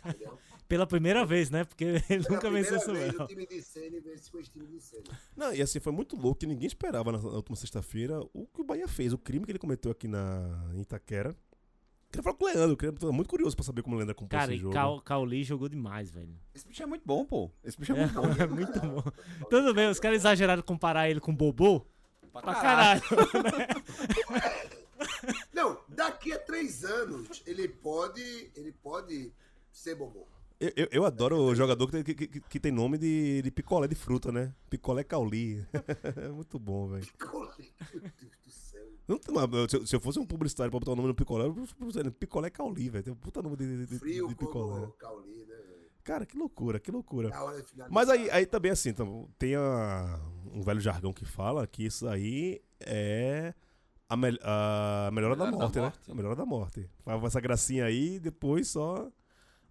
Entendeu? 0.06 0.38
Pela 0.68 0.88
primeira 0.88 1.26
vez, 1.26 1.50
né? 1.52 1.64
Porque 1.64 1.84
ele 1.84 2.02
Pela 2.24 2.30
nunca 2.30 2.50
venceu 2.50 2.78
isso 2.78 2.92
vez, 2.94 3.14
não. 3.14 3.26
o 3.26 3.28
time 3.28 3.46
de 3.46 3.62
Sene 3.62 4.00
vence 4.00 4.30
o 4.36 4.40
ex-time 4.40 4.68
de 4.68 4.82
Sene. 4.82 5.04
Não, 5.36 5.54
e 5.54 5.62
assim, 5.62 5.80
foi 5.80 5.92
muito 5.94 6.16
louco 6.16 6.40
que 6.40 6.48
ninguém 6.48 6.68
esperava 6.68 7.12
na, 7.12 7.20
na 7.20 7.30
última 7.30 7.56
sexta-feira 7.56 8.20
o 8.34 8.48
que 8.48 8.62
o 8.62 8.64
Bahia 8.64 8.88
fez, 8.88 9.14
o 9.14 9.18
crime 9.18 9.46
que 9.46 9.52
ele 9.52 9.60
cometeu 9.60 9.92
aqui 9.92 10.08
na 10.08 10.72
em 10.74 10.82
Itaquera. 10.82 11.36
Queria 12.14 12.22
falar 12.24 12.36
com 12.36 12.46
o 12.46 12.48
Leandro, 12.48 12.78
queria, 12.78 12.94
tô 12.94 13.12
muito 13.12 13.28
curioso 13.28 13.56
pra 13.56 13.66
saber 13.66 13.82
como 13.82 13.96
o 13.96 13.98
Leandro 13.98 14.14
comprou 14.14 14.40
Cara, 14.40 14.52
esse 14.52 14.60
e 14.60 14.62
jogo. 14.62 14.72
Cal, 14.76 15.02
Cauli 15.02 15.44
jogou 15.44 15.68
demais, 15.68 16.12
velho. 16.12 16.30
Esse 16.54 16.68
bicho 16.68 16.84
é 16.84 16.86
muito 16.86 17.02
bom, 17.04 17.26
pô. 17.26 17.50
Esse 17.64 17.76
bicho 17.76 17.92
é, 17.94 18.02
É, 18.02 18.06
muito 18.06 18.14
bom. 18.22 18.28
é 18.44 18.46
muito 18.48 18.80
bom. 18.80 19.04
Tudo 19.50 19.74
bem, 19.74 19.90
os 19.90 20.00
caras 20.00 20.20
exageraram 20.20 20.62
comparar 20.62 21.10
ele 21.10 21.20
com 21.20 21.32
o 21.32 21.36
Bobô. 21.36 21.80
Pra 22.32 22.42
Pra 22.44 22.54
caralho. 22.54 23.02
caralho. 23.02 23.84
Não, 25.54 25.80
daqui 25.88 26.32
a 26.34 26.40
três 26.40 26.84
anos 26.84 27.42
ele 27.48 27.68
pode, 27.68 28.52
ele 28.56 28.72
pode 28.72 29.32
ser 29.72 29.96
bobô. 29.96 30.28
Eu, 30.60 30.72
eu, 30.76 30.88
eu 30.92 31.06
adoro 31.06 31.36
o 31.38 31.56
jogador 31.56 31.88
que, 31.88 31.92
tem- 31.92 32.04
que, 32.16 32.28
que, 32.28 32.40
que 32.42 32.60
tem 32.60 32.72
nome 32.72 32.98
de, 32.98 33.42
de 33.42 33.52
picolé 33.52 33.88
de 33.88 33.96
fruta, 33.96 34.32
né? 34.32 34.54
Picolé 34.70 35.04
Cauli. 35.04 35.66
é 36.16 36.30
muito 36.30 36.58
bom, 36.60 36.88
velho. 36.90 37.08
Meu 37.20 38.02
Deus 38.02 38.38
do 38.46 38.52
céu. 38.52 38.73
Não 39.08 39.18
tem 39.18 39.36
uma- 39.36 39.48
Se, 39.70 39.76
eu- 39.78 39.86
se 39.88 39.96
eu 39.96 40.00
fosse 40.00 40.20
um 40.20 40.26
publicitário 40.26 40.72
pra 40.72 40.80
botar 40.80 40.92
o 40.92 40.96
nome 40.96 41.08
no 41.10 41.16
picolé, 41.16 41.46
eu 41.46 41.54
botaria 41.80 42.12
Picolé 42.12 42.50
Cauli, 42.50 42.90
velho. 42.90 43.04
Tem 43.04 43.14
um 43.14 43.18
puta 43.18 43.42
nome 43.42 43.58
de, 43.58 43.66
de, 43.80 43.86
de, 43.86 44.00
Frio 44.00 44.28
de 44.28 44.36
picolé. 44.36 44.82
como 44.82 44.94
Cauli, 44.94 45.46
né? 45.46 45.56
velho? 45.56 45.74
Cara, 46.04 46.26
que 46.26 46.38
loucura, 46.38 46.80
que 46.80 46.92
loucura. 46.92 47.30
Finalizar. 47.32 47.88
Mas 47.90 48.10
aí, 48.10 48.30
aí 48.30 48.46
também, 48.46 48.72
assim, 48.72 48.90
então, 48.90 49.30
tem 49.38 49.56
a- 49.56 50.20
um 50.54 50.62
velho 50.62 50.80
jargão 50.80 51.14
que 51.14 51.26
fala 51.26 51.66
que 51.68 51.86
isso 51.86 52.08
aí 52.08 52.62
é 52.82 53.54
a, 54.10 54.16
mel- 54.18 54.38
a 54.44 55.10
melhora 55.14 55.36
da 55.36 55.46
Melhora 55.46 55.58
da 55.58 55.66
morte, 55.66 55.76
né? 55.78 55.82
morte. 55.84 56.12
A 56.12 56.16
melhora 56.16 56.36
da 56.36 56.46
morte. 56.46 56.90
Faz 57.04 57.24
essa 57.24 57.40
gracinha 57.42 57.86
aí 57.86 58.16
e 58.16 58.20
depois 58.20 58.68
só 58.70 59.10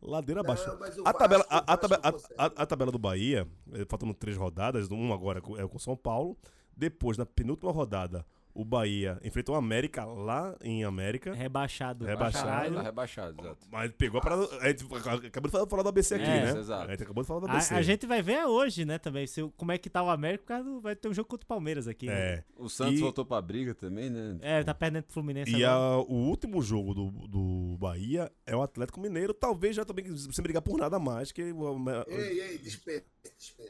ladeira 0.00 0.40
abaixo. 0.40 0.64
A 1.04 1.12
tabela, 1.12 1.46
a, 1.48 1.72
a 1.72 1.76
tabela, 1.76 2.00
a, 2.02 2.12
consegue. 2.12 2.34
a- 2.38 2.52
a 2.62 2.66
tabela 2.66 2.90
do 2.92 2.98
Bahia, 2.98 3.46
eh, 3.72 3.84
faltando 3.88 4.12
três 4.14 4.36
rodadas, 4.36 4.88
uma 4.90 5.14
agora 5.14 5.40
com- 5.40 5.56
é 5.56 5.66
com 5.68 5.76
o 5.76 5.80
São 5.80 5.96
Paulo. 5.96 6.36
Depois, 6.76 7.16
na 7.18 7.26
penúltima 7.26 7.70
rodada, 7.70 8.24
o 8.54 8.64
Bahia 8.64 9.18
enfrentou 9.24 9.54
o 9.54 9.58
América 9.58 10.04
lá 10.04 10.56
em 10.62 10.84
América. 10.84 11.32
Rebaixado. 11.32 12.04
Rebaixado. 12.04 12.78
rebaixado, 12.80 13.40
exato. 13.40 13.66
Mas 13.70 13.90
pegou 13.92 14.18
a 14.18 14.22
parada. 14.22 14.44
A 14.60 14.68
gente 14.68 14.84
acabou 15.26 15.48
de 15.48 15.52
falar- 15.52 15.66
falar 15.66 15.82
do 15.82 15.88
ABC 15.88 16.14
aqui, 16.14 16.24
É, 16.24 16.52
né? 16.52 16.58
exato. 16.60 16.88
A 16.88 16.90
gente 16.90 17.02
acabou 17.02 17.22
de 17.22 17.28
falar 17.28 17.40
do 17.40 17.46
ABC. 17.46 17.74
A, 17.74 17.78
a 17.78 17.82
gente 17.82 18.06
vai 18.06 18.20
ver 18.22 18.44
hoje, 18.44 18.84
né, 18.84 18.98
também, 18.98 19.26
se, 19.26 19.42
como 19.56 19.72
é 19.72 19.78
que 19.78 19.88
tá 19.88 20.02
o 20.02 20.10
América, 20.10 20.42
por 20.42 20.48
causa 20.48 20.64
do- 20.64 20.80
vai 20.80 20.94
ter 20.96 21.08
um 21.08 21.14
jogo 21.14 21.28
contra 21.28 21.44
o 21.44 21.48
Palmeiras 21.48 21.86
aqui. 21.88 22.06
né? 22.06 22.12
É. 22.14 22.44
O 22.56 22.68
Santos 22.68 22.98
E- 22.98 23.00
voltou 23.02 23.24
pra 23.24 23.40
briga 23.40 23.74
também, 23.74 24.10
né? 24.10 24.38
É, 24.40 24.62
tá 24.62 24.74
perdendo 24.74 25.04
pro 25.04 25.14
Fluminense 25.14 25.50
E 25.54 25.64
a- 25.64 25.96
o 25.98 26.12
último 26.28 26.60
jogo 26.62 26.94
do, 26.94 27.10
do 27.28 27.76
Bahia 27.78 28.30
é 28.46 28.54
o 28.54 28.62
Atlético 28.62 29.00
Mineiro, 29.00 29.32
talvez 29.34 29.74
já 29.76 29.84
também 29.84 30.14
sem 30.16 30.42
brigar 30.42 30.62
por 30.62 30.78
nada 30.78 30.98
mais, 30.98 31.32
que 31.32 31.52
o- 31.52 31.76
o- 31.76 31.90
Ei, 32.08 32.40
ei, 32.40 32.58
dispensa. 32.58 33.04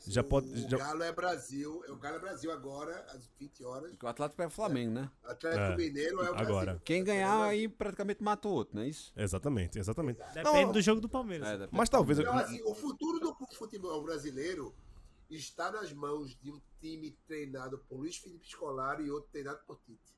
Já 0.06 0.22
o, 0.22 0.24
pode- 0.24 0.48
O 0.48 0.68
já- 0.70 0.76
Galo 0.78 1.02
é 1.02 1.12
Brasil. 1.12 1.82
O 1.88 1.96
Galo 1.96 2.16
é 2.16 2.18
Brasil 2.20 2.50
agora, 2.50 3.04
às 3.14 3.28
20 3.38 3.62
horas. 3.64 3.92
O 4.02 4.06
Atlético 4.06 4.36
pega 4.36 4.48
o 4.48 4.52
Flamengo, 4.72 4.92
né? 4.92 5.10
Atlético 5.24 5.62
É, 5.62 5.76
Mineiro 5.76 6.20
é 6.20 6.30
o 6.30 6.34
Brasil. 6.34 6.46
agora. 6.56 6.82
Quem 6.84 7.04
ganhar 7.04 7.42
aí 7.44 7.68
praticamente 7.68 8.22
mata 8.22 8.48
o 8.48 8.52
outro, 8.52 8.76
não 8.76 8.82
é 8.82 8.88
isso? 8.88 9.12
Exatamente, 9.16 9.78
exatamente. 9.78 10.18
Depende 10.34 10.42
Não, 10.44 10.72
do 10.72 10.80
jogo 10.80 11.00
do 11.00 11.08
Palmeiras. 11.08 11.48
É. 11.48 11.68
Mas 11.70 11.88
talvez. 11.88 12.18
Então, 12.18 12.36
assim, 12.36 12.60
o 12.64 12.74
futuro 12.74 13.18
do 13.20 13.34
futebol 13.54 14.02
brasileiro 14.02 14.74
está 15.30 15.70
nas 15.70 15.92
mãos 15.92 16.36
de 16.42 16.50
um 16.52 16.60
time 16.80 17.10
treinado 17.26 17.78
por 17.88 17.98
Luiz 17.98 18.16
Felipe 18.16 18.46
Scolari 18.48 19.04
e 19.04 19.10
outro 19.10 19.30
treinado 19.30 19.60
por 19.66 19.78
Tite. 19.80 20.12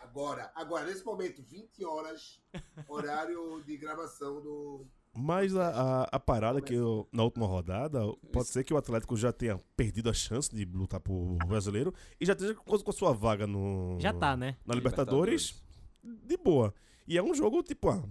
Agora, 0.00 0.50
agora, 0.54 0.84
nesse 0.86 1.04
momento, 1.04 1.42
20 1.42 1.84
horas, 1.84 2.40
horário 2.88 3.62
de 3.64 3.76
gravação 3.76 4.40
do. 4.40 4.86
Mas 5.16 5.56
a, 5.56 5.68
a, 5.68 6.02
a 6.12 6.20
parada 6.20 6.60
que 6.60 6.74
eu, 6.74 7.08
na 7.12 7.24
última 7.24 7.46
rodada, 7.46 8.00
pode 8.32 8.48
ser 8.48 8.62
que 8.62 8.72
o 8.72 8.76
Atlético 8.76 9.16
já 9.16 9.32
tenha 9.32 9.58
perdido 9.76 10.08
a 10.08 10.12
chance 10.12 10.54
de 10.54 10.64
lutar 10.64 11.00
por 11.00 11.36
brasileiro 11.46 11.92
e 12.20 12.24
já 12.26 12.34
esteja 12.34 12.54
com 12.54 12.78
com 12.78 12.90
a 12.90 12.92
sua 12.94 13.12
vaga 13.12 13.46
no. 13.46 13.98
Já 14.00 14.12
tá, 14.12 14.36
né? 14.36 14.56
Na 14.64 14.74
Libertadores, 14.74 15.60
de 16.02 16.36
boa. 16.36 16.72
E 17.06 17.16
é 17.16 17.22
um 17.22 17.34
jogo, 17.34 17.62
tipo, 17.62 17.88
ah, 17.88 18.02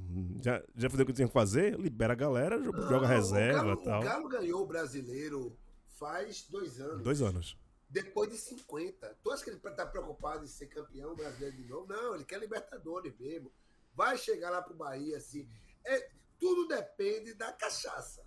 já, 0.42 0.62
já 0.76 0.90
fez 0.90 1.00
o 1.00 1.06
que 1.06 1.14
tinha 1.14 1.28
que 1.28 1.34
fazer, 1.34 1.80
libera 1.80 2.14
a 2.14 2.16
galera, 2.16 2.60
jo- 2.60 2.72
Não, 2.72 2.90
joga 2.90 3.06
o 3.06 3.10
reserva 3.10 3.60
Galo- 3.60 3.80
e 3.80 3.84
tal. 3.84 4.02
O 4.02 4.04
Galo 4.04 4.28
ganhou 4.28 4.64
o 4.64 4.66
brasileiro 4.66 5.56
faz 6.00 6.48
dois 6.50 6.80
anos. 6.82 7.04
Dois 7.04 7.22
anos. 7.22 7.58
Depois 7.90 8.30
de 8.30 8.38
50. 8.38 9.16
Tu 9.24 9.32
acha 9.32 9.44
que 9.44 9.52
ele 9.52 9.60
tá 9.60 9.86
preocupado 9.86 10.44
em 10.44 10.48
ser 10.48 10.66
campeão 10.66 11.16
brasileiro 11.16 11.56
de 11.56 11.64
novo? 11.70 11.88
Não, 11.88 12.16
ele 12.16 12.26
quer 12.26 12.40
Libertadores 12.40 13.14
mesmo. 13.20 13.52
Vai 13.96 14.18
chegar 14.18 14.50
lá 14.50 14.62
pro 14.62 14.76
Bahia, 14.76 15.18
assim. 15.18 15.48
É, 15.86 16.10
tudo 16.39 16.67
depende 16.67 17.34
da 17.34 17.52
cachaça. 17.54 18.26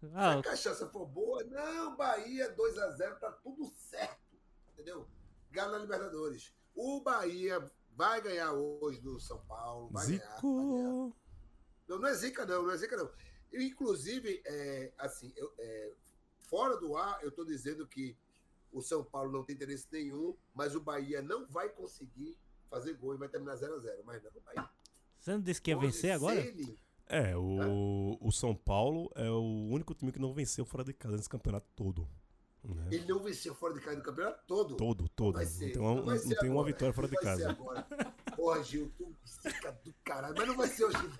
Se 0.00 0.06
Ah, 0.14 0.38
a 0.38 0.42
cachaça 0.42 0.88
for 0.88 1.06
boa, 1.06 1.42
não, 1.44 1.96
Bahia 1.96 2.54
2x0, 2.54 3.18
tá 3.18 3.32
tudo 3.32 3.66
certo. 3.76 4.36
Entendeu? 4.72 5.06
Galo 5.50 5.72
na 5.72 5.78
Libertadores. 5.78 6.54
O 6.74 7.00
Bahia 7.00 7.68
vai 7.96 8.20
ganhar 8.20 8.52
hoje 8.52 9.00
do 9.00 9.18
São 9.18 9.38
Paulo. 9.46 9.88
Vai 9.90 10.06
ganhar, 10.06 10.20
vai 10.20 10.40
ganhar. 10.40 10.92
Zico. 11.06 11.16
Não, 11.88 11.98
não 11.98 12.08
é 12.08 12.14
zica, 12.14 12.46
não, 12.46 12.62
não 12.62 12.70
é 12.70 12.76
zica, 12.76 12.96
não. 12.96 13.10
Eu, 13.50 13.62
inclusive, 13.62 14.40
é, 14.46 14.92
assim, 14.98 15.32
eu, 15.36 15.52
é, 15.58 15.92
fora 16.38 16.76
do 16.76 16.96
ar, 16.96 17.18
eu 17.24 17.32
tô 17.32 17.44
dizendo 17.44 17.86
que 17.86 18.16
o 18.70 18.80
São 18.82 19.02
Paulo 19.02 19.32
não 19.32 19.42
tem 19.42 19.56
interesse 19.56 19.88
nenhum, 19.90 20.36
mas 20.54 20.76
o 20.76 20.80
Bahia 20.80 21.22
não 21.22 21.46
vai 21.46 21.68
conseguir 21.70 22.36
fazer 22.70 22.92
gol 22.94 23.14
e 23.14 23.18
vai 23.18 23.28
terminar 23.28 23.56
0x0. 23.56 24.02
Mas 24.04 24.22
não, 24.22 24.30
o 24.30 24.40
Bahia. 24.42 24.68
você 25.18 25.32
não 25.32 25.40
disse 25.40 25.60
que 25.62 25.70
ia 25.70 25.78
Hoje, 25.78 25.86
vencer 25.86 26.12
agora? 26.12 26.40
se 26.40 26.46
ele- 26.48 26.78
É, 27.08 27.34
o, 27.36 28.18
o 28.20 28.30
São 28.30 28.54
Paulo 28.54 29.10
é 29.14 29.30
o 29.30 29.68
único 29.70 29.94
time 29.94 30.12
que 30.12 30.18
não 30.18 30.34
venceu 30.34 30.64
fora 30.64 30.84
de 30.84 30.92
casa 30.92 31.16
nesse 31.16 31.28
campeonato 31.28 31.66
todo. 31.74 32.06
Né? 32.62 32.88
Ele 32.90 33.06
não 33.06 33.20
venceu 33.20 33.54
fora 33.54 33.72
de 33.72 33.80
casa 33.80 33.96
no 33.96 34.02
campeonato 34.02 34.40
todo. 34.46 34.76
Todo, 34.76 35.08
todo. 35.08 35.38
Não 35.38 35.46
ser, 35.46 35.72
tem 35.72 35.80
uma, 35.80 35.94
não 35.94 36.04
não 36.04 36.36
tem 36.36 36.50
uma 36.50 36.64
vitória 36.64 36.92
fora 36.92 37.08
de 37.08 37.16
casa. 37.16 37.50
agora. 37.50 37.86
Porra, 38.36 38.62
Gil, 38.62 38.92
tu 38.96 39.14
fica 39.42 39.72
do 39.84 39.94
caralho. 40.04 40.34
Mas 40.36 40.46
não 40.48 40.56
vai 40.56 40.68
ser 40.68 40.84
hoje. 40.84 41.10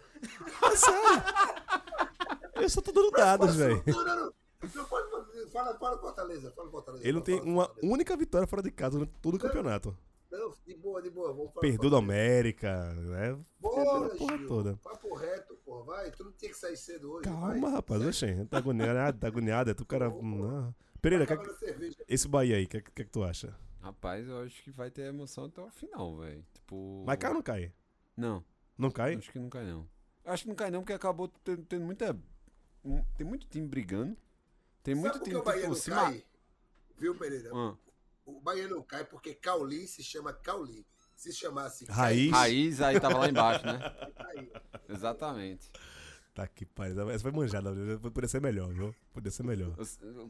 Eu 2.55 2.68
só 2.68 2.80
tô 2.82 2.93
dando 2.93 3.11
dados, 3.12 3.57
velho. 3.57 3.82
Fazer. 3.82 5.49
Fala, 5.53 5.78
fala 5.78 5.99
Fortaleza. 5.99 6.51
Fala 6.51 6.70
Fortaleza. 6.70 7.05
Ele 7.05 7.12
não 7.14 7.22
tem 7.22 7.41
uma 7.41 7.70
única 7.82 8.16
vitória 8.16 8.47
fora 8.47 8.62
de 8.62 8.70
casa 8.70 8.99
no 8.99 9.07
todo 9.07 9.36
o 9.36 9.39
campeonato. 9.39 9.97
Não, 10.31 10.53
de 10.66 10.74
boa, 10.74 11.01
de 11.03 11.11
boa. 11.11 11.33
Vamos 11.33 11.53
falar 11.53 11.61
Perdeu 11.62 11.91
do 11.91 11.97
Fortaleza. 11.97 12.22
América, 12.22 12.95
né? 12.95 13.39
Bora, 13.59 14.14
porra 14.16 14.37
Gil. 14.39 14.47
toda. 14.49 14.76
Papo 14.76 15.14
reto, 15.14 15.55
porra. 15.64 15.85
Vai. 15.85 16.11
Tu 16.11 16.24
não 16.24 16.33
tinha 16.33 16.51
que 16.51 16.57
sair 16.59 16.76
cedo 16.76 17.11
hoje. 17.12 17.29
vai. 17.29 17.41
Calma, 17.61 17.70
rapaz. 17.70 18.03
Oxê, 18.05 18.45
tá 18.47 18.59
agoniado, 18.59 19.18
tá 19.18 19.26
agoniado. 19.26 19.70
É 19.70 19.74
tu, 19.74 19.87
cara. 19.87 20.11
Não. 20.11 20.74
Pereira, 21.01 21.24
que- 21.26 21.97
esse 22.09 22.29
Bahia 22.29 22.57
aí, 22.57 22.64
o 22.64 22.68
que, 22.68 22.81
que, 22.83 22.91
que 23.05 23.11
tu 23.11 23.22
acha? 23.24 23.57
Rapaz, 23.81 24.29
eu 24.29 24.43
acho 24.43 24.62
que 24.64 24.70
vai 24.70 24.91
ter 24.91 25.03
emoção 25.03 25.45
até 25.47 25.62
o 25.62 25.70
final, 25.70 26.16
velho. 26.18 26.45
Tipo. 26.53 27.05
Vai 27.07 27.16
cair 27.16 27.31
ou 27.31 27.35
não 27.37 27.43
cai? 27.43 27.72
Não, 28.16 28.45
Não 28.76 28.91
cai? 28.91 29.14
acho 29.14 29.31
que 29.33 29.39
não 29.39 29.49
cai 29.49 29.64
não. 29.64 29.89
Acho 30.24 30.43
que 30.43 30.49
não 30.49 30.57
cai 30.57 30.70
não, 30.70 30.81
porque 30.81 30.93
acabou 30.93 31.29
tendo, 31.29 31.64
tendo 31.64 31.85
muita. 31.87 32.14
Tem 33.16 33.26
muito 33.26 33.47
time 33.47 33.66
brigando. 33.66 34.16
Tem 34.83 34.95
muito 34.95 35.12
Sabe 35.14 35.24
que 35.24 35.31
time 35.31 35.41
o 35.41 35.45
Bahia 35.45 35.70
tipo, 35.70 35.74
não 35.91 35.97
cai? 35.97 36.14
ma- 36.16 36.22
Viu, 36.99 37.14
Pereira? 37.14 37.51
Ah, 37.55 37.76
O 38.29 38.41
Bahia 38.41 38.68
não 38.68 38.83
cai 38.83 39.05
porque 39.05 39.35
Cauli 39.35 39.87
se 39.87 40.03
chama 40.03 40.33
Cauli. 40.33 40.87
Se 41.16 41.33
chamasse 41.33 41.85
Raiz. 41.87 42.31
Raiz 42.31 42.81
aí 42.81 43.01
tava 43.01 43.18
lá 43.18 43.29
embaixo, 43.29 43.64
né? 43.66 43.81
Exatamente. 44.89 45.68
Tá 46.35 46.47
que 46.47 46.64
pariu. 46.64 47.11
Essa 47.11 47.22
foi 47.22 47.33
manjada, 47.33 47.72
viu? 47.72 47.99
poderia 47.99 48.29
ser 48.29 48.41
melhor, 48.41 48.68
viu? 48.72 48.95
Poderia 49.12 49.33
ser 49.33 49.43
melhor. 49.43 49.74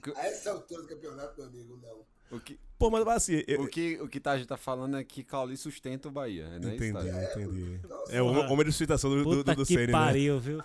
Que- 0.02 0.12
A 0.16 0.26
essa 0.26 0.52
altura 0.52 0.82
do 0.82 0.88
campeonato, 0.88 1.36
meu 1.38 1.46
amigo, 1.48 1.76
não. 1.82 2.36
o 2.38 2.40
que, 2.40 2.58
Pô, 2.78 2.88
mas 2.88 3.06
assim, 3.08 3.42
eu, 3.46 3.62
o 3.62 3.68
que, 3.68 4.00
o 4.00 4.08
que 4.08 4.18
Taj 4.20 4.46
tá 4.46 4.56
falando 4.56 4.96
é 4.96 5.04
que 5.04 5.22
Cauli 5.22 5.56
sustenta 5.56 6.08
o 6.08 6.10
Bahia. 6.10 6.44
É 6.46 6.56
isso, 6.58 6.68
entendi, 6.68 6.92
Taj? 6.92 7.24
entendi. 7.32 7.80
Nossa, 7.86 8.12
É 8.12 8.22
o 8.22 8.26
homem 8.26 8.64
de 8.64 8.70
sustentação 8.72 9.10
do, 9.10 9.16
do, 9.18 9.24
Puta 9.24 9.54
do 9.54 9.66
que 9.66 9.74
Ceni, 9.74 9.86
né? 9.88 9.92
pariu, 9.92 10.40
viu? 10.40 10.62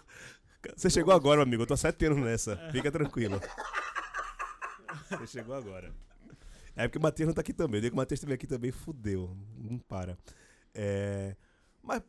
Você 0.77 0.89
chegou 0.89 1.13
agora, 1.13 1.37
meu 1.37 1.43
amigo. 1.43 1.63
Eu 1.63 1.67
tô 1.67 1.73
há 1.73 1.77
sete 1.77 2.05
anos 2.05 2.19
nessa. 2.19 2.55
Fica 2.71 2.89
tranquilo. 2.89 3.41
Você 5.09 5.27
chegou 5.27 5.55
agora. 5.55 5.93
É 6.75 6.87
porque 6.87 6.97
o 6.97 7.01
Matheus 7.01 7.27
não 7.27 7.33
tá 7.33 7.41
aqui 7.41 7.53
também. 7.53 7.77
O 7.77 7.81
dia 7.81 7.89
que 7.89 7.95
o 7.95 7.97
Matheus 7.97 8.17
esteve 8.17 8.33
aqui 8.33 8.47
também, 8.47 8.71
fudeu. 8.71 9.35
Não 9.57 9.77
para. 9.77 10.17
É... 10.73 11.35
Mas, 11.81 12.01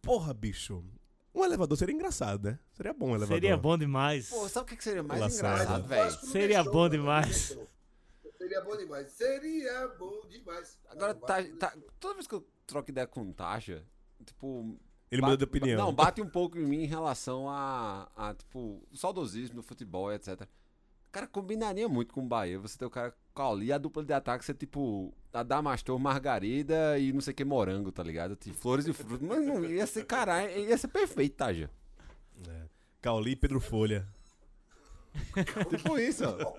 porra, 0.00 0.34
bicho. 0.34 0.84
Um 1.34 1.44
elevador 1.44 1.78
seria 1.78 1.94
engraçado, 1.94 2.44
né? 2.50 2.58
Seria 2.74 2.92
bom 2.92 3.06
um 3.06 3.14
elevador. 3.14 3.36
Seria 3.36 3.56
bom 3.56 3.78
demais. 3.78 4.28
Pô, 4.28 4.46
sabe 4.48 4.64
o 4.64 4.68
que 4.68 4.76
que 4.76 4.84
seria 4.84 5.02
mais 5.02 5.20
Lacerda. 5.20 5.54
engraçado, 5.62 5.88
velho? 5.88 6.10
Seria 6.10 6.56
deixou, 6.56 6.72
bom 6.72 6.88
demais. 6.88 7.56
Seria 8.36 8.60
bom 8.60 8.76
demais. 8.76 9.12
Seria 9.12 9.88
bom 9.98 10.20
demais. 10.28 10.78
Agora, 10.90 11.14
tá, 11.14 11.42
tá- 11.58 11.76
toda 12.00 12.14
vez 12.14 12.26
que 12.26 12.34
eu 12.34 12.46
troco 12.66 12.90
ideia 12.90 13.06
com 13.06 13.32
Taja, 13.32 13.86
tipo. 14.26 14.76
Ele 15.10 15.20
bate- 15.22 15.30
muda 15.30 15.36
de 15.36 15.44
opinião. 15.44 15.78
Não, 15.78 15.94
bate 15.94 16.20
um 16.20 16.28
pouco 16.28 16.58
em 16.58 16.64
mim 16.66 16.82
em 16.82 16.86
relação 16.86 17.48
a, 17.48 18.10
a 18.16 18.34
tipo, 18.34 18.82
o 18.90 18.96
saudosismo 18.96 19.56
do 19.56 19.62
futebol, 19.62 20.12
etc. 20.12 20.46
Cara, 21.12 21.26
combinaria 21.26 21.88
muito 21.88 22.12
com 22.12 22.22
o 22.22 22.26
Bahia. 22.26 22.58
Você 22.58 22.76
tem 22.76 22.88
o 22.88 22.90
cara 22.90 23.14
Cauli 23.34 23.66
e 23.66 23.72
a 23.72 23.78
dupla 23.78 24.04
de 24.04 24.12
ataque 24.12 24.44
ser 24.44 24.54
tipo 24.54 25.12
a 25.32 25.42
Damastor, 25.42 25.98
Margarida 25.98 26.98
e 26.98 27.12
não 27.12 27.20
sei 27.20 27.32
o 27.32 27.36
que 27.36 27.44
morango, 27.44 27.90
tá 27.90 28.02
ligado? 28.02 28.36
Tipo, 28.36 28.56
flores 28.56 28.86
e 28.86 28.92
frutos. 28.92 29.26
Mas 29.26 29.46
não 29.46 29.64
ia 29.64 29.86
ser 29.86 30.04
caralho, 30.04 30.50
ia 30.50 30.76
ser 30.76 30.88
perfeito, 30.88 31.36
Taja. 31.36 31.70
É. 32.48 32.62
Cauli 33.00 33.32
e 33.32 33.36
Pedro 33.36 33.60
Folha. 33.60 34.06
Tipo 35.68 35.98
isso, 35.98 36.24
ó. 36.24 36.54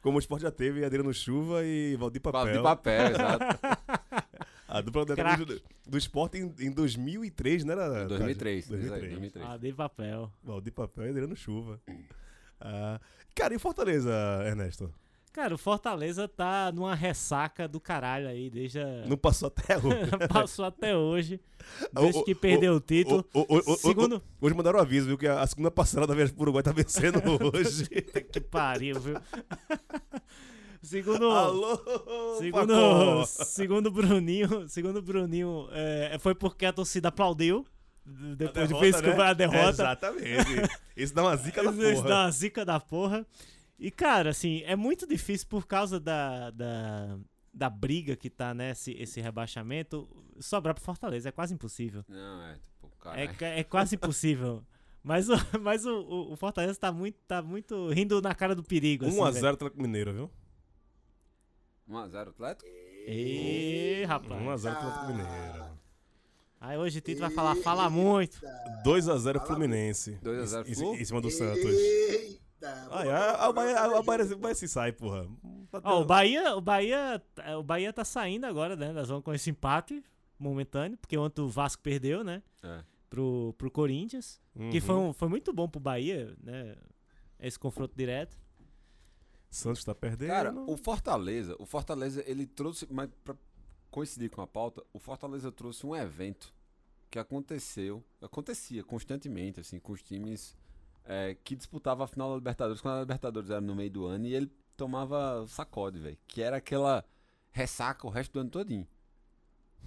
Como 0.00 0.16
o 0.16 0.20
esporte 0.20 0.42
já 0.42 0.50
teve 0.50 0.84
Adriano 0.84 1.12
Chuva 1.12 1.64
e 1.64 1.94
Valdir 1.96 2.20
Papel. 2.20 2.56
De 2.56 2.62
papel, 2.62 3.06
exato. 3.08 3.44
A 4.70 4.80
dupla 4.80 5.04
de 5.04 5.16
Craque. 5.16 5.44
do, 5.44 5.60
do 5.84 5.98
esporte 5.98 6.38
em, 6.38 6.54
em 6.60 6.70
2003, 6.70 7.64
não 7.64 7.72
era? 7.72 8.06
2003. 8.06 8.68
2003. 8.68 8.68
2003. 8.68 9.10
2003. 9.10 9.46
Ah, 9.46 9.56
de 9.56 9.72
papel. 9.72 10.32
Valdir 10.44 10.72
Papel 10.72 11.06
e 11.06 11.10
Adriano 11.10 11.34
Chuva. 11.34 11.80
Ah, 12.60 13.00
cara, 13.34 13.52
e 13.52 13.58
Fortaleza, 13.58 14.12
Ernesto? 14.46 14.94
Cara, 15.32 15.54
o 15.54 15.58
Fortaleza 15.58 16.26
tá 16.26 16.72
numa 16.72 16.92
ressaca 16.94 17.68
do 17.68 17.78
caralho 17.80 18.26
aí, 18.28 18.50
desde 18.50 18.80
a... 18.80 19.04
Não 19.06 19.16
passou 19.16 19.46
até 19.46 19.78
hoje. 19.78 20.10
Passou 20.28 20.64
até 20.64 20.96
hoje, 20.96 21.40
desde 21.94 22.18
o- 22.20 22.24
que 22.24 22.34
perdeu 22.34 22.74
o, 22.74 22.80
título. 22.80 23.24
O- 23.32 23.46
o- 23.48 23.72
o- 23.72 23.76
Segundo- 23.76 24.20
hoje 24.40 24.54
mandaram 24.56 24.80
um 24.80 24.82
aviso, 24.82 25.06
viu? 25.06 25.16
Que 25.16 25.28
a, 25.28 25.46
segunda 25.46 25.70
parcela 25.70 26.04
da 26.04 26.14
Viagem 26.14 26.34
pro 26.34 26.42
Uruguai 26.42 26.64
tá 26.64 26.72
vencendo 26.72 27.20
hoje. 27.54 27.86
Que 28.32 28.40
pariu, 28.40 28.98
viu? 28.98 29.14
Segundo... 30.82 31.30
Alô, 31.30 31.76
Segundo, 32.38 32.66
Pacó. 32.74 33.24
segundo 33.26 33.86
o 33.86 33.90
Bruninho, 33.90 34.68
segundo 34.68 35.02
Bruninho, 35.02 35.68
é, 35.72 36.16
foi 36.18 36.34
porque 36.34 36.64
a 36.66 36.72
torcida 36.72 37.08
aplaudiu 37.08 37.66
d- 38.04 38.46
A 38.46 38.66
depois 38.66 38.96
de 38.96 39.02
derrota, 39.02 39.02
vez 39.02 39.16
né? 39.18 39.24
a 39.24 39.32
derrota. 39.34 39.68
Exatamente. 39.68 40.70
Isso 40.96 41.14
dá 41.14 41.22
uma 41.22 41.36
zica 41.36 41.62
na 41.62 41.70
Isso 41.70 41.82
isso 41.82 41.94
porra. 41.96 42.08
dá 42.08 42.22
uma 42.24 42.30
zica 42.30 42.64
da 42.64 42.80
porra. 42.80 43.26
E, 43.80 43.90
cara, 43.90 44.28
assim, 44.30 44.62
é 44.66 44.76
muito 44.76 45.06
difícil 45.06 45.46
por 45.48 45.66
causa 45.66 45.98
da, 45.98 46.50
da, 46.50 47.18
da 47.52 47.70
briga 47.70 48.14
que 48.14 48.28
tá 48.28 48.52
nesse 48.52 48.92
esse 48.92 49.20
rebaixamento. 49.22 50.06
Sobrar 50.38 50.74
pro 50.74 50.84
Fortaleza 50.84 51.30
é 51.30 51.32
quase 51.32 51.54
impossível. 51.54 52.04
Não, 52.06 52.42
é 52.44 52.54
tipo, 52.54 52.86
É, 52.86 53.02
caralho. 53.02 53.34
ca- 53.38 53.46
é 53.46 53.64
quase 53.64 53.94
impossível. 53.96 54.62
Mas, 55.02 55.30
o, 55.30 55.32
mas 55.62 55.86
o, 55.86 56.30
o- 56.32 56.36
Fortaleza 56.36 56.78
tá 56.78 56.92
muito, 56.92 57.16
tá 57.26 57.40
muito 57.40 57.88
rindo 57.88 58.20
na 58.20 58.34
cara 58.34 58.54
do 58.54 58.62
perigo. 58.62 59.06
Assim, 59.06 59.16
1x0 59.18 59.32
velho. 59.32 59.48
Atlético 59.48 59.82
Mineiro, 59.82 60.12
viu? 60.12 60.30
1x0 61.88 62.28
Atlético? 62.28 62.68
Ê, 63.06 64.04
rapaz. 64.06 64.42
1x0 64.42 64.72
Atlético 64.76 65.06
Mineiro. 65.06 65.70
Aí 66.60 66.76
hoje 66.76 66.98
o 66.98 67.00
Tito 67.00 67.20
vai 67.20 67.30
falar, 67.30 67.56
fala 67.56 67.88
muito. 67.88 68.38
2x0 68.84 69.46
Fluminense. 69.46 70.18
2 70.22 70.38
a 70.42 70.44
0 70.46 70.68
em, 70.68 70.74
Flu? 70.74 70.94
em, 70.94 71.00
em 71.00 71.04
cima 71.06 71.20
do 71.22 71.30
Santos. 71.30 71.64
Eita! 72.62 72.88
Ai, 72.90 73.08
a, 73.10 73.30
a, 73.46 73.52
Bahia, 73.52 73.76
a, 73.80 73.98
a 73.98 74.02
Bahia 74.02 74.24
vai 74.36 74.54
se 74.54 74.68
sai, 74.68 74.92
porra. 74.92 75.26
Tá 75.70 75.80
Ó, 75.84 76.02
o 76.02 76.04
Bahia, 76.04 76.54
o 76.56 76.60
Bahia, 76.60 77.22
o 77.58 77.62
Bahia 77.62 77.92
tá 77.92 78.04
saindo 78.04 78.44
agora, 78.46 78.76
né? 78.76 78.92
Nós 78.92 79.08
vamos 79.08 79.24
com 79.24 79.32
esse 79.32 79.50
empate 79.50 80.04
momentâneo, 80.38 80.98
porque 80.98 81.16
ontem 81.16 81.40
o 81.40 81.48
Vasco 81.48 81.82
perdeu, 81.82 82.22
né? 82.22 82.42
É. 82.62 82.82
Pro, 83.08 83.54
pro 83.58 83.70
Corinthians, 83.70 84.40
que 84.54 84.76
Uhum. 84.78 84.80
foi, 84.80 84.94
um- 84.96 85.12
foi 85.12 85.28
muito 85.28 85.52
bom 85.52 85.68
pro 85.68 85.80
Bahia, 85.80 86.36
né? 86.42 86.76
Esse 87.38 87.58
confronto 87.58 87.94
direto. 87.96 88.38
Santos 89.50 89.82
tá 89.82 89.94
perdendo. 89.94 90.28
Cara, 90.28 90.52
o 90.54 90.76
Fortaleza, 90.76 91.56
o 91.58 91.66
Fortaleza, 91.66 92.22
ele 92.26 92.46
trouxe, 92.46 92.86
mas 92.90 93.08
pra 93.24 93.34
coincidir 93.90 94.30
com 94.30 94.40
a 94.42 94.46
pauta, 94.46 94.82
o 94.92 94.98
Fortaleza 95.00 95.50
trouxe 95.50 95.84
um 95.84 95.96
evento 95.96 96.54
que 97.10 97.18
aconteceu, 97.18 98.04
acontecia 98.22 98.84
constantemente, 98.84 99.58
assim, 99.58 99.80
com 99.80 99.92
os 99.92 100.00
times 100.02 100.56
é, 101.12 101.36
que 101.42 101.56
disputavam 101.56 102.04
a 102.04 102.06
final 102.06 102.30
da 102.30 102.36
Libertadores, 102.36 102.80
quando 102.80 102.98
a 102.98 103.00
Libertadores 103.00 103.50
era 103.50 103.60
no 103.60 103.74
meio 103.74 103.90
do 103.90 104.06
ano, 104.06 104.26
e 104.26 104.34
ele 104.34 104.48
tomava 104.76 105.44
sacode, 105.48 105.98
velho, 105.98 106.16
que 106.26 106.40
era 106.40 106.58
aquela 106.58 107.04
ressaca 107.50 108.06
o 108.06 108.10
resto 108.10 108.32
do 108.32 108.40
ano 108.40 108.50
todinho. 108.50 108.86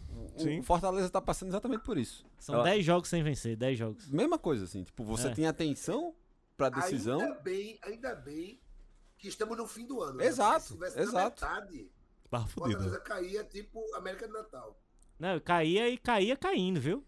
O- 0.09 0.39
Sim. 0.39 0.59
O 0.59 0.63
Fortaleza 0.63 1.09
tá 1.09 1.21
passando 1.21 1.49
exatamente 1.49 1.83
por 1.83 1.97
isso. 1.97 2.25
São 2.37 2.55
Ela- 2.55 2.65
10 2.65 2.83
jogos 2.85 3.07
sem 3.09 3.23
vencer, 3.23 3.55
10 3.55 3.77
jogos. 3.79 4.09
Mesma 4.09 4.37
coisa, 4.37 4.65
assim, 4.65 4.83
tipo, 4.83 5.03
você 5.03 5.29
É. 5.29 5.33
tem 5.33 5.47
atenção 5.47 6.13
pra 6.57 6.69
decisão, 6.69 7.19
Ainda 7.21 7.39
bem, 7.39 7.79
ainda 7.83 8.15
bem 8.15 8.59
que 9.17 9.27
estamos 9.29 9.57
no 9.57 9.65
fim 9.65 9.85
do 9.85 10.01
ano. 10.01 10.17
né? 10.17 10.25
Exato, 10.25 10.75
Porque 10.75 10.89
Se 10.89 10.93
tivesse 10.95 10.99
exato. 10.99 11.41
na 11.45 11.49
metade, 11.55 11.91
Barra. 12.29 12.47
Fortaleza 12.47 12.99
caía 12.99 13.43
tipo 13.43 13.81
América 13.95 14.27
do 14.27 14.33
Natal. 14.33 14.77
Não, 15.19 15.39
caía 15.39 15.87
e 15.89 15.97
caía 15.97 16.35
caindo, 16.35 16.81
viu? 16.81 17.03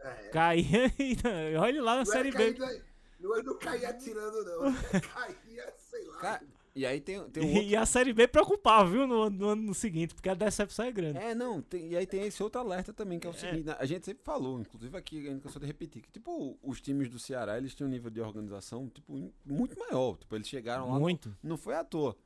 É. 0.00 0.28
Caía 0.28 0.92
e. 0.98 1.16
Olha 1.58 1.82
lá 1.82 1.92
na 1.92 1.98
Não, 1.98 2.04
Série 2.06 2.28
é 2.28 2.32
B. 2.32 2.82
não, 3.20 3.36
é- 3.36 3.42
não 3.42 3.58
caía 3.58 3.90
atirando, 3.90 4.44
não. 4.44 4.66
É 4.68 4.72
caía, 5.00 5.74
sei 5.76 6.04
lá. 6.06 6.16
Cara, 6.18 6.42
e 6.74 6.86
aí 6.86 7.00
tem, 7.00 7.20
tem 7.30 7.42
um 7.42 7.48
outro 7.48 7.62
E 7.64 7.74
a 7.74 7.84
Série 7.84 8.12
B 8.12 8.28
preocupava, 8.28 8.88
viu? 8.88 9.06
No, 9.06 9.28
no 9.28 9.48
ano 9.48 9.74
seguinte, 9.74 10.14
porque 10.14 10.28
a 10.28 10.34
decepção 10.34 10.84
é 10.84 10.92
grande. 10.92 11.18
É, 11.18 11.34
não, 11.34 11.60
tem- 11.60 11.88
e 11.88 11.96
aí 11.96 12.06
tem 12.06 12.22
esse 12.26 12.40
outro 12.42 12.60
alerta 12.60 12.92
também, 12.92 13.18
que 13.18 13.26
é 13.26 13.30
o 13.30 13.32
seguinte, 13.34 13.64
né, 13.64 13.76
a 13.78 13.84
gente 13.86 14.04
sempre 14.06 14.22
falou, 14.24 14.60
inclusive 14.60 14.96
aqui, 14.96 15.26
a 15.26 15.30
gente 15.32 15.42
cansou 15.42 15.60
de 15.60 15.66
repetir, 15.66 16.02
que 16.02 16.10
tipo, 16.10 16.56
os 16.62 16.80
times 16.80 17.08
do 17.08 17.18
Ceará, 17.18 17.56
eles 17.58 17.74
têm 17.74 17.86
um 17.86 17.90
nível 17.90 18.10
de 18.10 18.20
organização, 18.20 18.88
tipo, 18.88 19.16
in- 19.16 19.32
muito 19.44 19.76
maior, 19.78 20.16
tipo, 20.16 20.34
eles 20.36 20.48
chegaram 20.48 20.90
lá, 20.92 20.98
Muito. 21.00 21.36
não 21.42 21.56
foi 21.56 21.74
à 21.74 21.82
toa. 21.82 22.16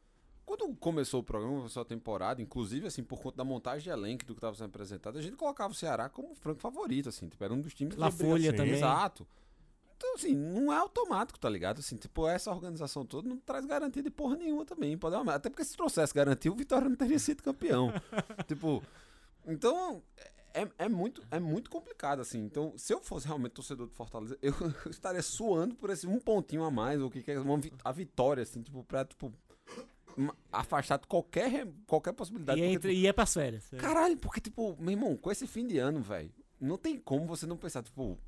Quando 0.45 0.75
começou 0.75 1.21
o 1.21 1.23
programa, 1.23 1.57
começou 1.59 1.81
a 1.81 1.85
temporada, 1.85 2.43
inclusive, 2.43 2.87
assim, 2.87 3.03
por 3.03 3.21
conta 3.23 3.37
da 3.39 3.45
montagem 3.45 3.85
de 3.85 3.91
elenco 3.91 4.25
do 4.27 4.35
que 4.35 4.39
estava 4.39 4.55
sendo 4.57 4.67
apresentado, 4.67 5.17
a 5.17 5.23
gente 5.23 5.37
colocava 5.37 5.73
o 5.73 5.75
Ceará 5.75 6.09
como 6.11 6.35
franco 6.35 6.61
favorito, 6.61 7.09
assim, 7.09 7.29
tipo, 7.29 7.43
era 7.43 7.55
um 7.55 7.61
dos 7.61 7.73
times 7.73 7.97
La 7.97 8.11
brigar- 8.11 8.29
Folha 8.29 8.51
Sim, 8.51 8.57
também. 8.57 8.75
Exato. 8.75 9.27
Então, 10.05 10.15
assim, 10.17 10.35
não 10.35 10.73
é 10.73 10.77
automático, 10.77 11.39
tá 11.39 11.49
ligado? 11.49 11.79
Assim, 11.79 11.97
tipo, 11.97 12.27
essa 12.27 12.51
organização 12.51 13.07
toda 13.07 13.29
não 13.29 13.37
traz 13.37 13.65
garantia 13.65 14.03
de 14.03 14.11
porra 14.11 14.35
nenhuma 14.37 14.65
também. 14.65 14.99
Pode 14.99 15.15
uma- 15.15 15.35
Até 15.35 15.49
porque 15.49 15.65
se 15.65 15.77
trouxesse 15.77 16.13
garantia, 16.13 16.51
o 16.51 16.57
Vitória 16.57 16.89
não 16.89 16.97
teria 16.97 17.19
sido 17.21 17.41
campeão. 17.41 17.93
tipo, 18.49 18.83
então, 19.47 20.03
é, 20.53 20.67
é, 20.77 20.89
muito, 20.89 21.23
é 21.31 21.39
muito 21.39 21.71
complicado, 21.71 22.21
assim. 22.21 22.41
Então, 22.41 22.75
se 22.77 22.93
eu 22.93 23.01
fosse 23.01 23.29
realmente 23.29 23.53
torcedor 23.53 23.87
do 23.87 23.95
Fortaleza, 23.95 24.37
eu, 24.43 24.53
eu 24.85 24.91
estaria 24.91 25.23
suando 25.23 25.77
por 25.77 25.89
esse 25.89 26.05
um 26.07 26.19
pontinho 26.19 26.65
a 26.65 26.71
mais, 26.71 27.01
ou 27.01 27.07
o 27.07 27.11
que 27.11 27.23
que 27.23 27.31
é 27.31 27.39
uma, 27.39 27.61
a 27.85 27.93
vitória, 27.93 28.43
assim, 28.43 28.61
tipo, 28.61 28.83
pra, 28.83 29.05
tipo, 29.05 29.33
afastar 30.51 30.99
qualquer, 31.07 31.49
re- 31.49 31.73
qualquer 31.87 32.13
possibilidade. 32.13 32.59
E, 32.59 32.63
porque, 32.63 32.75
entre, 32.75 32.89
tipo, 32.91 33.03
e 33.03 33.07
é 33.07 33.13
pras 33.13 33.33
férias. 33.35 33.69
Caralho, 33.79 34.17
porque, 34.17 34.41
tipo, 34.41 34.77
meu 34.81 34.91
irmão, 34.91 35.17
com 35.17 35.31
esse 35.31 35.47
fim 35.47 35.67
de 35.67 35.79
ano, 35.79 36.01
velho, 36.03 36.31
não 36.61 36.77
tem 36.77 36.99
como 36.99 37.27
você 37.27 37.47
não 37.47 37.57
pensar, 37.57 37.83
tipo, 37.83 38.19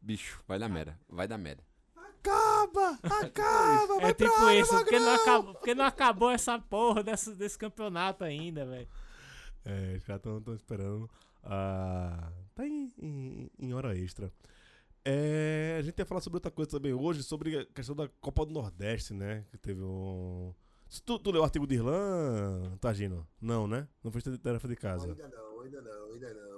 bicho, 0.00 0.42
vai 0.46 0.58
dar 0.58 0.68
merda, 0.68 0.98
vai 1.08 1.28
dar 1.28 1.38
merda. 1.38 1.62
Acaba! 1.96 2.98
Acaba! 3.02 3.94
É 3.94 4.00
vai 4.00 4.14
pra 4.14 4.28
tipo 4.28 4.44
área, 4.44 4.60
isso, 4.60 4.74
porque 4.76 4.98
não, 4.98 5.14
acabou, 5.14 5.54
porque 5.54 5.74
não 5.74 5.84
acabou 5.84 6.30
essa 6.30 6.58
porra 6.58 7.02
desse, 7.02 7.34
desse 7.34 7.58
campeonato 7.58 8.24
ainda, 8.24 8.66
velho. 8.66 8.88
É, 9.64 9.98
já 10.06 10.16
estão 10.16 10.42
esperando. 10.54 11.08
Ah, 11.42 12.30
tá 12.54 12.66
em, 12.66 12.92
em, 12.98 13.50
em 13.58 13.72
hora 13.72 13.96
extra. 13.96 14.32
É, 15.04 15.76
a 15.78 15.82
gente 15.82 15.98
ia 15.98 16.04
falar 16.04 16.20
sobre 16.20 16.36
outra 16.36 16.50
coisa 16.50 16.70
também 16.70 16.92
hoje, 16.92 17.22
sobre 17.22 17.58
a 17.58 17.64
questão 17.66 17.96
da 17.96 18.08
Copa 18.20 18.44
do 18.44 18.52
Nordeste, 18.52 19.14
né? 19.14 19.44
Que 19.50 19.56
teve 19.56 19.82
um. 19.82 20.52
Se 20.88 21.02
Tu, 21.02 21.18
tu 21.18 21.30
leu 21.30 21.40
o 21.40 21.44
artigo 21.44 21.66
de 21.66 21.76
Irlan, 21.76 22.76
Tagino? 22.80 23.26
Não, 23.40 23.66
né? 23.66 23.88
Não 24.02 24.10
fez 24.10 24.24
tarefa 24.38 24.68
de 24.68 24.76
casa. 24.76 25.08
Ainda 25.08 25.28
não, 25.28 25.60
ainda 25.60 25.80
não, 25.80 26.12
ainda 26.12 26.34
não. 26.34 26.49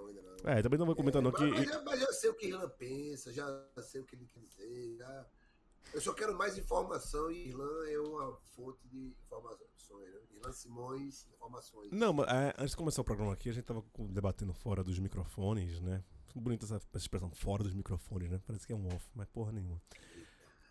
É, 0.45 0.63
também 0.63 0.79
não 0.79 0.87
vou 0.87 0.97
comentar, 0.97 1.23
não, 1.23 1.31
mas, 1.31 1.41
que. 1.41 1.65
já- 1.65 1.83
mas 1.83 2.01
já 2.01 2.13
sei 2.13 2.31
o 2.31 2.35
que 2.35 2.47
Irlan 2.49 2.69
pensa, 2.71 3.33
já 3.33 3.65
sei 3.83 4.01
o 4.01 4.05
que 4.05 4.17
ele 4.17 4.27
quer 4.27 4.41
dizer. 4.41 4.97
Já... 4.97 5.27
Eu 5.95 6.01
só 6.01 6.13
quero 6.15 6.37
mais 6.37 6.57
informação 6.57 7.31
e 7.31 7.49
Irlan 7.49 7.87
é 7.89 7.99
uma 7.99 8.37
fonte 8.55 8.87
de 8.89 9.15
informações. 9.27 10.13
Né? 10.13 10.21
Irlan 10.37 10.53
Simões, 10.53 11.27
informações. 11.35 11.91
Não, 11.93 12.13
mas 12.13 12.29
é, 12.29 12.55
antes 12.59 12.71
de 12.71 12.77
começar 12.77 13.03
o 13.03 13.05
programa 13.05 13.33
aqui, 13.33 13.49
a 13.51 13.53
gente 13.53 13.65
tava 13.65 13.85
debatendo 14.11 14.53
fora 14.55 14.83
dos 14.83 14.99
microfones, 14.99 15.81
né? 15.81 16.03
Bonita 16.35 16.65
essa 16.65 16.81
expressão, 16.95 17.31
fora 17.31 17.63
dos 17.63 17.75
microfones, 17.75 18.31
né? 18.31 18.41
Parece 18.47 18.67
que 18.67 18.73
é 18.73 18.77
um 18.77 18.87
off, 18.87 19.07
mas 19.15 19.29
porra 19.29 19.53
nenhuma. 19.53 19.81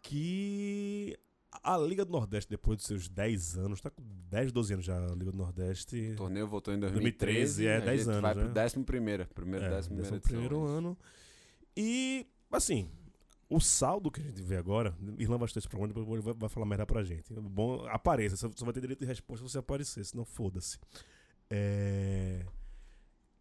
Que 0.02 1.18
a 1.64 1.78
Liga 1.78 2.06
do 2.06 2.12
Nordeste, 2.12 2.50
depois 2.50 2.78
dos 2.78 2.88
seus 2.88 3.08
10 3.10 3.58
anos, 3.58 3.82
tá 3.82 3.90
com 3.90 4.02
10, 4.30 4.52
12 4.52 4.74
anos 4.74 4.86
já 4.86 4.98
a 4.98 5.14
Liga 5.14 5.32
do 5.32 5.38
Nordeste. 5.38 6.12
O 6.14 6.16
torneio 6.16 6.48
voltou 6.48 6.74
em 6.74 6.80
2013, 6.80 7.64
2013, 7.64 7.68
é, 7.68 7.76
a 7.76 7.80
10 7.80 8.00
gente 8.00 8.10
anos, 8.10 8.22
vai 8.22 8.36
né? 8.36 8.44
pro 8.44 8.54
décimo 8.54 8.86
primeiro, 8.86 9.28
primeiro, 9.34 9.66
É, 9.66 9.70
décimo 9.70 9.98
décimo 9.98 10.20
primeiro 10.22 10.50
primeiro 10.50 10.66
ano. 10.66 10.98
E, 11.76 12.26
assim, 12.52 12.90
o 13.50 13.60
saldo 13.60 14.10
que 14.10 14.22
a 14.22 14.24
gente 14.24 14.42
vê 14.42 14.56
agora, 14.56 14.96
Irlanda 15.18 15.40
vai 15.40 15.50
ter 15.50 15.60
esse 15.60 15.68
programa, 15.68 15.94
depois 15.94 16.24
vai, 16.24 16.34
vai 16.34 16.50
falar 16.50 16.66
merda 16.66 16.86
pra 16.86 17.04
gente. 17.04 17.34
Bom, 17.34 17.86
apareça, 17.88 18.38
você 18.38 18.50
só 18.56 18.64
vai 18.66 18.74
ter 18.74 18.82
direito 18.82 19.00
de 19.00 19.06
resposta 19.06 19.46
se 19.46 19.52
você 19.52 19.58
aparecer, 19.58 20.06
senão 20.06 20.24
foda-se. 20.24 20.80
É... 21.50 22.46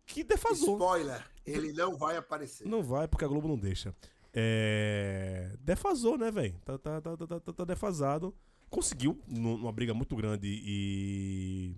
Que 0.05 0.25
defasou. 0.25 0.75
Spoiler, 0.75 1.25
ele 1.47 1.73
não 1.73 1.97
vai 1.97 2.17
aparecer. 2.17 2.67
Não 2.67 2.83
vai, 2.83 3.07
porque 3.07 3.25
a 3.25 3.29
Globo 3.29 3.47
não 3.47 3.57
deixa. 3.57 3.95
É... 4.33 5.57
Defasou, 5.61 6.17
né, 6.19 6.31
velho? 6.31 6.55
Tá, 6.65 6.79
tá, 6.79 7.01
tá, 7.01 7.17
tá, 7.17 7.41
tá- 7.41 7.53
tá 7.53 7.65
defasado. 7.65 8.35
Conseguiu, 8.69 9.19
nu- 9.27 9.59
numa 9.59 9.73
briga 9.73 9.93
muito 9.93 10.15
grande 10.15 10.47
e. 10.65 11.75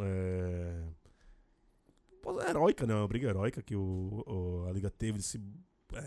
É... 0.00 0.82
pô, 2.22 2.40
Heróica, 2.42 2.86
né? 2.86 2.94
Uma 2.94 3.08
briga 3.08 3.28
heróica 3.28 3.62
que 3.62 3.74
o, 3.74 4.22
o- 4.26 4.66
a 4.68 4.72
Liga 4.72 4.90
teve 4.90 5.18
de 5.18 5.24
se. 5.24 5.40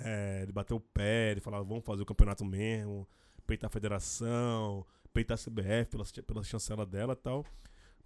É, 0.03 0.45
de 0.45 0.51
bater 0.51 0.73
o 0.73 0.79
pé, 0.81 1.33
de 1.35 1.39
falar, 1.41 1.61
vamos 1.63 1.85
fazer 1.85 2.01
o 2.01 2.05
campeonato 2.05 2.43
mesmo, 2.43 3.07
peitar 3.45 3.69
a 3.69 3.71
federação, 3.71 4.85
peitar 5.13 5.35
a 5.35 5.41
CBF 5.41 5.89
pela, 5.91 6.03
pela 6.23 6.43
chancela 6.43 6.85
dela 6.85 7.13
e 7.13 7.15
tal. 7.15 7.45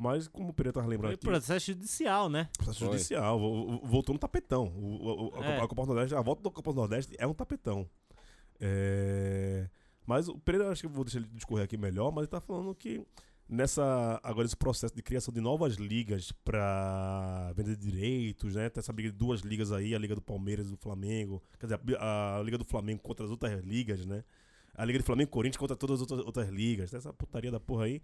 Mas, 0.03 0.27
como 0.27 0.49
o 0.49 0.53
Pereira 0.53 0.73
tava 0.73 0.87
lembrando 0.87 1.13
aqui. 1.13 1.23
processo 1.23 1.67
judicial, 1.67 2.27
né? 2.27 2.49
Processo 2.57 2.79
Foi. 2.79 2.87
judicial, 2.93 3.39
vo- 3.39 3.67
vo- 3.77 3.85
voltou 3.85 4.13
no 4.13 4.19
tapetão. 4.19 4.65
O, 4.75 5.27
o- 5.27 5.35
a, 5.39 5.45
É. 5.45 5.57
a 5.61 5.67
Copa 5.67 5.83
do 5.83 5.87
Nordeste, 5.93 6.15
a 6.15 6.21
volta 6.21 6.41
da 6.41 6.49
Copa 6.49 6.71
do 6.71 6.75
Nordeste 6.77 7.15
é 7.19 7.27
um 7.27 7.33
tapetão. 7.35 7.87
É, 8.59 9.69
Mas 10.05 10.27
o 10.27 10.37
Pereira, 10.39 10.69
acho 10.71 10.81
que 10.81 10.87
eu 10.87 10.91
vou 10.91 11.03
deixar 11.05 11.19
ele 11.19 11.27
discorrer 11.33 11.63
aqui 11.63 11.77
melhor, 11.77 12.11
mas 12.11 12.23
ele 12.23 12.27
tá 12.31 12.41
falando 12.41 12.73
que 12.73 13.05
nessa 13.47 14.19
agora 14.23 14.45
esse 14.45 14.57
processo 14.57 14.95
de 14.95 15.01
criação 15.03 15.31
de 15.33 15.39
novas 15.39 15.75
ligas 15.75 16.31
para 16.43 17.53
vender 17.55 17.75
direitos, 17.77 18.55
né? 18.55 18.69
Tem 18.69 18.79
essa 18.81 18.91
briga 18.91 19.11
de 19.11 19.17
duas 19.17 19.41
ligas 19.41 19.71
aí, 19.71 19.93
a 19.93 19.99
Liga 19.99 20.15
do 20.15 20.21
Palmeiras 20.21 20.67
e 20.67 20.71
do 20.71 20.77
Flamengo, 20.77 21.41
quer 21.59 21.67
dizer, 21.67 21.79
a, 21.99 22.39
a 22.39 22.43
Liga 22.43 22.57
do 22.57 22.65
Flamengo 22.65 23.01
contra 23.03 23.23
as 23.23 23.31
outras 23.31 23.63
ligas, 23.63 24.05
né? 24.05 24.23
A 24.75 24.83
Liga 24.83 24.97
do 24.99 25.05
Flamengo 25.05 25.29
e 25.29 25.31
Corinthians 25.31 25.57
contra 25.57 25.75
todas 25.75 25.95
as 25.95 26.01
outras, 26.01 26.25
outras 26.25 26.49
ligas, 26.49 26.89
tem 26.89 26.97
essa 26.97 27.13
putaria 27.13 27.51
da 27.51 27.59
porra 27.59 27.85
aí. 27.85 28.01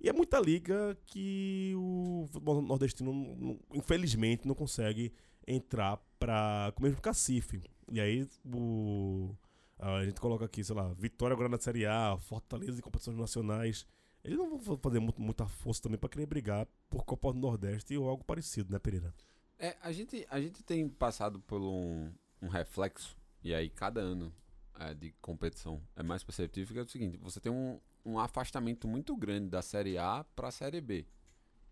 E 0.00 0.08
é 0.08 0.12
muita 0.12 0.38
liga 0.38 0.96
que 1.06 1.72
o 1.76 2.26
futebol 2.30 2.60
nordestino, 2.62 3.58
infelizmente, 3.72 4.46
não 4.46 4.54
consegue 4.54 5.12
entrar 5.46 5.96
para 6.18 6.72
com 6.74 6.80
o 6.80 6.84
mesmo 6.84 7.00
cacife. 7.00 7.62
E 7.90 8.00
aí 8.00 8.28
o, 8.44 9.34
a 9.78 10.04
gente 10.04 10.20
coloca 10.20 10.44
aqui, 10.44 10.62
sei 10.62 10.74
lá, 10.74 10.92
Vitória 10.94 11.34
agora 11.34 11.48
na 11.48 11.58
Série 11.58 11.86
A, 11.86 12.16
Fortaleza 12.18 12.78
em 12.78 12.82
competições 12.82 13.16
nacionais. 13.16 13.86
Eles 14.24 14.36
não 14.38 14.58
vão 14.58 14.76
fazer 14.76 14.98
muito- 14.98 15.20
muita 15.22 15.46
força 15.46 15.82
também 15.82 15.98
para 15.98 16.08
querer 16.08 16.26
brigar 16.26 16.66
por 16.90 17.04
Copa 17.04 17.32
do 17.32 17.38
Nordeste 17.38 17.96
ou 17.96 18.08
algo 18.08 18.24
parecido, 18.24 18.72
né, 18.72 18.78
Pereira? 18.78 19.14
É, 19.58 19.76
a 19.80 19.92
gente, 19.92 20.26
a 20.28 20.40
gente 20.40 20.62
tem 20.62 20.88
passado 20.88 21.38
por 21.40 21.60
um, 21.60 22.12
um 22.42 22.48
reflexo, 22.48 23.16
e 23.42 23.54
aí 23.54 23.70
cada 23.70 24.00
ano 24.00 24.34
é, 24.78 24.92
de 24.92 25.12
competição 25.22 25.80
é 25.94 26.02
mais 26.02 26.22
perceptível, 26.24 26.74
que 26.74 26.80
é 26.80 26.82
o 26.82 26.88
seguinte, 26.88 27.16
você 27.18 27.40
tem 27.40 27.50
um, 27.52 27.80
um 28.06 28.18
afastamento 28.18 28.86
muito 28.86 29.16
grande 29.16 29.48
da 29.48 29.60
Série 29.60 29.98
A 29.98 30.24
para 30.36 30.48
a 30.48 30.52
Série 30.52 30.80
B. 30.80 31.04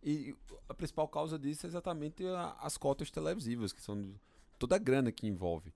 E 0.03 0.35
a 0.69 0.75
principal 0.75 1.09
causa 1.09 1.39
disso 1.39 1.65
é 1.65 1.69
exatamente 1.69 2.27
a- 2.27 2.57
as 2.61 2.77
cotas 2.77 3.11
televisivas, 3.11 3.73
que 3.73 3.81
são 3.81 4.15
toda 4.59 4.77
a 4.77 4.79
grana 4.79 5.11
que 5.13 5.27
envolve. 5.27 5.73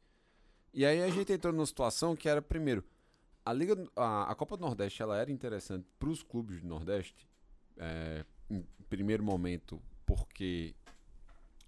E 0.75 0.85
aí 0.85 1.03
a 1.03 1.09
gente 1.11 1.33
entrou 1.33 1.53
numa 1.53 1.65
situação 1.65 2.15
que 2.15 2.29
era, 2.29 2.43
primeiro, 2.43 2.85
a 3.45 3.53
Liga, 3.53 3.75
a, 3.97 4.31
a 4.31 4.35
Copa 4.35 4.57
do 4.57 4.61
Nordeste 4.63 5.01
ela 5.01 5.17
era 5.17 5.31
interessante 5.33 5.87
para 5.99 6.09
os 6.11 6.23
clubes 6.23 6.61
do 6.61 6.67
Nordeste, 6.67 7.27
é, 7.79 8.25
em 8.51 8.63
primeiro 8.91 9.23
momento, 9.25 9.81
porque 10.05 10.75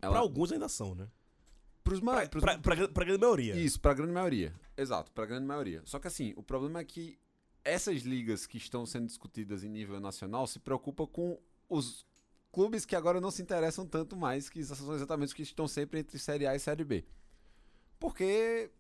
Para 0.01 0.19
alguns 0.19 0.53
ainda 0.53 0.69
são, 0.69 0.95
né? 0.95 1.09
pros 1.83 2.01
ma- 2.01 2.27
pros- 2.27 2.45
pra 2.63 2.75
grande 3.05 3.19
maioria. 3.21 3.57
Isso, 3.57 3.81
pra 3.81 3.95
grande 3.95 4.13
maioria. 4.13 4.55
Exato, 4.77 5.11
pra 5.13 5.25
grande 5.27 5.47
maioria. 5.47 5.81
Só 5.87 5.99
que 5.99 6.07
assim, 6.09 6.35
o 6.37 6.43
problema 6.43 6.81
é 6.81 6.85
que 6.85 7.19
essas 7.65 8.03
ligas 8.03 8.47
que 8.47 8.57
estão 8.57 8.87
sendo 8.87 9.07
discutidas 9.07 9.65
em 9.65 9.69
nível 9.69 10.01
nacional 10.01 10.47
se 10.47 10.59
preocupam 10.59 11.07
com 11.07 11.39
os 11.69 12.07
clubes 12.53 12.85
que 12.85 12.97
agora 12.97 13.21
não 13.21 13.31
se 13.31 13.43
interessam 13.43 13.87
tanto 13.87 14.17
mais, 14.17 14.49
que 14.49 14.63
são 14.65 14.95
exatamente 14.95 15.29
os 15.29 15.35
que 15.35 15.43
estão 15.43 15.69
sempre 15.69 16.01
entre 16.01 16.19
Série 16.19 16.47
A 16.47 16.55
e 16.55 16.59
Série 16.59 16.85
B. 16.85 17.05
Porque 17.99 18.71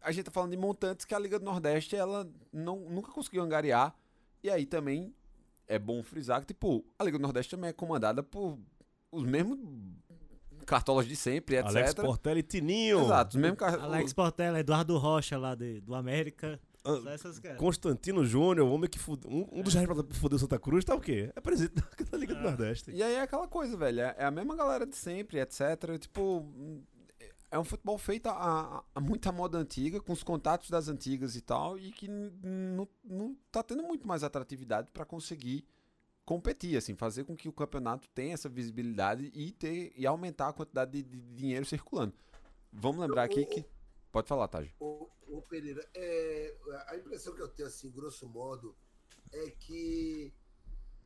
a 0.00 0.12
gente 0.12 0.24
tá 0.24 0.30
falando 0.30 0.50
de 0.50 0.56
montantes 0.56 1.04
que 1.04 1.14
a 1.14 1.18
Liga 1.18 1.38
do 1.38 1.44
Nordeste 1.44 1.96
ela 1.96 2.28
não, 2.52 2.80
nunca 2.88 3.12
conseguiu 3.12 3.42
angariar. 3.42 3.94
E 4.42 4.50
aí 4.50 4.66
também 4.66 5.14
é 5.66 5.78
bom 5.78 6.02
frisar 6.02 6.40
que, 6.40 6.48
tipo, 6.48 6.84
a 6.98 7.04
Liga 7.04 7.18
do 7.18 7.22
Nordeste 7.22 7.50
também 7.50 7.70
é 7.70 7.72
comandada 7.72 8.22
por 8.22 8.58
os 9.10 9.24
mesmos 9.24 9.58
cartolas 10.64 11.06
de 11.06 11.16
sempre, 11.16 11.56
etc. 11.56 11.68
Alex 11.68 11.94
Portela 11.94 12.38
e 12.38 12.42
Tininho. 12.42 13.00
Exato, 13.00 13.36
os 13.36 13.42
mesmos. 13.42 13.62
Alex 13.62 14.12
Portela, 14.12 14.60
Eduardo 14.60 14.96
Rocha 14.96 15.36
lá 15.38 15.54
de, 15.54 15.80
do 15.80 15.94
América. 15.94 16.60
Ah, 16.84 16.98
caras. 17.40 17.58
Constantino 17.58 18.24
Júnior, 18.24 18.66
o 18.66 18.72
homem 18.72 18.88
que 18.90 18.98
fude- 18.98 19.26
um, 19.28 19.46
um 19.52 19.62
dos 19.62 19.72
responsáveis 19.74 20.06
por 20.08 20.16
foder 20.16 20.36
o 20.36 20.38
Santa 20.40 20.58
Cruz, 20.58 20.84
tá 20.84 20.94
o 20.94 21.00
quê? 21.00 21.32
É 21.36 21.40
presidente 21.40 21.74
da- 22.10 22.18
Liga 22.18 22.34
do 22.34 22.40
Nordeste. 22.42 22.90
E 22.90 23.02
aí 23.02 23.14
é 23.14 23.20
aquela 23.22 23.46
coisa, 23.46 23.76
velho. 23.76 24.00
É 24.00 24.14
é 24.18 24.24
a 24.24 24.30
mesma 24.30 24.56
galera 24.56 24.84
de 24.86 24.96
sempre, 24.96 25.38
etc. 25.40 25.96
Tipo, 26.00 26.44
é 27.50 27.58
um 27.58 27.64
futebol 27.64 27.96
feito 27.98 28.26
a, 28.28 28.32
a- 28.78 28.84
a 28.94 29.00
muita 29.00 29.30
moda 29.30 29.58
antiga, 29.58 30.00
com 30.00 30.12
os 30.12 30.22
contatos 30.22 30.70
das 30.70 30.88
antigas 30.88 31.36
e 31.36 31.40
tal, 31.40 31.78
e 31.78 31.92
que 31.92 32.08
não, 32.08 32.88
tá 33.52 33.62
tendo 33.62 33.82
muito 33.84 34.06
mais 34.08 34.24
atratividade 34.24 34.90
pra 34.90 35.04
conseguir 35.04 35.64
competir, 36.24 36.76
assim, 36.76 36.94
fazer 36.94 37.24
com 37.24 37.36
que 37.36 37.48
o 37.48 37.52
campeonato 37.52 38.08
tenha 38.14 38.34
essa 38.34 38.48
visibilidade 38.48 39.30
e 39.34 39.50
ter 39.52 39.92
e 39.96 40.06
aumentar 40.06 40.48
a 40.48 40.52
quantidade 40.52 40.90
de, 40.90 41.02
de 41.02 41.20
dinheiro 41.34 41.64
circulando. 41.66 42.14
Vamos 42.72 43.00
lembrar 43.00 43.24
aqui 43.24 43.44
que. 43.44 43.64
Pode 44.12 44.28
falar, 44.28 44.46
Taj. 44.46 44.70
Ô, 44.78 45.08
ô 45.26 45.40
Pereira, 45.40 45.88
é, 45.94 46.54
a 46.88 46.96
impressão 46.96 47.34
que 47.34 47.40
eu 47.40 47.48
tenho, 47.48 47.66
assim, 47.66 47.90
grosso 47.90 48.28
modo, 48.28 48.76
é 49.32 49.50
que 49.50 50.30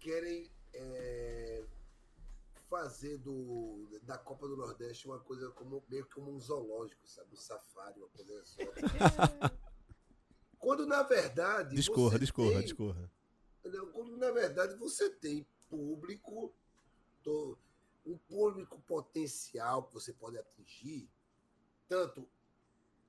querem 0.00 0.50
é, 0.74 1.64
fazer 2.68 3.18
do, 3.18 3.88
da 4.02 4.18
Copa 4.18 4.48
do 4.48 4.56
Nordeste 4.56 5.06
uma 5.06 5.20
coisa 5.20 5.48
como, 5.52 5.84
meio 5.88 6.04
que 6.04 6.14
como 6.16 6.32
um 6.32 6.40
zoológico, 6.40 7.06
sabe? 7.06 7.32
Um 7.32 7.36
safari, 7.36 8.00
uma 8.00 8.08
coisa 8.08 8.32
exótica. 8.32 8.80
Quando, 10.58 10.84
na 10.84 11.04
verdade. 11.04 11.76
Discorra, 11.76 12.12
você 12.12 12.18
discorra, 12.18 12.50
tem- 12.54 12.62
discorra. 12.62 13.10
quando 13.92 14.16
na 14.16 14.32
verdade 14.32 14.74
você 14.74 15.08
tem 15.10 15.46
público, 15.68 16.52
to- 17.22 17.56
um 18.04 18.18
público 18.18 18.80
potencial 18.80 19.84
que 19.84 19.94
você 19.94 20.12
pode 20.12 20.36
atingir, 20.38 21.08
tanto 21.88 22.28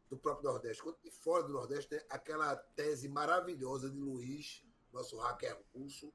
do 0.10 0.18
próprio 0.18 0.51
Nordeste 0.51 0.82
quanto 0.82 1.01
de 1.01 1.12
fora 1.12 1.43
do 1.43 1.53
Nordeste, 1.53 1.93
né? 1.93 2.01
aquela 2.10 2.55
tese 2.55 3.10
maravilhosa 3.10 3.89
de 3.89 3.97
Luiz, 3.97 4.64
nosso 4.91 5.18
hacker 5.18 5.58
russo, 5.74 6.14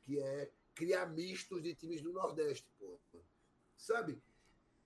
que 0.00 0.20
é 0.20 0.50
criar 0.74 1.06
mistos 1.06 1.62
de 1.62 1.74
times 1.74 2.00
do 2.02 2.12
Nordeste, 2.12 2.70
pô. 2.78 2.98
Sabe? 3.76 4.22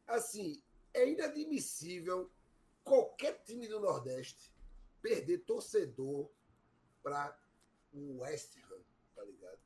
Assim, 0.07 0.63
é 0.95 1.09
inadmissível 1.09 2.31
qualquer 2.83 3.43
time 3.45 3.69
do 3.69 3.81
Nordeste 3.81 4.55
perder 5.03 5.39
torcedor 5.45 6.31
para 7.03 7.39
o 7.93 8.19
West 8.21 8.57
Ham, 8.57 8.81
tá 9.15 9.25
ligado? 9.25 9.59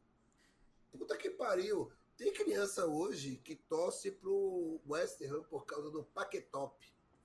Puta 0.90 1.16
que 1.16 1.30
pariu. 1.30 1.92
Tem 2.16 2.32
criança 2.32 2.86
hoje 2.86 3.36
que 3.36 3.56
torce 3.56 4.10
pro 4.10 4.80
West 4.86 5.22
Ham 5.22 5.42
por 5.44 5.64
causa 5.64 5.90
do 5.90 6.04
Paquetop, 6.04 6.76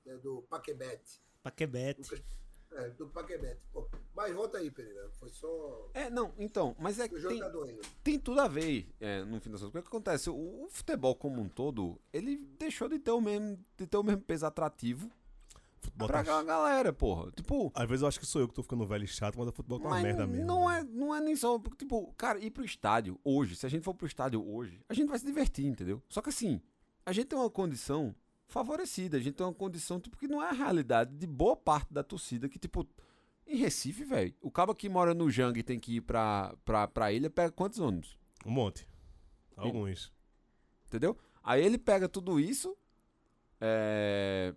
né, 0.05 0.15
do 0.17 0.43
Paquebet. 0.43 1.21
Paquebete. 1.45 2.23
É, 2.71 2.89
do 2.89 3.07
Paquebet. 3.07 3.57
Pô, 3.71 3.87
Mas 4.15 4.33
volta 4.33 4.57
aí, 4.57 4.71
Pereira. 4.71 5.09
Foi 5.19 5.29
só. 5.29 5.89
É, 5.93 6.09
não, 6.09 6.33
então, 6.37 6.75
mas 6.79 6.99
é 6.99 7.07
que 7.07 7.21
tem, 7.21 7.41
tem 8.03 8.19
tudo 8.19 8.41
a 8.41 8.47
ver, 8.47 8.89
é, 8.99 9.23
no 9.23 9.39
fim 9.39 9.51
das 9.51 9.61
contas. 9.61 9.79
O 9.79 9.81
que 9.83 9.87
acontece? 9.87 10.29
O, 10.29 10.65
o 10.65 10.67
futebol 10.69 11.15
como 11.15 11.39
um 11.39 11.47
todo, 11.47 12.01
ele 12.11 12.37
deixou 12.57 12.89
de 12.89 12.99
ter 12.99 13.11
o 13.11 13.21
mesmo, 13.21 13.63
de 13.77 13.87
ter 13.87 13.97
o 13.97 14.03
mesmo 14.03 14.21
peso 14.21 14.45
atrativo 14.45 15.09
Futebol 15.85 16.07
pra 16.07 16.23
tá... 16.23 16.43
galera, 16.43 16.91
porra. 16.91 17.31
Tipo, 17.31 17.71
Às 17.75 17.87
vezes 17.87 18.01
eu 18.01 18.07
acho 18.07 18.19
que 18.19 18.25
sou 18.25 18.41
eu 18.41 18.47
que 18.47 18.53
tô 18.53 18.63
ficando 18.63 18.85
velho 18.85 19.03
e 19.03 19.07
chato, 19.07 19.37
mas 19.37 19.47
o 19.47 19.51
futebol 19.51 19.79
tá 19.79 19.87
uma 19.87 20.01
merda 20.01 20.25
mesmo. 20.25 20.45
não 20.45 20.67
né? 20.67 20.79
é, 20.79 20.83
não 20.83 21.15
é 21.15 21.21
nem 21.21 21.35
só. 21.35 21.59
porque, 21.59 21.85
Tipo, 21.85 22.11
cara, 22.17 22.39
ir 22.39 22.49
pro 22.49 22.65
estádio 22.65 23.19
hoje, 23.23 23.55
se 23.55 23.65
a 23.65 23.69
gente 23.69 23.83
for 23.83 23.93
pro 23.93 24.07
estádio 24.07 24.43
hoje, 24.43 24.81
a 24.89 24.93
gente 24.93 25.07
vai 25.07 25.19
se 25.19 25.25
divertir, 25.25 25.65
entendeu? 25.65 26.01
Só 26.09 26.21
que 26.21 26.29
assim, 26.29 26.59
a 27.05 27.11
gente 27.11 27.27
tem 27.27 27.37
uma 27.37 27.49
condição 27.49 28.15
favorecida, 28.47 29.17
a 29.17 29.19
gente 29.19 29.35
tem 29.35 29.45
uma 29.45 29.53
condição, 29.53 29.99
tipo, 29.99 30.17
que 30.17 30.27
não 30.27 30.41
é 30.43 30.49
a 30.49 30.53
realidade 30.53 31.15
de 31.15 31.27
boa 31.27 31.55
parte 31.55 31.93
da 31.93 32.03
torcida, 32.03 32.47
que, 32.49 32.57
tipo, 32.59 32.87
em 33.47 33.57
Recife, 33.57 34.03
velho, 34.03 34.33
o 34.41 34.49
cabo 34.51 34.73
que 34.73 34.87
mora 34.89 35.13
no 35.13 35.29
Jangue 35.29 35.59
e 35.59 35.63
tem 35.63 35.79
que 35.79 35.97
ir 35.97 36.01
pra, 36.01 36.55
pra, 36.63 36.87
pra 36.87 37.11
ilha, 37.11 37.29
pega 37.29 37.51
quantos 37.51 37.79
ônibus? 37.79 38.17
Um 38.45 38.51
monte. 38.51 38.87
Alguns. 39.57 40.11
Entendeu? 40.87 41.17
Aí 41.43 41.63
ele 41.63 41.77
pega 41.77 42.07
tudo 42.09 42.39
isso. 42.39 42.75
é, 43.61 44.53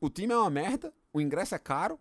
O 0.00 0.08
time 0.10 0.32
é 0.32 0.36
uma 0.36 0.50
merda. 0.50 0.92
O 1.12 1.20
ingresso 1.20 1.54
é 1.54 1.58
caro. 1.58 1.98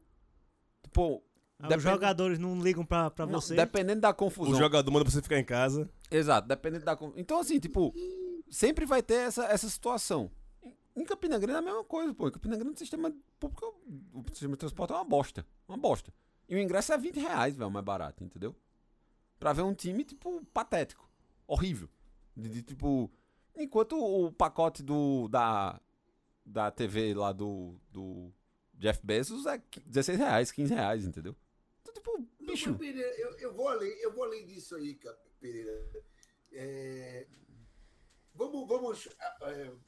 Tipo, 0.83 1.23
Ah, 1.57 1.67
Depende- 1.69 1.77
Os 1.87 1.93
jogadores 1.93 2.37
não 2.37 2.61
ligam 2.61 2.85
pra, 2.85 3.09
pra 3.09 3.25
não, 3.25 3.39
você. 3.39 3.55
dependendo 3.55 4.01
da 4.01 4.09
O 4.09 4.13
confusão. 4.13 4.55
jogador 4.59 4.91
manda 4.91 5.09
você 5.09 5.21
ficar 5.21 5.39
em 5.39 5.43
casa. 5.45 5.89
Exato, 6.11 6.49
dependendo 6.49 6.83
da. 6.83 6.97
con- 6.97 7.13
Então, 7.15 7.39
assim, 7.39 7.61
tipo, 7.61 7.93
sempre 8.49 8.85
vai 8.85 9.01
ter 9.01 9.13
essa, 9.27 9.45
essa 9.45 9.69
situação. 9.69 10.29
Em- 10.95 11.03
Campina 11.05 11.37
Grande 11.37 11.55
é 11.55 11.59
a 11.59 11.61
mesma 11.61 11.83
coisa, 11.83 12.13
pô. 12.13 12.27
Em 12.27 12.31
Campina 12.31 12.55
Grande 12.57 12.75
o 12.75 12.79
sistema 12.79 13.13
público, 13.39 13.75
o 14.13 14.23
sistema 14.29 14.53
de 14.53 14.59
transporte 14.59 14.91
é 14.91 14.95
uma 14.95 15.03
bosta. 15.05 15.45
Uma 15.67 15.77
bosta. 15.77 16.13
E 16.47 16.55
o 16.55 16.59
ingresso 16.59 16.93
é 16.93 16.97
20 16.97 17.19
reais, 17.19 17.55
velho, 17.55 17.69
mais 17.71 17.85
barato, 17.85 18.23
entendeu? 18.23 18.55
Pra 19.39 19.51
ver 19.53 19.63
um 19.63 19.73
time, 19.73 20.03
tipo, 20.03 20.43
patético. 20.53 21.09
Horrível. 21.47 21.89
De, 22.35 22.47
de, 22.49 22.61
tipo. 22.63 23.11
Enquanto 23.55 23.97
o 23.97 24.31
pacote 24.31 24.81
do. 24.83 25.27
da. 25.27 25.79
Da 26.45 26.69
TV 26.69 27.13
lá 27.15 27.31
do. 27.31 27.75
do 27.91 28.31
Jeff 28.75 28.99
Bezos 29.03 29.45
é 29.47 29.61
16 29.85 30.17
reais, 30.19 30.51
15 30.51 30.73
reais, 30.73 31.05
entendeu? 31.05 31.35
Então, 31.81 31.93
tipo, 31.93 32.11
Não, 32.39 32.47
bicho. 32.53 32.69
mas, 32.71 32.77
Pereira, 32.79 33.09
eu, 33.19 33.31
eu 33.39 33.53
vou 33.53 33.67
além, 33.69 33.89
eu 34.01 34.13
vou 34.13 34.23
além 34.25 34.45
disso 34.45 34.75
aí, 34.75 34.93
cara, 34.95 35.17
Pereira. 35.39 35.89
É, 36.51 37.25
vamos 38.35 38.67
vamos 38.67 39.09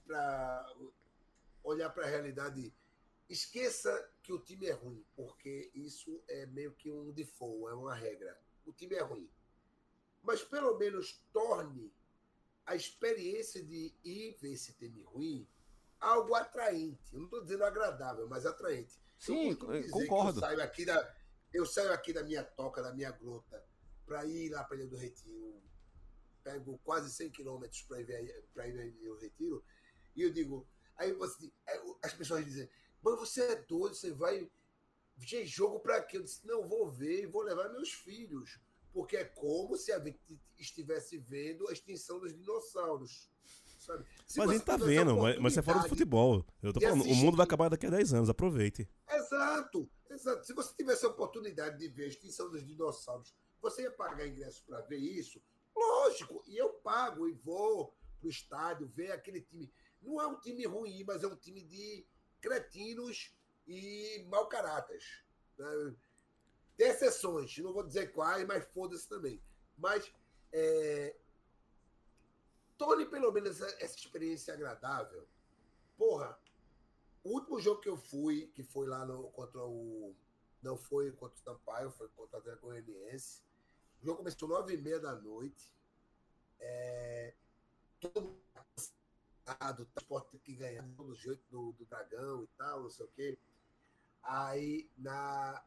para 0.06 0.76
olhar 1.64 1.89
para 1.89 2.06
a 2.06 2.10
realidade. 2.10 2.74
Esqueça 3.30 4.10
que 4.24 4.32
o 4.32 4.39
time 4.39 4.68
é 4.68 4.72
ruim, 4.72 5.06
porque 5.16 5.70
isso 5.76 6.24
é 6.30 6.45
meio 6.45 6.72
que 6.72 6.89
um 6.89 7.12
default, 7.12 7.70
é 7.70 7.74
uma 7.74 7.93
regra. 7.93 8.39
O 8.66 8.72
time 8.72 8.95
é 8.95 9.02
ruim. 9.02 9.30
Mas 10.24 10.43
pelo 10.43 10.78
menos 10.78 11.22
torne 11.34 11.91
a 12.66 12.76
experiência 12.76 13.62
de 13.62 13.93
ir 14.04 14.38
ver 14.39 14.54
esse 14.54 14.74
time 14.74 15.02
ruim 15.04 15.48
algo 16.00 16.36
atraente. 16.36 17.14
Eu 17.14 17.20
não 17.20 17.26
estou 17.26 17.41
dizendo 17.41 17.64
agradável, 17.64 18.28
mas 18.28 18.45
atraente. 18.45 19.00
Sim, 19.18 19.52
Eu 19.52 19.89
concordo. 19.89 20.39
Eu 20.39 20.41
saio 20.41 20.62
aqui 20.62 20.86
da, 20.86 21.16
eu 21.54 21.66
saio 21.66 21.91
aqui 21.91 22.14
da 22.14 22.24
minha 22.24 22.43
toca, 22.43 22.82
da 22.82 22.93
minha 22.93 23.12
grota, 23.12 23.64
para 24.06 24.26
ir 24.26 24.50
lá 24.50 24.64
para 24.64 24.78
Ilha 24.78 24.88
do 24.88 24.95
Retiro. 24.95 25.62
Pego 26.48 26.80
quase 26.82 27.12
100 27.12 27.30
quilômetros 27.32 27.82
para 27.82 28.00
ir, 28.00 28.45
pra 28.54 28.66
ir 28.66 28.91
do 28.91 29.18
Retiro. 29.18 29.62
E 30.16 30.22
eu 30.22 30.32
digo, 30.32 30.66
aí 30.95 31.12
você, 31.12 31.52
aí 31.68 31.80
as 32.02 32.14
pessoas 32.14 32.45
dizem, 32.45 32.70
mas 33.04 33.20
você 33.20 33.41
é 33.41 33.56
doido, 33.64 33.95
você 33.95 34.14
vai 34.14 34.50
ver 35.18 35.45
jogo 35.45 35.82
para 35.82 36.02
quê? 36.02 36.18
Eu 36.18 36.24
disse, 36.24 36.48
não, 36.48 36.66
vou 36.66 36.89
ver 36.89 37.24
e 37.24 37.26
vou 37.26 37.41
levar 37.41 37.70
meus 37.70 37.91
filhos. 37.91 38.62
Porque 38.93 39.18
é 39.18 39.26
como 39.26 39.76
se 39.76 39.91
a 39.91 40.00
gente 40.00 40.18
estivesse 40.58 41.18
vendo 41.18 41.68
a 41.68 41.74
extinção 41.74 42.18
dos 42.18 42.34
dinossauros. 42.34 43.30
Sabe? 43.78 44.06
Se 44.26 44.39
mas 44.39 44.50
a 44.50 44.54
gente 44.54 44.66
tá 44.66 44.78
vendo, 44.78 45.18
mas, 45.18 45.38
mas 45.38 45.54
você 45.54 45.60
é 45.60 45.64
fora 45.64 45.80
do 45.80 45.89
futebol. 45.89 46.45
Eu 46.64 46.72
tô 46.72 46.80
falando, 46.80 47.02
o 47.02 47.04
assistir- 47.04 47.24
mundo 47.24 47.36
vai 47.36 47.45
acabar 47.45 47.68
daqui 47.70 47.86
a 47.86 47.89
10 47.89 48.14
anos, 48.14 48.30
aproveite. 48.30 48.89
Exato, 49.10 49.89
exato. 50.10 50.45
Se 50.45 50.54
você 50.54 50.74
tivesse 50.76 51.06
a 51.06 51.10
oportunidade 51.10 51.78
de 51.78 51.89
ver 51.89 52.06
a 52.06 52.08
extinção 52.08 52.50
dos 52.50 52.66
dinossauros, 52.66 53.36
você 53.62 53.84
ia 53.84 53.91
pagar 53.91 54.26
ingresso 54.26 54.64
para 54.66 54.80
ver 54.82 54.98
isso? 54.98 55.41
Lógico, 56.08 56.41
e 56.47 56.55
eu 56.55 56.70
pago 56.70 57.28
e 57.28 57.34
vou 57.34 57.93
pro 58.20 58.30
estádio 58.30 58.88
ver 58.88 59.12
aquele 59.12 59.41
time. 59.41 59.72
Não 60.01 60.22
é 60.22 60.28
um 60.28 60.39
time 60.39 60.66
ruim, 60.66 61.03
mas 61.03 61.22
é 61.22 61.28
um 61.28 61.36
time 61.36 61.62
de 61.62 62.08
cretinos 62.39 63.36
e 63.68 64.26
mau 64.30 64.47
caráter. 64.47 65.01
né? 65.58 65.95
Tem 66.78 66.88
exceções, 66.88 67.58
não 67.58 67.74
vou 67.74 67.84
dizer 67.84 68.14
quais, 68.14 68.47
mas 68.47 68.64
foda-se 68.68 69.10
também. 69.10 69.41
Mas 69.78 70.10
é, 70.53 71.18
torne 72.78 73.05
pelo 73.05 73.32
menos 73.34 73.60
essa, 73.60 73.84
essa 73.84 73.97
experiência 73.97 74.53
agradável. 74.53 75.28
Porra, 75.97 76.39
o 77.22 77.32
último 77.32 77.60
jogo 77.60 77.82
que 77.82 77.89
eu 77.89 77.97
fui, 77.97 78.47
que 78.55 78.64
foi 78.64 78.88
lá 78.88 79.05
no, 79.05 79.30
contra 79.32 79.62
o. 79.62 80.16
Não 80.62 80.78
foi 80.78 81.12
contra 81.12 81.36
o 81.36 81.43
Sampaio, 81.43 81.91
foi 81.91 82.08
contra 82.10 82.38
o 82.38 82.39
Atlético 82.39 82.68
Goianiense. 82.68 83.41
O 84.01 84.05
jogo 84.05 84.20
começou 84.20 84.47
nove 84.47 84.74
e 84.76 84.78
meia 84.78 84.99
da 84.99 85.14
noite. 85.16 85.77
É, 86.60 87.34
todo 88.14 88.38
transporte 89.93 90.32
tem 90.32 90.39
que 90.39 90.55
ganhar 90.55 90.84
do 90.84 91.14
jeito 91.16 91.43
do, 91.49 91.72
do 91.74 91.86
dragão 91.86 92.43
e 92.43 92.47
tal, 92.58 92.84
não 92.84 92.89
sei 92.89 93.05
o 93.05 93.10
quê. 93.10 93.39
Aí 94.24 94.89
na. 94.97 95.64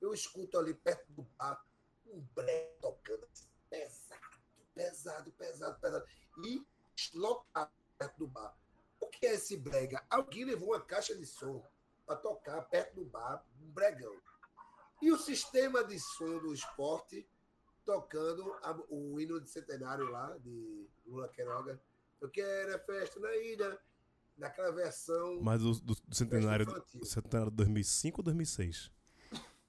Eu 0.00 0.12
escuto 0.12 0.58
ali 0.58 0.74
perto 0.74 1.12
do 1.12 1.22
bar 1.22 1.64
um 2.06 2.20
breve 2.34 2.76
tocando 2.80 3.24
assim, 3.32 3.48
pesado, 3.70 4.42
pesado, 4.74 5.32
pesado, 5.32 5.80
pesado. 5.80 6.06
E 6.44 6.66
lotado 7.14 7.70
perto 7.98 8.18
do 8.18 8.26
bar. 8.26 8.56
O 9.00 9.06
que 9.08 9.26
é 9.26 9.34
esse 9.34 9.56
brega? 9.56 10.04
Alguém 10.10 10.44
levou 10.44 10.70
uma 10.70 10.80
caixa 10.80 11.14
de 11.14 11.26
som 11.26 11.64
para 12.04 12.16
tocar 12.16 12.62
perto 12.62 12.96
do 12.96 13.04
bar, 13.04 13.44
um 13.60 13.70
bregão. 13.70 14.14
E 15.00 15.10
o 15.10 15.18
sistema 15.18 15.84
de 15.84 15.98
som 15.98 16.38
do 16.38 16.52
esporte 16.52 17.28
tocando 17.84 18.52
a- 18.62 18.80
o 18.88 19.20
hino 19.20 19.40
de 19.40 19.50
centenário 19.50 20.10
lá, 20.10 20.36
de 20.38 20.88
Lula 21.06 21.28
Queiroga. 21.28 21.80
Eu 22.20 22.30
quero 22.30 22.70
é 22.72 22.78
festa 22.78 23.18
na 23.20 23.34
ilha, 23.36 23.78
naquela 24.36 24.70
versão 24.72 25.40
Mas 25.42 25.60
do, 25.62 25.72
do- 25.80 25.94
do 26.06 26.14
centenário, 26.14 26.66
centenário 27.04 27.50
de 27.50 27.56
2005 27.56 28.20
ou 28.20 28.24
2006? 28.24 28.90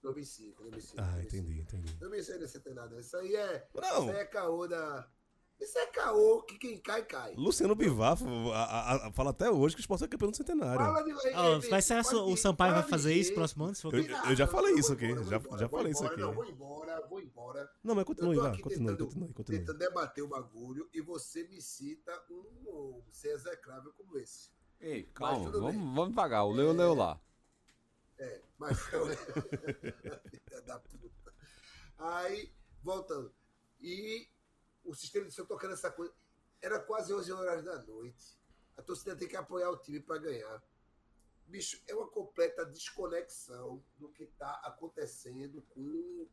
2005, 0.01 0.61
2005. 0.63 1.01
Ah, 1.01 1.11
2005. 1.13 1.37
entendi, 1.37 1.61
entendi. 1.61 1.93
2006 1.95 2.37
não 2.39 2.45
é 2.45 2.47
centenário. 2.49 2.99
Isso 2.99 3.17
aí 3.17 3.35
é, 3.35 3.67
Não. 3.73 3.81
isso 4.03 4.11
aí 4.11 4.17
é 4.17 4.25
caô 4.25 4.67
da... 4.67 5.09
Isso 5.59 5.77
é 5.77 5.85
caô 5.87 6.41
que 6.43 6.57
quem 6.57 6.77
cai, 6.81 7.05
cai. 7.05 7.33
Luciano 7.35 7.73
Bivar 7.73 8.17
a- 8.53 8.63
a- 8.63 9.07
a- 9.07 9.11
fala 9.13 9.29
até 9.29 9.49
hoje 9.49 9.75
que 9.75 9.79
o 9.79 9.83
esporte 9.83 10.03
é 10.03 10.07
campeão 10.07 10.29
do 10.29 10.35
centenário. 10.35 10.77
Fala 10.77 11.01
de... 11.03 11.11
Ele- 11.11 11.69
vai 11.69 11.81
ser 11.81 12.01
o 12.15 12.35
Sampaio 12.35 12.73
vai 12.73 12.83
fazer 12.83 13.13
isso 13.13 13.33
próximo 13.33 13.65
ano? 13.65 13.73
Eu- 13.93 14.29
eu 14.31 14.35
já 14.35 14.45
falei 14.45 14.73
isso 14.75 14.91
aqui, 14.91 15.05
embora, 15.05 15.23
já- 15.23 15.57
já 15.57 15.69
falei 15.69 15.91
isso 15.93 16.05
aqui. 16.05 16.19
Não, 16.19 16.33
vou 16.33 16.45
embora, 16.45 17.07
vou 17.07 17.21
embora. 17.21 17.71
Não, 17.81 17.95
mas 17.95 18.03
continue, 18.03 18.35
vai, 18.35 18.59
continue, 18.59 18.87
tentando, 18.89 19.05
continue, 19.07 19.33
continue. 19.33 19.59
tentando 19.59 19.77
debater 19.79 20.23
o 20.23 20.27
bagulho 20.27 20.89
e 20.93 20.99
você 21.01 21.47
me 21.47 21.61
cita 21.61 22.11
um, 22.29 22.43
um 22.69 23.03
ser 23.11 23.29
execrável 23.29 23.93
como 23.93 24.17
esse. 24.17 24.51
Ei, 24.81 25.03
calma, 25.13 25.49
vamos, 25.49 25.71
bem. 25.71 25.93
vamos 25.93 26.09
devagar. 26.09 26.45
O 26.45 26.51
Leo 26.51 26.73
leu 26.73 26.93
lá. 26.93 27.21
É, 28.17 28.41
mas 28.57 28.77
eu... 28.91 29.05
Filha 30.43 30.61
da 30.65 30.77
puta. 30.79 31.33
Aí, 31.97 32.51
voltando. 32.83 33.33
E 33.81 34.27
o 34.83 34.93
sistema 34.93 35.25
de 35.25 35.33
som 35.33 35.45
tocando 35.45 35.73
essa 35.73 35.91
coisa. 35.91 36.13
Era 36.61 36.79
quase 36.79 37.13
11 37.13 37.31
horas 37.31 37.63
da 37.63 37.81
noite. 37.83 38.37
A 38.77 38.81
torcida 38.81 39.15
tem 39.15 39.27
que 39.27 39.35
apoiar 39.35 39.69
o 39.69 39.77
time 39.77 39.99
para 39.99 40.17
ganhar. 40.17 40.63
Bicho, 41.47 41.81
é 41.87 41.93
uma 41.93 42.07
completa 42.07 42.65
desconexão 42.65 43.83
do 43.97 44.09
que 44.09 44.23
está 44.23 44.51
acontecendo 44.63 45.61
com, 45.69 46.27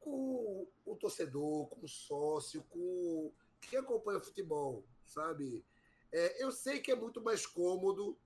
com 0.00 0.68
o 0.84 0.96
torcedor, 0.96 1.68
com 1.68 1.84
o 1.84 1.88
sócio, 1.88 2.62
com 2.64 3.32
quem 3.60 3.78
acompanha 3.78 4.18
o 4.18 4.22
futebol, 4.22 4.84
sabe? 5.04 5.64
É, 6.12 6.42
eu 6.42 6.52
sei 6.52 6.80
que 6.80 6.92
é 6.92 6.94
muito 6.94 7.20
mais 7.20 7.44
cômodo 7.44 8.16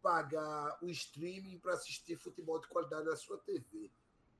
pagar 0.00 0.78
o 0.82 0.88
streaming 0.88 1.58
para 1.58 1.74
assistir 1.74 2.16
futebol 2.16 2.58
de 2.58 2.68
qualidade 2.68 3.06
na 3.06 3.16
sua 3.16 3.38
TV. 3.38 3.90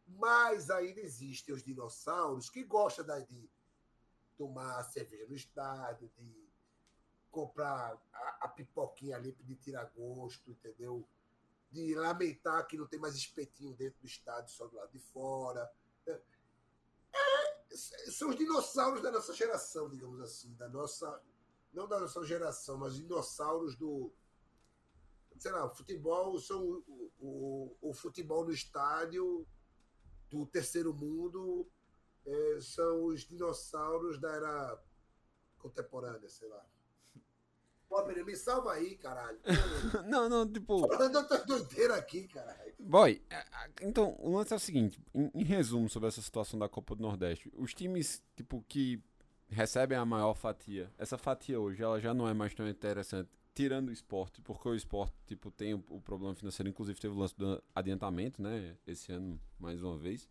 Mas 0.06 0.70
ainda 0.70 1.00
existem 1.00 1.54
os 1.54 1.62
dinossauros 1.62 2.48
que 2.48 2.64
gostam 2.64 3.04
de 3.04 3.50
tomar 4.40 4.82
cerveja 4.84 5.26
no 5.28 5.34
estádio, 5.34 6.10
de 6.16 6.48
comprar 7.30 8.02
a, 8.10 8.46
a 8.46 8.48
pipoquinha 8.48 9.16
ali 9.16 9.32
de 9.32 9.54
tirar 9.54 9.84
gosto, 9.94 10.50
entendeu? 10.50 11.06
De 11.70 11.94
lamentar 11.94 12.66
que 12.66 12.78
não 12.78 12.86
tem 12.86 12.98
mais 12.98 13.14
espetinho 13.14 13.74
dentro 13.74 14.00
do 14.00 14.06
estádio, 14.06 14.50
só 14.50 14.66
do 14.66 14.76
lado 14.76 14.90
de 14.92 14.98
fora. 14.98 15.70
É, 16.06 16.22
é, 17.12 17.66
são 18.10 18.30
os 18.30 18.36
dinossauros 18.36 19.02
da 19.02 19.10
nossa 19.10 19.34
geração, 19.34 19.90
digamos 19.90 20.18
assim, 20.22 20.54
da 20.54 20.70
nossa. 20.70 21.22
Não 21.70 21.86
da 21.86 22.00
nossa 22.00 22.24
geração, 22.24 22.78
mas 22.78 22.96
dinossauros 22.96 23.76
do. 23.76 24.10
Sei 25.38 25.52
lá, 25.52 25.68
futebol 25.68 26.38
são 26.40 26.82
o, 26.88 27.12
o, 27.20 27.76
o 27.82 27.92
futebol 27.92 28.46
no 28.46 28.52
estádio 28.52 29.46
do 30.30 30.46
terceiro 30.46 30.94
mundo 30.94 31.70
é, 32.26 32.58
são 32.60 33.04
os 33.04 33.26
dinossauros 33.26 34.18
da 34.18 34.30
era 34.32 34.82
contemporânea, 35.58 36.28
sei 36.28 36.48
lá. 36.48 36.64
Pô, 37.88 38.00
Pereira, 38.04 38.24
me 38.24 38.36
salva 38.36 38.72
aí, 38.72 38.96
caralho. 38.96 39.40
não, 40.08 40.28
não, 40.28 40.50
tipo. 40.50 40.86
Falando 40.86 41.16
outra 41.16 41.44
doideira 41.44 41.96
aqui, 41.96 42.28
caralho. 42.28 42.72
Boy, 42.78 43.20
então, 43.82 44.16
o 44.20 44.36
lance 44.36 44.52
é 44.52 44.56
o 44.56 44.60
seguinte: 44.60 45.02
em, 45.12 45.30
em, 45.34 45.44
resumo 45.44 45.88
sobre 45.88 46.08
essa 46.08 46.22
situação 46.22 46.56
da 46.56 46.68
Copa 46.68 46.94
do 46.94 47.02
Nordeste, 47.02 47.52
os 47.56 47.74
times, 47.74 48.22
tipo, 48.36 48.64
que 48.68 49.02
recebem 49.48 49.98
a 49.98 50.04
maior 50.04 50.34
fatia, 50.34 50.88
essa 50.96 51.18
fatia 51.18 51.58
hoje, 51.58 51.82
ela 51.82 52.00
já 52.00 52.14
não 52.14 52.28
é 52.28 52.32
mais 52.32 52.54
tão 52.54 52.68
interessante, 52.68 53.28
tirando 53.52 53.88
o 53.88 53.92
esporte, 53.92 54.40
porque 54.40 54.68
o 54.68 54.74
esporte, 54.74 55.16
tipo, 55.26 55.50
tem 55.50 55.74
o, 55.74 55.84
o 55.88 56.00
problema 56.00 56.34
financeiro, 56.36 56.70
inclusive 56.70 57.00
teve 57.00 57.12
o 57.12 57.18
lance 57.18 57.36
do 57.36 57.60
adiantamento, 57.74 58.40
né, 58.40 58.76
esse 58.86 59.10
ano, 59.10 59.40
mais 59.58 59.82
uma 59.82 59.98
vez. 59.98 60.28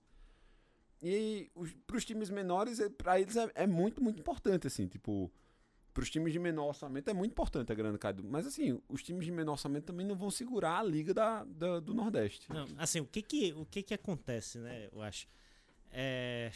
E 1.02 1.50
para 1.88 1.98
os 1.98 2.06
times 2.06 2.30
menores, 2.30 2.80
é, 2.80 2.90
para 2.90 3.20
eles 3.20 3.36
é, 3.36 3.50
é, 3.56 3.68
muito, 3.68 4.04
muito 4.04 4.20
importante, 4.20 4.68
assim, 4.68 4.88
tipo, 4.88 5.32
para 5.94 6.04
os 6.04 6.10
times 6.10 6.34
de 6.34 6.40
menor 6.40 6.68
orçamento 6.68 7.10
é 7.10 7.14
muito 7.14 7.32
importante 7.32 7.72
a 7.72 7.76
grana 7.76 7.98
cair. 7.98 8.22
Mas 8.24 8.46
assim, 8.46 8.82
os 8.90 9.02
times 9.02 9.26
de 9.26 9.32
menor 9.32 9.54
orçamento 9.54 9.86
também 9.86 10.06
não 10.06 10.16
vão 10.16 10.30
segurar 10.30 10.80
a 10.80 10.84
liga 10.84 11.14
da, 11.14 11.44
da 11.46 11.80
do 11.80 11.94
Nordeste. 11.94 12.52
Não, 12.52 12.68
assim, 12.78 13.00
o 13.00 13.06
que 13.06 13.22
que, 13.22 13.54
o 13.54 13.66
que 13.66 13.82
que 13.82 13.94
acontece, 13.94 14.60
né, 14.60 14.90
eu 14.92 15.02
acho, 15.02 15.28
é, 15.92 16.52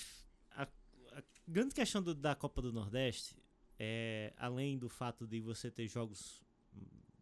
a, 0.51 0.63
a 0.63 1.23
grande 1.47 1.73
questão 1.73 2.01
do, 2.01 2.13
da 2.13 2.35
Copa 2.35 2.61
do 2.61 2.73
Nordeste 2.73 3.35
é, 3.79 4.33
além 4.37 4.77
do 4.77 4.89
fato 4.89 5.27
de 5.27 5.41
você 5.41 5.69
ter 5.69 5.87
jogos 5.87 6.41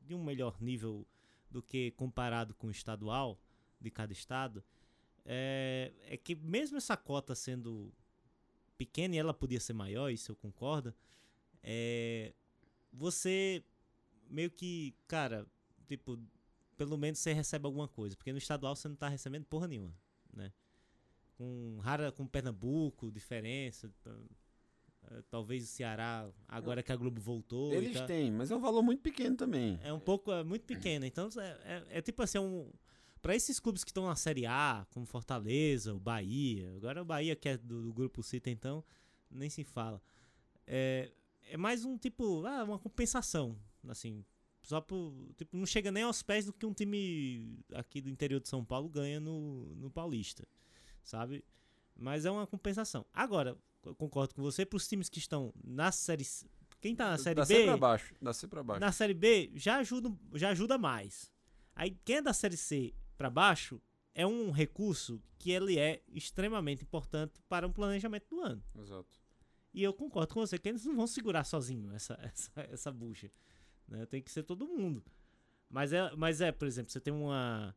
de 0.02 0.14
um 0.14 0.24
melhor 0.24 0.62
nível 0.62 1.08
do 1.50 1.62
que 1.62 1.92
comparado 1.92 2.54
com 2.54 2.68
o 2.68 2.72
estadual 2.72 3.40
de 3.80 3.90
cada 3.90 4.14
estado, 4.14 4.64
é, 5.26 5.92
é 6.08 6.18
que 6.18 6.36
mesmo 6.36 6.78
essa 6.78 6.98
cota 6.98 7.36
sendo 7.36 7.94
pequena 8.78 9.16
e 9.16 9.18
ela 9.20 9.34
podia 9.34 9.60
ser 9.60 9.74
maior, 9.74 10.10
isso 10.10 10.32
eu 10.32 10.36
concordo, 10.36 10.94
é, 11.64 12.34
você 12.92 13.64
meio 14.30 14.50
que, 14.50 14.96
cara, 15.08 15.46
tipo, 15.88 16.20
pelo 16.76 16.98
menos 16.98 17.20
você 17.20 17.34
recebe 17.34 17.66
alguma 17.66 17.88
coisa, 17.88 18.16
porque 18.16 18.32
no 18.32 18.38
estadual 18.38 18.76
você 18.76 18.88
não 18.88 18.96
tá 18.96 19.08
recebendo 19.08 19.46
porra 19.46 19.68
nenhuma, 19.68 19.94
né? 20.34 20.52
Com 21.38 21.80
rara 21.82 22.12
com 22.12 22.26
Pernambuco, 22.26 23.12
diferença, 23.12 23.92
é, 25.10 25.22
talvez 25.30 25.64
o 25.64 25.68
Ceará, 25.68 26.30
agora 26.48 26.84
que 26.84 26.92
a 26.92 26.96
Globo 26.96 27.20
voltou. 27.20 27.74
Eles 27.74 27.98
tá... 27.98 28.06
têm, 28.06 28.32
mas 28.32 28.52
é 28.52 28.56
um 28.56 28.60
valor 28.60 28.82
muito 28.82 29.02
pequeno 29.02 29.36
também. 29.36 29.80
É 29.84 29.92
um 29.92 30.00
pouco, 30.00 30.32
é 30.32 30.44
muito 30.44 30.66
pequeno. 30.66 31.06
Então 31.06 31.30
é, 31.38 31.50
é, 31.64 31.98
é 31.98 32.02
tipo 32.02 32.22
assim, 32.22 32.38
é 32.38 32.42
um, 32.42 32.72
para 33.22 33.36
esses 33.36 33.60
clubes 33.60 33.84
que 33.84 33.92
estão 33.92 34.08
na 34.08 34.16
Série 34.16 34.46
A, 34.46 34.86
como 34.92 35.06
Fortaleza, 35.06 35.94
o 35.94 36.00
Bahia, 36.00 36.74
agora 36.76 37.02
o 37.02 37.06
Bahia 37.06 37.36
que 37.36 37.50
é 37.50 37.58
do, 37.58 37.84
do 37.84 37.94
grupo 37.94 38.24
Cita, 38.24 38.50
então 38.50 38.84
nem 39.30 39.50
se 39.50 39.64
fala. 39.64 40.02
É, 40.66 41.12
é 41.50 41.58
mais 41.58 41.86
um 41.86 41.98
tipo, 41.98 42.46
ah, 42.46 42.64
uma 42.64 42.80
compensação, 42.80 43.58
assim, 43.88 44.26
só 44.64 44.82
por, 44.82 45.14
tipo, 45.38 45.56
não 45.56 45.66
chega 45.66 45.92
nem 45.92 46.04
aos 46.04 46.22
pés 46.22 46.46
do 46.46 46.54
que 46.54 46.66
um 46.66 46.74
time 46.74 47.60
aqui 47.74 48.02
do 48.02 48.10
interior 48.10 48.40
de 48.40 48.50
São 48.50 48.64
Paulo 48.64 48.90
ganha 48.90 49.20
no, 49.20 49.76
no 49.76 49.90
Paulista, 49.90 50.48
sabe? 51.04 51.44
Mas 51.96 52.26
é 52.26 52.32
uma 52.32 52.48
compensação. 52.48 53.06
Agora, 53.14 53.58
eu 53.84 53.96
concordo 53.96 54.34
com 54.34 54.42
você, 54.42 54.66
para 54.66 54.78
os 54.78 54.88
times 54.88 55.10
que 55.10 55.20
estão 55.20 55.54
na 55.64 55.92
série 55.92 56.26
quem 56.80 56.96
tá 56.96 57.12
na 57.12 57.18
série 57.20 57.36
dá 57.36 57.46
B, 57.46 57.66
para 57.66 57.78
baixo, 57.78 58.16
dá 58.20 58.32
para 58.50 58.64
baixo. 58.64 58.80
Na 58.80 58.92
série 58.92 59.14
B 59.14 59.52
já 59.54 59.78
ajuda, 59.78 60.12
já 60.34 60.50
ajuda 60.50 60.80
mais. 60.80 61.32
Aí 61.76 61.96
quem 62.04 62.18
é 62.18 62.22
da 62.24 62.34
série 62.34 62.58
C 62.58 62.92
para 63.22 63.30
baixo 63.30 63.80
é 64.16 64.26
um 64.26 64.50
recurso 64.50 65.22
que 65.38 65.52
ele 65.52 65.78
é 65.78 66.02
extremamente 66.08 66.82
importante 66.82 67.40
para 67.48 67.68
um 67.68 67.72
planejamento 67.72 68.28
do 68.28 68.42
ano. 68.42 68.64
Exato. 68.80 69.22
E 69.72 69.84
eu 69.84 69.94
concordo 69.94 70.34
com 70.34 70.40
você 70.40 70.58
que 70.58 70.68
eles 70.68 70.84
não 70.86 70.96
vão 70.96 71.06
segurar 71.06 71.44
sozinho 71.44 71.94
essa, 71.94 72.18
essa, 72.26 72.52
essa 72.56 72.92
bucha. 72.92 73.32
Né? 73.88 74.08
Tem 74.08 74.24
que 74.24 74.32
ser 74.32 74.42
todo 74.42 74.68
mundo. 74.68 75.04
Mas 75.70 75.94
é, 75.94 76.14
mas 76.16 76.42
é, 76.42 76.52
por 76.52 76.68
exemplo, 76.68 76.92
você 76.92 77.00
tem 77.00 77.14
uma, 77.14 77.76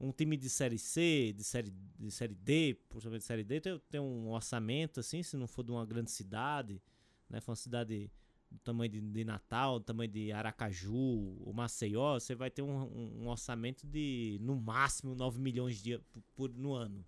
um 0.00 0.10
time 0.10 0.36
de 0.36 0.50
série 0.50 0.76
C, 0.76 1.32
de 1.36 1.44
série, 1.44 1.70
de 1.70 2.10
série 2.10 2.34
D, 2.34 2.76
principalmente 2.88 3.20
de 3.20 3.26
série 3.26 3.44
D, 3.44 3.60
tem, 3.60 3.80
tem 3.88 4.00
um 4.00 4.28
orçamento, 4.30 4.98
assim, 4.98 5.22
se 5.22 5.36
não 5.36 5.46
for 5.46 5.62
de 5.62 5.70
uma 5.70 5.86
grande 5.86 6.10
cidade, 6.10 6.82
né? 7.28 7.40
For 7.40 7.52
uma 7.52 7.56
cidade 7.56 8.10
tamanho 8.58 8.90
de, 8.90 9.00
de, 9.00 9.24
Natal, 9.24 9.80
tamanho 9.80 10.10
de 10.10 10.32
Aracaju, 10.32 10.94
o 10.94 11.52
Maceió, 11.54 12.18
você 12.18 12.34
vai 12.34 12.50
ter 12.50 12.62
um, 12.62 12.70
um, 12.70 13.22
um, 13.22 13.28
orçamento 13.28 13.86
de 13.86 14.38
no 14.40 14.56
máximo 14.56 15.14
9 15.14 15.40
milhões 15.40 15.82
de, 15.82 15.98
por, 15.98 16.22
por 16.34 16.54
no 16.54 16.74
ano. 16.74 17.04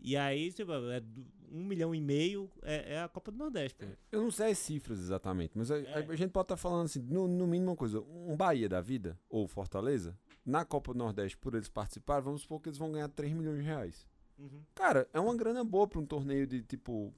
E 0.00 0.16
aí, 0.16 0.52
tipo, 0.52 0.72
é 0.72 1.02
um 1.50 1.64
milhão 1.64 1.94
e 1.94 2.00
meio 2.00 2.50
é, 2.62 2.94
é, 2.94 3.02
a 3.02 3.08
Copa 3.08 3.32
do 3.32 3.38
Nordeste. 3.38 3.84
Pô. 3.84 3.86
Eu 4.12 4.22
não 4.22 4.30
sei 4.30 4.52
as 4.52 4.58
cifras 4.58 4.98
exatamente, 4.98 5.56
mas 5.56 5.70
a, 5.70 5.78
é. 5.78 6.06
a 6.08 6.16
gente 6.16 6.30
pode 6.30 6.44
estar 6.44 6.56
tá 6.56 6.56
falando 6.56 6.84
assim, 6.84 7.00
no, 7.00 7.26
no, 7.26 7.46
mínimo 7.46 7.72
uma 7.72 7.76
coisa, 7.76 8.00
um 8.00 8.36
Bahia 8.36 8.68
da 8.68 8.80
vida, 8.80 9.18
ou 9.28 9.48
Fortaleza, 9.48 10.16
na 10.44 10.64
Copa 10.64 10.92
do 10.92 10.98
Nordeste, 10.98 11.36
por 11.36 11.54
eles 11.54 11.68
participarem, 11.68 12.22
vamos 12.22 12.42
supor 12.42 12.60
que 12.60 12.68
eles 12.68 12.78
vão 12.78 12.92
ganhar 12.92 13.08
3 13.08 13.32
milhões 13.32 13.58
de 13.58 13.64
reais. 13.64 14.06
Uhum. 14.38 14.62
Cara, 14.74 15.08
é 15.12 15.18
uma 15.18 15.36
grana 15.36 15.64
boa 15.64 15.88
para 15.88 15.98
um 15.98 16.06
torneio 16.06 16.46
de 16.46 16.62
tipo 16.62 17.12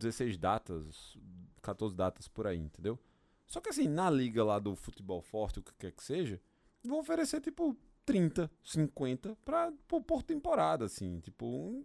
16 0.00 0.36
datas, 0.38 1.16
14 1.62 1.94
datas 1.94 2.26
por 2.26 2.46
aí, 2.46 2.58
entendeu? 2.58 2.98
Só 3.46 3.60
que 3.60 3.68
assim, 3.68 3.88
na 3.88 4.08
liga 4.08 4.42
lá 4.42 4.58
do 4.58 4.74
futebol 4.74 5.20
forte, 5.20 5.58
o 5.58 5.62
que 5.62 5.74
quer 5.74 5.92
que 5.92 6.02
seja, 6.02 6.40
vão 6.84 7.00
oferecer 7.00 7.40
tipo 7.40 7.76
30, 8.06 8.50
50 8.64 9.36
pra, 9.44 9.72
por, 9.86 10.02
por 10.02 10.22
temporada, 10.22 10.84
assim, 10.84 11.20
tipo. 11.20 11.84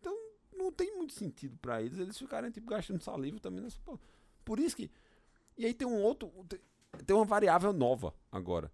Então 0.00 0.14
não 0.52 0.72
tem 0.72 0.96
muito 0.96 1.12
sentido 1.12 1.56
para 1.58 1.82
eles 1.82 1.98
eles 1.98 2.18
ficarem 2.18 2.50
tipo 2.50 2.68
gastando 2.68 3.02
saliva 3.02 3.38
também 3.38 3.62
nessa. 3.62 3.78
Pô. 3.84 3.98
Por 4.44 4.58
isso 4.58 4.76
que. 4.76 4.90
E 5.56 5.64
aí 5.64 5.74
tem 5.74 5.86
um 5.86 6.02
outro. 6.02 6.30
Tem 7.06 7.14
uma 7.14 7.24
variável 7.24 7.72
nova 7.72 8.14
agora. 8.30 8.72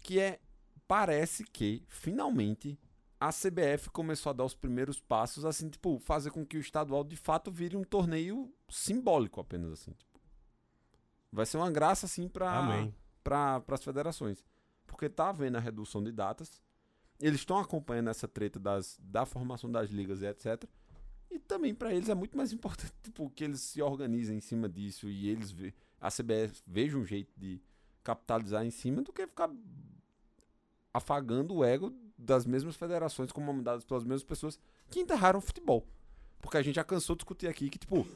Que 0.00 0.20
é. 0.20 0.40
Parece 0.86 1.44
que 1.44 1.84
finalmente 1.86 2.78
a 3.20 3.30
CBF 3.30 3.90
começou 3.90 4.30
a 4.30 4.32
dar 4.32 4.44
os 4.44 4.54
primeiros 4.54 5.00
passos, 5.00 5.44
assim, 5.44 5.68
tipo, 5.68 5.98
fazer 5.98 6.30
com 6.30 6.46
que 6.46 6.56
o 6.56 6.60
estadual 6.60 7.02
de 7.02 7.16
fato 7.16 7.50
vire 7.50 7.76
um 7.76 7.82
torneio 7.82 8.52
simbólico 8.68 9.40
apenas, 9.40 9.72
assim. 9.72 9.92
Tipo. 9.92 10.20
Vai 11.32 11.44
ser 11.44 11.56
uma 11.56 11.70
graça, 11.70 12.06
assim, 12.06 12.28
para 12.28 12.88
pra, 13.24 13.62
as 13.70 13.84
federações. 13.84 14.44
Porque 14.86 15.08
tá 15.08 15.28
havendo 15.30 15.56
a 15.56 15.60
redução 15.60 16.02
de 16.02 16.12
datas, 16.12 16.62
eles 17.20 17.40
estão 17.40 17.58
acompanhando 17.58 18.08
essa 18.08 18.28
treta 18.28 18.58
das, 18.58 18.98
da 19.02 19.26
formação 19.26 19.70
das 19.70 19.90
ligas 19.90 20.22
e 20.22 20.26
etc. 20.26 20.64
E 21.30 21.38
também 21.38 21.74
para 21.74 21.92
eles 21.92 22.08
é 22.08 22.14
muito 22.14 22.36
mais 22.36 22.52
importante 22.52 22.92
tipo, 23.02 23.28
que 23.30 23.44
eles 23.44 23.60
se 23.60 23.82
organizem 23.82 24.38
em 24.38 24.40
cima 24.40 24.68
disso 24.68 25.08
e 25.08 25.28
eles 25.28 25.50
ve 25.50 25.74
a 26.00 26.10
CBF 26.10 26.62
veja 26.64 26.96
um 26.96 27.04
jeito 27.04 27.32
de 27.36 27.60
capitalizar 28.04 28.64
em 28.64 28.70
cima 28.70 29.02
do 29.02 29.12
que 29.12 29.26
ficar 29.26 29.50
afagando 30.94 31.56
o 31.56 31.64
ego 31.64 31.92
das 32.18 32.44
mesmas 32.44 32.76
federações 32.76 33.30
comandadas 33.30 33.84
pelas 33.84 34.02
mesmas 34.02 34.24
pessoas 34.24 34.58
que 34.90 35.00
enterraram 35.00 35.38
o 35.38 35.42
futebol. 35.42 35.86
Porque 36.40 36.56
a 36.56 36.62
gente 36.62 36.76
já 36.76 36.84
cansou 36.84 37.14
de 37.14 37.20
discutir 37.20 37.46
aqui 37.46 37.70
que, 37.70 37.78
tipo, 37.78 38.06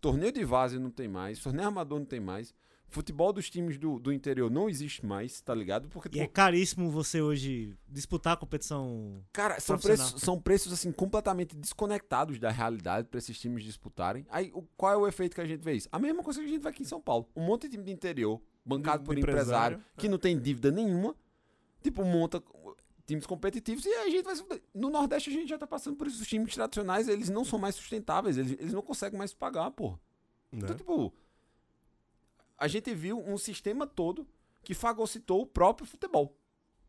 torneio 0.00 0.32
de 0.32 0.44
base 0.44 0.78
não 0.78 0.90
tem 0.90 1.08
mais, 1.08 1.38
torneio 1.38 1.68
amador 1.68 1.98
não 1.98 2.06
tem 2.06 2.20
mais, 2.20 2.54
futebol 2.88 3.32
dos 3.32 3.50
times 3.50 3.78
do, 3.78 3.98
do 3.98 4.12
interior 4.12 4.50
não 4.50 4.68
existe 4.68 5.04
mais, 5.04 5.40
tá 5.40 5.54
ligado? 5.54 5.88
Porque, 5.88 6.18
e 6.18 6.20
é 6.20 6.26
caríssimo 6.26 6.90
você 6.90 7.20
hoje 7.20 7.76
disputar 7.88 8.34
a 8.34 8.36
competição. 8.36 9.22
Cara, 9.32 9.58
são 9.60 9.78
preços, 9.78 10.20
são 10.20 10.40
preços 10.40 10.72
assim 10.72 10.92
completamente 10.92 11.56
desconectados 11.56 12.38
da 12.38 12.50
realidade 12.50 13.08
para 13.08 13.18
esses 13.18 13.38
times 13.38 13.64
disputarem. 13.64 14.26
Aí, 14.30 14.50
o, 14.54 14.62
qual 14.76 14.92
é 14.92 14.96
o 14.96 15.06
efeito 15.06 15.34
que 15.34 15.40
a 15.40 15.46
gente 15.46 15.62
vê 15.62 15.74
isso? 15.74 15.88
A 15.90 15.98
mesma 15.98 16.22
coisa 16.22 16.40
que 16.40 16.46
a 16.46 16.48
gente 16.48 16.62
vê 16.62 16.68
aqui 16.68 16.82
em 16.82 16.86
São 16.86 17.00
Paulo. 17.00 17.28
Um 17.34 17.44
monte 17.44 17.62
de 17.62 17.70
time 17.70 17.84
do 17.84 17.90
interior, 17.90 18.40
bancado 18.64 19.02
por 19.02 19.16
empresário, 19.18 19.76
empresário, 19.76 19.84
que 19.98 20.08
não 20.08 20.18
tem 20.18 20.38
dívida 20.38 20.70
nenhuma, 20.70 21.14
tipo, 21.82 22.04
monta 22.04 22.42
times 23.06 23.24
competitivos 23.24 23.86
e 23.86 23.94
a 23.94 24.10
gente 24.10 24.24
vai. 24.24 24.34
No 24.74 24.90
Nordeste 24.90 25.30
a 25.30 25.32
gente 25.32 25.48
já 25.48 25.56
tá 25.56 25.66
passando 25.66 25.96
por 25.96 26.06
isso. 26.06 26.20
Os 26.20 26.28
times 26.28 26.54
tradicionais, 26.54 27.08
eles 27.08 27.30
não 27.30 27.44
são 27.44 27.58
mais 27.58 27.74
sustentáveis, 27.74 28.36
eles, 28.36 28.52
eles 28.58 28.72
não 28.72 28.82
conseguem 28.82 29.18
mais 29.18 29.32
pagar, 29.32 29.70
pô. 29.70 29.98
Então, 30.52 30.68
né? 30.68 30.74
tipo. 30.74 31.12
A 32.58 32.68
gente 32.68 32.94
viu 32.94 33.18
um 33.18 33.36
sistema 33.36 33.86
todo 33.86 34.26
que 34.64 34.74
fagocitou 34.74 35.42
o 35.42 35.46
próprio 35.46 35.86
futebol. 35.86 36.36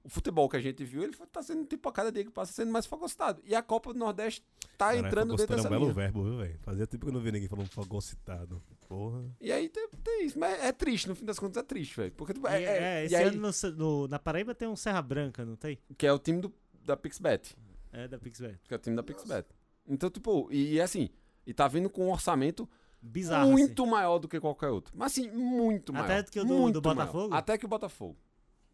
O 0.08 0.10
futebol 0.10 0.47
que 0.47 0.55
a 0.55 0.62
gente 0.62 0.84
viu, 0.86 1.03
ele 1.03 1.14
tá 1.32 1.43
sendo, 1.43 1.66
tipo, 1.66 1.88
a 1.89 1.91
cada 1.91 2.12
dia 2.12 2.24
que 2.24 2.32
passa 2.32 2.53
sendo 2.53 2.72
mais 2.72 2.86
fagocitado. 2.86 3.41
E 3.45 3.53
a 3.53 3.62
Copa 3.62 3.91
do 3.93 3.99
Nordeste 3.99 4.41
tá 4.78 4.95
entrando 4.95 5.36
dentro 5.36 5.55
dessa 5.55 5.68
é 5.68 5.70
um 5.70 5.72
belo 5.72 5.84
linha. 5.84 5.93
verbo, 5.93 6.24
viu, 6.24 6.38
velho? 6.38 6.58
Fazia 6.62 6.88
tempo 6.88 7.05
que 7.05 7.10
eu 7.10 7.14
não 7.14 7.22
vi 7.22 7.32
ninguém 7.32 7.49
falando 7.49 7.68
fagocitado. 7.68 8.64
Porra. 8.88 9.24
E 9.41 9.51
aí 9.51 9.68
tem, 9.68 9.89
tem 10.03 10.26
isso, 10.26 10.39
mas 10.39 10.64
é 10.64 10.72
triste, 10.72 11.10
no 11.10 11.16
fim 11.16 11.26
das 11.26 11.38
contas 11.38 11.62
é 11.62 11.66
triste, 11.66 11.97
velho. 11.97 12.12
Porque, 12.14 12.34
tipo, 12.34 12.47
E, 12.47 12.51
é, 12.51 12.64
é, 12.64 12.84
é- 13.01 13.05
esse 13.05 13.14
e 13.14 13.18
aí, 13.18 13.24
ano 13.26 13.51
no, 13.51 13.72
no- 13.76 14.08
na 14.08 14.18
Paraíba 14.18 14.55
tem 14.55 14.68
um 14.68 14.76
Serra 14.78 15.01
Branca, 15.01 15.45
não 15.45 15.58
tem? 15.58 15.78
que 15.97 16.08
é 16.08 16.14
o 16.14 16.18
time 16.18 16.39
do, 16.41 16.53
da 16.86 16.95
Pixbet. 16.95 17.53
É 17.91 18.08
da 18.08 18.18
Pixbet. 18.18 18.58
Que 18.66 18.74
é 18.74 18.78
o 18.78 18.80
time 18.80 18.95
da 18.95 19.03
Pixbet. 19.03 19.45
Então, 19.86 20.10
tipo, 20.10 20.47
e, 20.51 20.80
assim, 20.80 21.10
e 21.45 21.53
tá 21.53 21.68
vindo 21.68 21.89
com 21.89 22.05
um 22.08 22.12
orçamento 22.12 22.68
Bizarro. 23.01 23.51
muito 23.51 23.86
maior 23.86 24.20
do 24.20 24.28
que 24.28 24.39
qualquer 24.39 24.70
outro. 24.70 24.93
Mas 24.95 25.12
assim, 25.12 25.30
muito 25.32 25.91
Até 25.95 26.08
maior. 26.08 26.24
do 26.24 26.32
que 26.32 26.39
o 26.39 26.43
do- 26.45 26.47
do 26.47 26.82
maior. 26.82 26.95
Botafogo? 26.95 27.34
Até 27.34 27.58
que 27.58 27.66
o 27.66 27.68
Botafogo. 27.68 28.18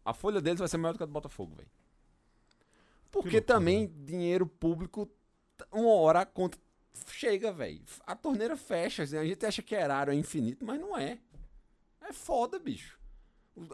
A 0.04 0.12
folha 0.12 0.40
deles 0.40 0.58
vai 0.58 0.68
ser 0.68 0.76
maior 0.76 0.92
do 0.92 0.96
que 0.98 1.02
a 1.02 1.06
do 1.06 1.12
Botafogo, 1.12 1.54
velho. 1.56 1.68
Porque 3.10 3.40
também 3.40 3.86
dinheiro 4.04 4.46
público, 4.46 5.08
uma 5.72 5.92
hora 5.94 6.20
a 6.20 6.26
conta 6.26 6.58
chega, 7.08 7.52
velho. 7.52 7.80
A 8.06 8.14
torneira 8.16 8.56
fecha. 8.56 9.04
assim, 9.04 9.16
A 9.16 9.24
gente 9.24 9.44
acha 9.46 9.62
que 9.62 9.74
erário 9.74 10.12
é 10.12 10.16
infinito, 10.16 10.64
mas 10.64 10.80
não 10.80 10.96
é. 10.96 11.18
É 12.02 12.12
foda, 12.12 12.58
bicho. 12.58 12.98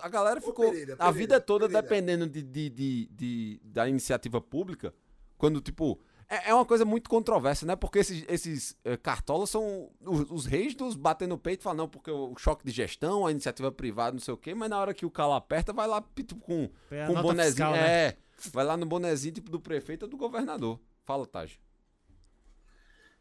A 0.03 0.09
galera 0.11 0.41
ficou 0.43 0.67
Pereira, 0.71 0.93
a 0.95 0.97
Pereira, 0.97 1.13
vida 1.13 1.41
toda 1.41 1.67
Pereira. 1.67 1.83
dependendo 1.83 2.27
de, 2.29 2.43
de, 2.43 2.69
de, 2.69 3.07
de- 3.11 3.61
da 3.65 3.89
iniciativa 3.89 4.41
pública. 4.41 4.95
Quando, 5.39 5.61
tipo. 5.61 5.99
É, 6.31 6.51
é 6.51 6.55
uma 6.55 6.65
coisa 6.65 6.85
muito 6.85 7.11
controversa, 7.11 7.67
né? 7.67 7.75
Porque 7.75 7.99
esses, 7.99 8.25
esses 8.29 8.77
eh, 8.85 8.97
cartolas 8.97 9.51
são 9.51 9.91
os, 10.01 10.31
os 10.31 10.47
reis 10.47 10.77
dos 10.77 10.95
bater 10.95 11.27
no 11.27 11.37
peito 11.37 11.61
e 11.61 11.65
falar, 11.65 11.75
não, 11.75 11.89
porque 11.89 12.09
o 12.09 12.37
choque 12.37 12.65
de 12.65 12.71
gestão, 12.71 13.27
a 13.27 13.33
iniciativa 13.33 13.73
privada, 13.73 14.13
não 14.13 14.21
sei 14.21 14.33
o 14.33 14.37
quê, 14.37 14.55
mas 14.55 14.71
na 14.71 14.79
hora 14.79 14.95
que 14.95 15.05
o 15.05 15.11
calo 15.11 15.33
aperta, 15.33 15.73
vai 15.73 15.89
lá 15.89 16.01
tipo, 16.15 16.37
com, 16.37 16.71
É 16.89 17.03
a 17.03 17.07
com 17.09 17.15
um 17.15 17.23
bonezinho. 17.23 17.51
fiscal, 17.51 17.73
né? 17.73 18.07
É, 18.07 18.17
vai 18.53 18.65
lá 18.65 18.77
no 18.77 18.87
bonezinho 18.87 19.35
tipo 19.35 19.51
do 19.51 19.59
prefeito 19.59 20.05
ou 20.05 20.09
do 20.09 20.17
governador. 20.17 20.79
Fala, 21.05 21.27
Taj. 21.27 21.59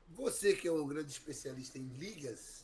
Você 0.10 0.54
que 0.54 0.68
é 0.68 0.72
um 0.72 0.88
grande 0.88 1.10
especialista 1.12 1.80
em 1.80 1.88
ligas, 1.88 2.64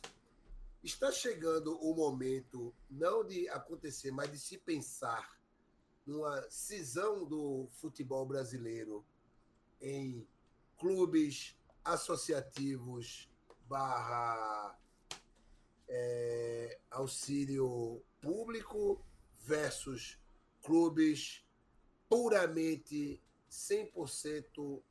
está 0.80 1.10
chegando 1.10 1.76
o 1.80 1.92
momento 1.92 2.72
não 2.88 3.24
de 3.24 3.48
acontecer, 3.48 4.12
mas 4.12 4.30
de 4.30 4.38
se 4.38 4.58
pensar 4.58 5.36
numa 6.06 6.40
cisão 6.48 7.24
do 7.24 7.66
futebol 7.72 8.24
brasileiro 8.24 9.04
em 9.80 10.24
clubes 10.78 11.56
associativos 11.84 13.30
barra 13.68 14.78
é, 15.88 16.78
auxílio 16.90 18.02
público 18.20 19.04
versus 19.44 20.18
clubes 20.62 21.44
puramente 22.08 23.22
100% 23.50 24.82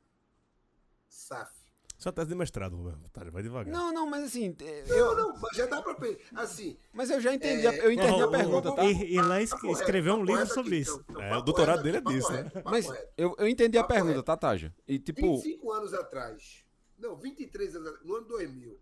SAF. 1.08 1.65
Só 1.98 2.12
tese 2.12 2.28
de 2.28 2.34
mestrado, 2.34 2.76
velho. 2.84 2.98
Tá, 3.12 3.24
vai 3.30 3.42
devagar. 3.42 3.72
Não, 3.72 3.92
não, 3.92 4.06
mas 4.08 4.24
assim. 4.24 4.54
Não, 4.88 4.96
Eu, 4.96 5.16
não, 5.16 5.36
mas 5.40 5.56
já 5.56 5.64
dá 5.66 5.80
pra. 5.80 5.96
Assim, 6.34 6.76
mas 6.92 7.08
eu 7.10 7.20
já 7.20 7.32
entendi. 7.34 7.66
a- 7.66 7.72
É, 7.72 7.86
eu 7.86 7.90
entendi 7.92 8.20
a 8.20 8.26
Ó, 8.26 8.30
pergunta, 8.30 8.74
tá? 8.74 8.84
E 8.84 9.14
Irlan 9.14 9.44
Tá 9.46 9.58
correto, 9.58 9.80
escreveu 9.80 10.14
um 10.14 10.18
tá 10.18 10.24
livro 10.24 10.34
correto 10.42 10.54
sobre 10.54 10.72
aqui, 10.74 10.82
isso. 10.82 11.04
então, 11.08 11.22
É, 11.22 11.30
tá 11.30 11.38
o 11.38 11.42
doutorado 11.42 11.82
dele 11.82 11.96
é 11.96 12.00
disso, 12.02 12.28
correto, 12.28 12.54
né? 12.56 12.62
Mas 12.66 12.86
eu, 13.16 13.34
eu 13.38 13.48
entendi 13.48 13.78
a 13.78 13.84
pergunta, 13.84 14.12
correto. 14.12 14.22
tá, 14.24 14.36
Taja? 14.36 14.74
E 14.86 14.98
tipo. 14.98 15.20
25 15.36 15.72
anos 15.72 15.94
atrás, 15.94 16.64
não, 16.98 17.16
23 17.16 17.76
anos 17.76 17.88
atrás, 17.88 18.06
no 18.06 18.16
ano 18.16 18.26
2000, 18.26 18.78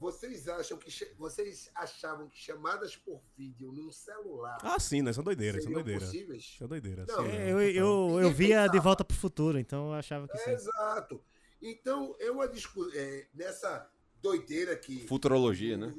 vocês 0.00 0.48
acham 0.48 0.78
que 0.78 0.90
vocês 1.18 1.70
achavam 1.74 2.28
que 2.28 2.38
chamadas 2.38 2.96
por 2.96 3.20
vídeo 3.36 3.70
num 3.72 3.90
celular 3.92 4.56
Ah, 4.62 4.78
sim, 4.80 5.02
né? 5.02 5.10
Isso 5.10 5.20
é 5.20 5.22
doideira, 5.24 5.58
isso 5.58 5.66
é 5.66 5.68
seriam 5.68 5.82
doideira. 5.82 6.06
possíveis? 6.06 6.44
Isso 6.44 6.64
é 6.64 6.66
doideira. 6.66 7.04
Não, 7.06 7.24
sim, 7.26 7.30
É, 7.30 7.50
Eu, 7.52 7.60
eu, 7.60 7.74
eu 7.74 8.16
Ninguém 8.16 8.32
via 8.32 8.60
de 8.62 8.66
pensava. 8.68 8.80
volta 8.84 9.04
pro 9.04 9.16
futuro, 9.16 9.58
então 9.58 9.88
eu 9.88 9.94
achava 9.94 10.26
que 10.28 10.36
É, 10.36 10.40
sim. 10.40 10.50
exato. 10.52 11.20
Então, 11.60 12.14
eu 12.18 12.40
a 12.40 12.46
discu- 12.46 12.90
é, 12.94 13.26
nessa 13.34 13.90
doideira 14.22 14.76
que 14.76 15.06
Futurologia, 15.06 15.76
né? 15.76 15.94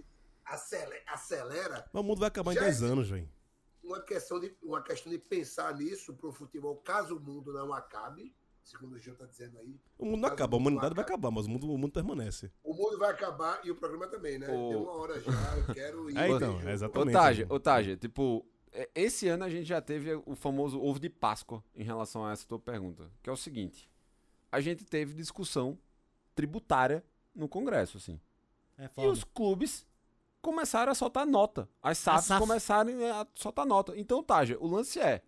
acele- 0.46 1.02
acelera, 1.08 1.86
Mas 1.94 2.02
o 2.02 2.06
mundo 2.06 2.20
vai 2.20 2.28
acabar 2.28 2.52
em 2.52 2.56
Já 2.56 2.62
10 2.62 2.82
é- 2.82 2.86
anos, 2.86 3.10
velho. 3.10 3.30
uma 3.84 4.02
questão 4.02 4.40
de, 4.40 4.56
uma 4.62 4.82
questão 4.82 5.12
de 5.12 5.18
pensar 5.20 5.76
nisso 5.76 6.14
para 6.14 6.28
o 6.28 6.32
futebol, 6.32 6.76
caso 6.78 7.18
o 7.18 7.20
mundo 7.20 7.52
não 7.54 7.74
acabe, 7.74 8.34
segundo 8.64 8.94
o 8.96 9.00
Gil 9.00 9.14
está 9.14 9.26
dizendo 9.26 9.58
aí. 9.60 9.80
O 9.98 10.06
mundo 10.06 10.22
não 10.22 10.30
acaba, 10.30 10.56
a 10.56 10.58
o 10.58 10.60
humanidade 10.62 10.96
vai 10.96 11.04
acabar, 11.04 11.30
mas 11.32 11.46
o 11.46 11.50
mundo, 11.50 11.72
o 11.72 11.78
mundo 11.78 11.92
permanece. 11.92 12.52
O 12.64 12.74
mundo 12.74 12.98
vai 12.98 13.12
acabar 13.12 13.60
e 13.66 13.72
o 13.72 13.76
programa 13.76 14.08
também, 14.08 14.38
né? 14.40 14.48
Ô. 14.48 14.70
Deu 14.70 14.84
uma 14.84 14.94
hora 14.94 15.20
já, 15.20 15.58
eu 15.58 15.74
quero 15.74 16.10
ir. 16.12 16.18
É, 16.18 16.30
então, 16.30 16.60
é 16.62 16.66
Ô, 16.66 16.70
exatamente. 16.70 17.46
Ô, 17.50 17.60
Taja, 17.60 17.98
tipo, 17.98 18.46
é, 18.72 18.90
esse 18.96 19.28
ano 19.28 19.44
a 19.44 19.50
gente 19.50 19.66
já 19.66 19.82
teve 19.82 20.14
o 20.26 20.36
famoso 20.36 20.80
ovo 20.82 21.00
de 21.00 21.10
Páscoa 21.10 21.64
em 21.76 21.84
relação 21.84 22.26
a 22.26 22.32
essa 22.32 22.46
tua 22.48 22.60
pergunta, 22.60 23.12
que 23.24 23.30
é 23.30 23.34
o 23.34 23.38
seguinte: 23.38 23.90
a 24.52 24.60
gente 24.60 24.84
teve 24.84 25.14
discussão 25.14 25.78
tributária 26.36 27.04
no 27.36 27.48
Congresso, 27.48 27.98
assim. 27.98 28.20
É 28.78 28.90
E 28.98 29.08
os 29.08 29.24
clubes 29.24 29.86
começaram 30.42 30.92
a 30.92 30.96
soltar 30.96 31.26
nota. 31.26 31.70
As 31.82 31.98
SAFs 31.98 32.26
SAF. 32.26 32.40
começaram 32.40 32.92
a 33.14 33.28
soltar 33.36 33.66
nota. 33.66 33.98
Então, 33.98 34.24
Taja, 34.24 34.58
o 34.60 34.68
lance 34.68 35.00
é: 35.00 35.22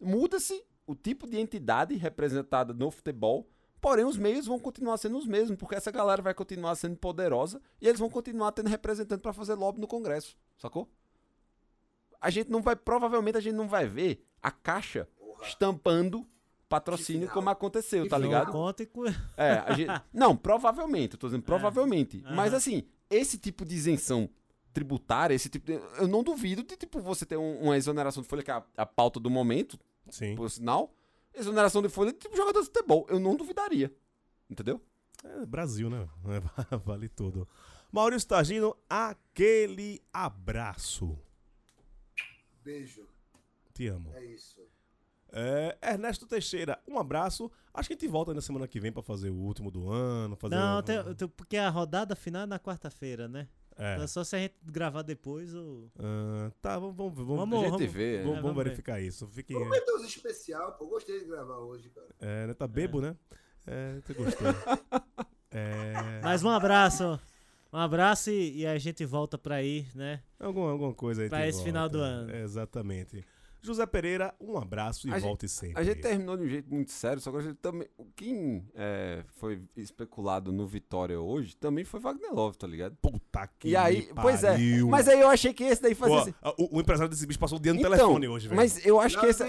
muda-se 0.00 0.64
o 0.86 0.94
tipo 0.94 1.26
de 1.26 1.38
entidade 1.38 1.94
representada 1.96 2.72
no 2.72 2.90
futebol, 2.90 3.48
porém 3.80 4.04
os 4.04 4.16
meios 4.16 4.46
vão 4.46 4.58
continuar 4.58 4.96
sendo 4.98 5.18
os 5.18 5.26
mesmos, 5.26 5.58
porque 5.58 5.74
essa 5.74 5.90
galera 5.90 6.22
vai 6.22 6.34
continuar 6.34 6.74
sendo 6.76 6.96
poderosa 6.96 7.60
e 7.80 7.88
eles 7.88 7.98
vão 8.00 8.10
continuar 8.10 8.52
tendo 8.52 8.68
representante 8.68 9.22
para 9.22 9.32
fazer 9.32 9.54
lobby 9.54 9.80
no 9.80 9.86
Congresso, 9.88 10.36
sacou? 10.56 10.88
A 12.20 12.30
gente 12.30 12.50
não 12.50 12.62
vai, 12.62 12.76
provavelmente 12.76 13.36
a 13.36 13.40
gente 13.40 13.54
não 13.54 13.68
vai 13.68 13.86
ver 13.86 14.24
a 14.42 14.50
caixa 14.50 15.08
estampando 15.42 16.26
patrocínio 16.74 17.28
como 17.30 17.48
aconteceu, 17.50 18.08
tá 18.08 18.18
ligado? 18.18 18.46
Não 18.46 18.52
conta 18.52 18.82
e 18.82 18.88
É, 19.36 19.52
a 19.66 19.72
gente... 19.74 19.90
Não, 20.12 20.36
provavelmente, 20.36 21.14
eu 21.14 21.18
tô 21.18 21.26
dizendo 21.28 21.42
provavelmente. 21.42 22.22
Aham. 22.24 22.34
Mas 22.34 22.52
assim, 22.54 22.84
esse 23.08 23.38
tipo 23.38 23.64
de 23.64 23.74
isenção 23.74 24.28
tributária, 24.72 25.34
esse 25.34 25.48
tipo 25.48 25.66
de... 25.66 25.74
Eu 25.98 26.08
não 26.08 26.22
duvido 26.22 26.62
de, 26.64 26.76
tipo, 26.76 27.00
você 27.00 27.24
ter 27.24 27.36
um- 27.36 27.60
uma 27.62 27.76
exoneração 27.76 28.22
de 28.22 28.28
folha, 28.28 28.42
que 28.42 28.50
é 28.50 28.54
a, 28.54 28.64
a 28.78 28.86
pauta 28.86 29.20
do 29.20 29.30
momento, 29.30 29.78
Sim. 30.10 30.34
por 30.34 30.50
sinal. 30.50 30.92
Exoneração 31.32 31.80
de 31.82 31.88
folha 31.88 32.12
de 32.12 32.18
tipo 32.18 32.36
jogador 32.36 32.60
de 32.60 32.66
futebol. 32.66 33.06
Eu 33.08 33.18
não 33.20 33.36
duvidaria. 33.36 33.92
Entendeu? 34.50 34.80
É 35.22 35.46
Brasil, 35.46 35.88
né? 35.90 36.08
É, 36.72 36.76
vale 36.76 37.08
tudo. 37.08 37.46
Maurício 37.92 38.28
Tagino, 38.28 38.76
aquele 38.90 40.02
abraço. 40.12 41.16
Beijo, 42.64 43.06
Te 43.72 43.86
amo. 43.88 44.10
é 44.14 44.24
isso. 44.24 44.60
É, 45.36 45.76
Ernesto 45.82 46.26
Teixeira, 46.26 46.78
um 46.86 46.96
abraço. 46.96 47.50
Acho 47.72 47.88
que 47.88 47.94
a 47.94 47.96
gente 47.96 48.06
volta 48.08 48.32
na 48.32 48.40
semana 48.40 48.68
que 48.68 48.78
vem 48.78 48.92
pra 48.92 49.02
fazer 49.02 49.30
o 49.30 49.34
último 49.34 49.68
do 49.68 49.90
ano. 49.90 50.36
Fazer 50.36 50.54
Não, 50.54 50.78
um- 50.78 50.82
tem- 50.82 51.14
tem- 51.14 51.26
porque 51.28 51.56
a 51.56 51.68
rodada 51.68 52.14
final 52.14 52.42
é 52.42 52.46
na 52.46 52.58
quarta-feira, 52.58 53.26
né? 53.26 53.48
É. 53.76 53.94
Então, 53.96 54.06
só 54.06 54.22
se 54.22 54.36
a 54.36 54.38
gente 54.38 54.54
gravar 54.64 55.02
depois 55.02 55.52
ou. 55.52 55.90
Ah, 55.98 56.52
tá, 56.62 56.78
vamos, 56.78 56.94
vamos, 56.96 57.14
vamos, 57.16 57.36
Vamos, 57.36 57.58
a 57.58 57.62
gente 57.62 57.70
vamos. 57.78 57.92
vê. 57.92 58.18
vamos- 58.22 58.38
É, 58.38 58.40
vamos 58.42 58.56
ver. 58.56 58.64
verificar 58.64 59.00
isso. 59.00 59.26
Fique, 59.26 59.52
Vamos 59.52 59.70
meter 59.70 59.92
uns 59.96 60.04
especial, 60.04 60.72
pô. 60.74 60.86
Gostei 60.86 61.18
de 61.18 61.24
gravar 61.24 61.58
hoje, 61.58 61.90
cara. 61.90 62.06
é, 62.20 62.46
né, 62.46 62.54
tá 62.54 62.68
bebo, 62.68 63.00
né? 63.00 63.16
É, 63.66 64.00
você 64.00 64.14
gostou. 64.14 64.46
É, 65.50 66.20
Mas 66.22 66.42
um 66.42 66.48
abraço. 66.50 67.18
Um 67.72 67.78
abraço 67.78 68.30
e, 68.30 68.58
e 68.60 68.66
a 68.66 68.76
gente 68.78 69.04
volta 69.04 69.36
pra 69.38 69.56
aí, 69.56 69.86
né? 69.94 70.20
alguma, 70.38 70.70
alguma 70.70 70.92
coisa 70.94 71.22
aí. 71.22 71.28
Pra 71.28 71.46
esse 71.46 71.58
volta. 71.58 71.64
final 71.68 71.88
do 71.88 71.98
ano. 71.98 72.30
É, 72.30 72.42
exatamente. 72.42 73.24
José 73.66 73.86
Pereira, 73.86 74.34
um 74.40 74.58
abraço 74.58 75.08
e 75.08 75.10
A 75.10 75.14
gente- 75.18 75.26
volte 75.26 75.48
sempre. 75.48 75.80
A 75.80 75.84
gente 75.84 76.00
terminou 76.00 76.36
de 76.36 76.42
um 76.44 76.48
jeito 76.48 76.72
muito 76.72 76.90
sério, 76.92 77.20
só 77.20 77.30
que 77.30 77.38
a 77.38 77.40
gente 77.40 77.56
também. 77.56 77.88
Quem 78.14 78.64
é, 78.74 79.24
foi 79.36 79.62
especulado 79.76 80.52
no 80.52 80.66
Vitória 80.66 81.18
hoje 81.20 81.56
também 81.56 81.84
foi 81.84 81.98
Wagner 82.00 82.32
Love, 82.32 82.56
tá 82.58 82.66
ligado? 82.66 82.96
Puta 83.00 83.48
que 83.58 83.68
E 83.68 83.76
aí, 83.76 84.08
pois 84.20 84.44
é. 84.44 84.50
pariu. 84.52 84.88
Mas 84.88 85.08
aí 85.08 85.20
eu 85.20 85.28
achei 85.28 85.52
que 85.54 85.64
esse 85.64 85.80
daí 85.82 85.94
fazia. 85.94 86.16
Pô, 86.16 86.22
assim- 86.22 86.34
o, 86.58 86.76
o 86.76 86.80
empresário 86.80 87.10
desse 87.10 87.26
bicho 87.26 87.38
passou 87.38 87.58
o 87.58 87.60
dia 87.60 87.72
no 87.72 87.80
Então, 87.80 87.90
telefone 87.90 88.28
hoje, 88.28 88.48
velho. 88.48 88.56
Mas 88.60 88.84
eu 88.84 89.00
acho 89.00 89.18
que 89.18 89.26
esse. 89.26 89.42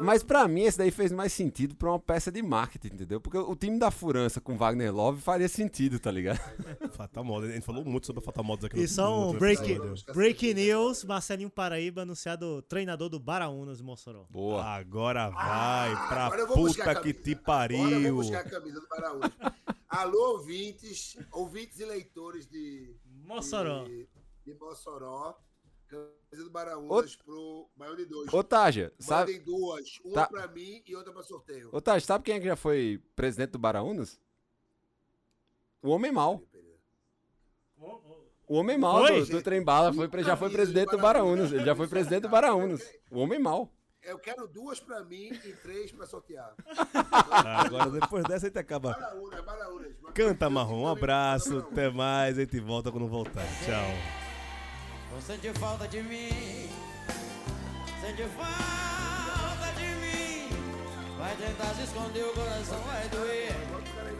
Mas 0.00 0.22
pra 0.22 0.46
mim, 0.48 0.62
esse 0.62 0.78
daí 0.78 0.90
fez 0.90 1.12
mais 1.12 1.32
sentido 1.32 1.74
pra 1.76 1.90
uma 1.90 1.98
peça 1.98 2.30
de 2.30 2.42
marketing, 2.42 2.94
entendeu? 2.94 3.20
Porque 3.20 3.38
o 3.38 3.54
time 3.56 3.78
da 3.78 3.90
Furança 3.90 4.40
com 4.40 4.56
Wagner 4.56 4.94
Love 4.94 5.20
faria 5.20 5.48
sentido, 5.48 5.98
tá 5.98 6.10
ligado? 6.10 6.38
Fatal 6.92 7.24
Models. 7.24 7.50
A 7.52 7.54
gente 7.54 7.64
falou 7.64 7.84
muito 7.84 8.06
sobre 8.06 8.20
a 8.20 8.24
Fatal 8.24 8.44
Models 8.44 8.64
aqui 8.64 8.78
E 8.78 8.82
no 8.82 8.88
só 8.88 9.10
no 9.10 9.30
um 9.30 9.38
break, 9.38 9.70
episódio. 9.72 10.14
break 10.14 10.54
news: 10.54 11.04
Marcelinho 11.04 11.50
Paraíba 11.50 12.02
anunciado 12.02 12.62
treinador 12.78 13.08
do 13.08 13.18
Baraunas 13.18 13.78
de 13.78 13.84
Mossoró. 13.84 14.24
Boa. 14.30 14.62
Agora 14.64 15.28
vai 15.30 15.90
pra 16.08 16.22
Ah, 16.22 16.26
Agora 16.26 16.40
eu 16.42 16.46
vou 16.46 16.56
buscar 16.58 16.90
a 16.92 16.94
puta 16.94 17.02
que 17.02 17.12
te 17.12 17.32
Agora 17.32 17.72
eu 17.74 17.82
pariu. 17.82 18.14
vou 18.14 18.22
buscar 18.22 18.40
a 18.46 18.48
camisa 18.50 18.80
do. 18.80 18.86
Alô, 19.88 20.32
ouvintes, 20.34 21.16
ouvintes 21.32 21.80
e 21.80 21.84
leitores 21.84 22.46
de 22.46 22.94
Mossoró. 23.24 23.82
De, 23.84 24.08
de 24.46 24.54
Mossoró. 24.54 25.36
Camisa 25.88 26.44
do 26.44 26.50
Baraúnas 26.50 27.16
pro 27.16 27.68
Baião 27.74 27.96
de 27.96 28.04
dois. 28.04 28.32
Ô, 28.32 28.44
Taja, 28.44 28.92
sabe. 28.98 29.32
Mandem 29.32 29.44
duas. 29.44 29.98
Uma 30.04 30.14
Tá. 30.14 30.26
pra 30.28 30.46
mim 30.48 30.82
e 30.86 30.94
outra 30.94 31.12
pra 31.12 31.22
sorteio. 31.22 31.70
Ô, 31.72 31.80
Taja, 31.80 32.04
sabe 32.06 32.24
quem 32.24 32.36
é 32.36 32.38
que 32.40 32.46
já 32.46 32.54
foi 32.56 33.02
presidente 33.16 33.50
do 33.52 33.58
Baraunas? 33.58 34.20
O 35.82 35.88
Homem 35.88 36.12
Mal. 36.12 36.42
O 38.48 38.56
Homem 38.56 38.78
Mal 38.78 39.06
Foi? 39.06 39.20
do, 39.20 39.26
do 39.26 39.42
Trem 39.42 39.62
Bala 39.62 39.92
foi, 39.92 40.08
já 40.22 40.36
foi 40.36 40.50
presidente 40.50 40.90
do 40.90 40.98
Baraunas. 40.98 41.52
Ele 41.52 41.64
já 41.64 41.76
foi 41.76 41.86
presidente 41.86 42.22
do 42.22 42.28
Baraunas. 42.28 42.82
O 43.10 43.18
Homem 43.18 43.38
Mal. 43.38 43.70
Eu 44.02 44.18
quero 44.18 44.48
duas 44.48 44.80
pra 44.80 45.04
mim 45.04 45.30
e 45.44 45.52
três 45.52 45.92
pra 45.92 46.06
sortear. 46.06 46.54
Agora, 47.44 47.90
depois 47.90 48.24
dessa, 48.24 48.46
a 48.46 48.48
gente 48.48 48.58
acaba. 48.58 48.94
Canta 50.14 50.48
Marrom, 50.48 50.84
um 50.84 50.88
abraço, 50.88 51.58
até 51.58 51.90
mais, 51.90 52.38
a 52.38 52.40
gente 52.40 52.58
volta 52.58 52.90
quando 52.90 53.06
voltar. 53.06 53.44
Tchau. 53.66 54.18
Vou 55.10 55.20
sentir 55.20 55.52
falta 55.58 55.86
de 55.88 56.02
mim, 56.02 56.70
sentir 58.00 58.28
falta 58.28 59.72
de 59.76 59.86
mim. 59.96 60.48
Vai 61.18 61.36
tentar 61.36 61.74
se 61.74 61.82
esconder, 61.82 62.24
o 62.24 62.32
coração 62.32 62.78
vai 62.80 63.08
doer. 63.08 63.52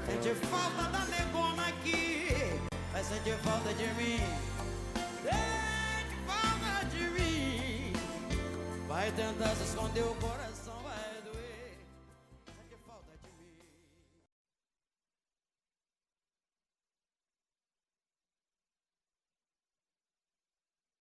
Sentir 0.07 0.35
falta 0.47 0.91
da 0.91 1.05
negona 1.07 1.69
aqui, 1.69 2.29
vai 2.99 3.05
sentir 3.05 3.39
falta 3.45 3.73
de 3.75 3.87
mim. 3.95 4.19
Sente 5.23 6.17
falta 6.27 6.85
de 6.87 7.11
mim. 7.11 7.93
Vai 8.89 9.13
tentar 9.13 9.55
se 9.55 9.63
esconder, 9.63 10.03
o 10.03 10.15
coração 10.17 10.68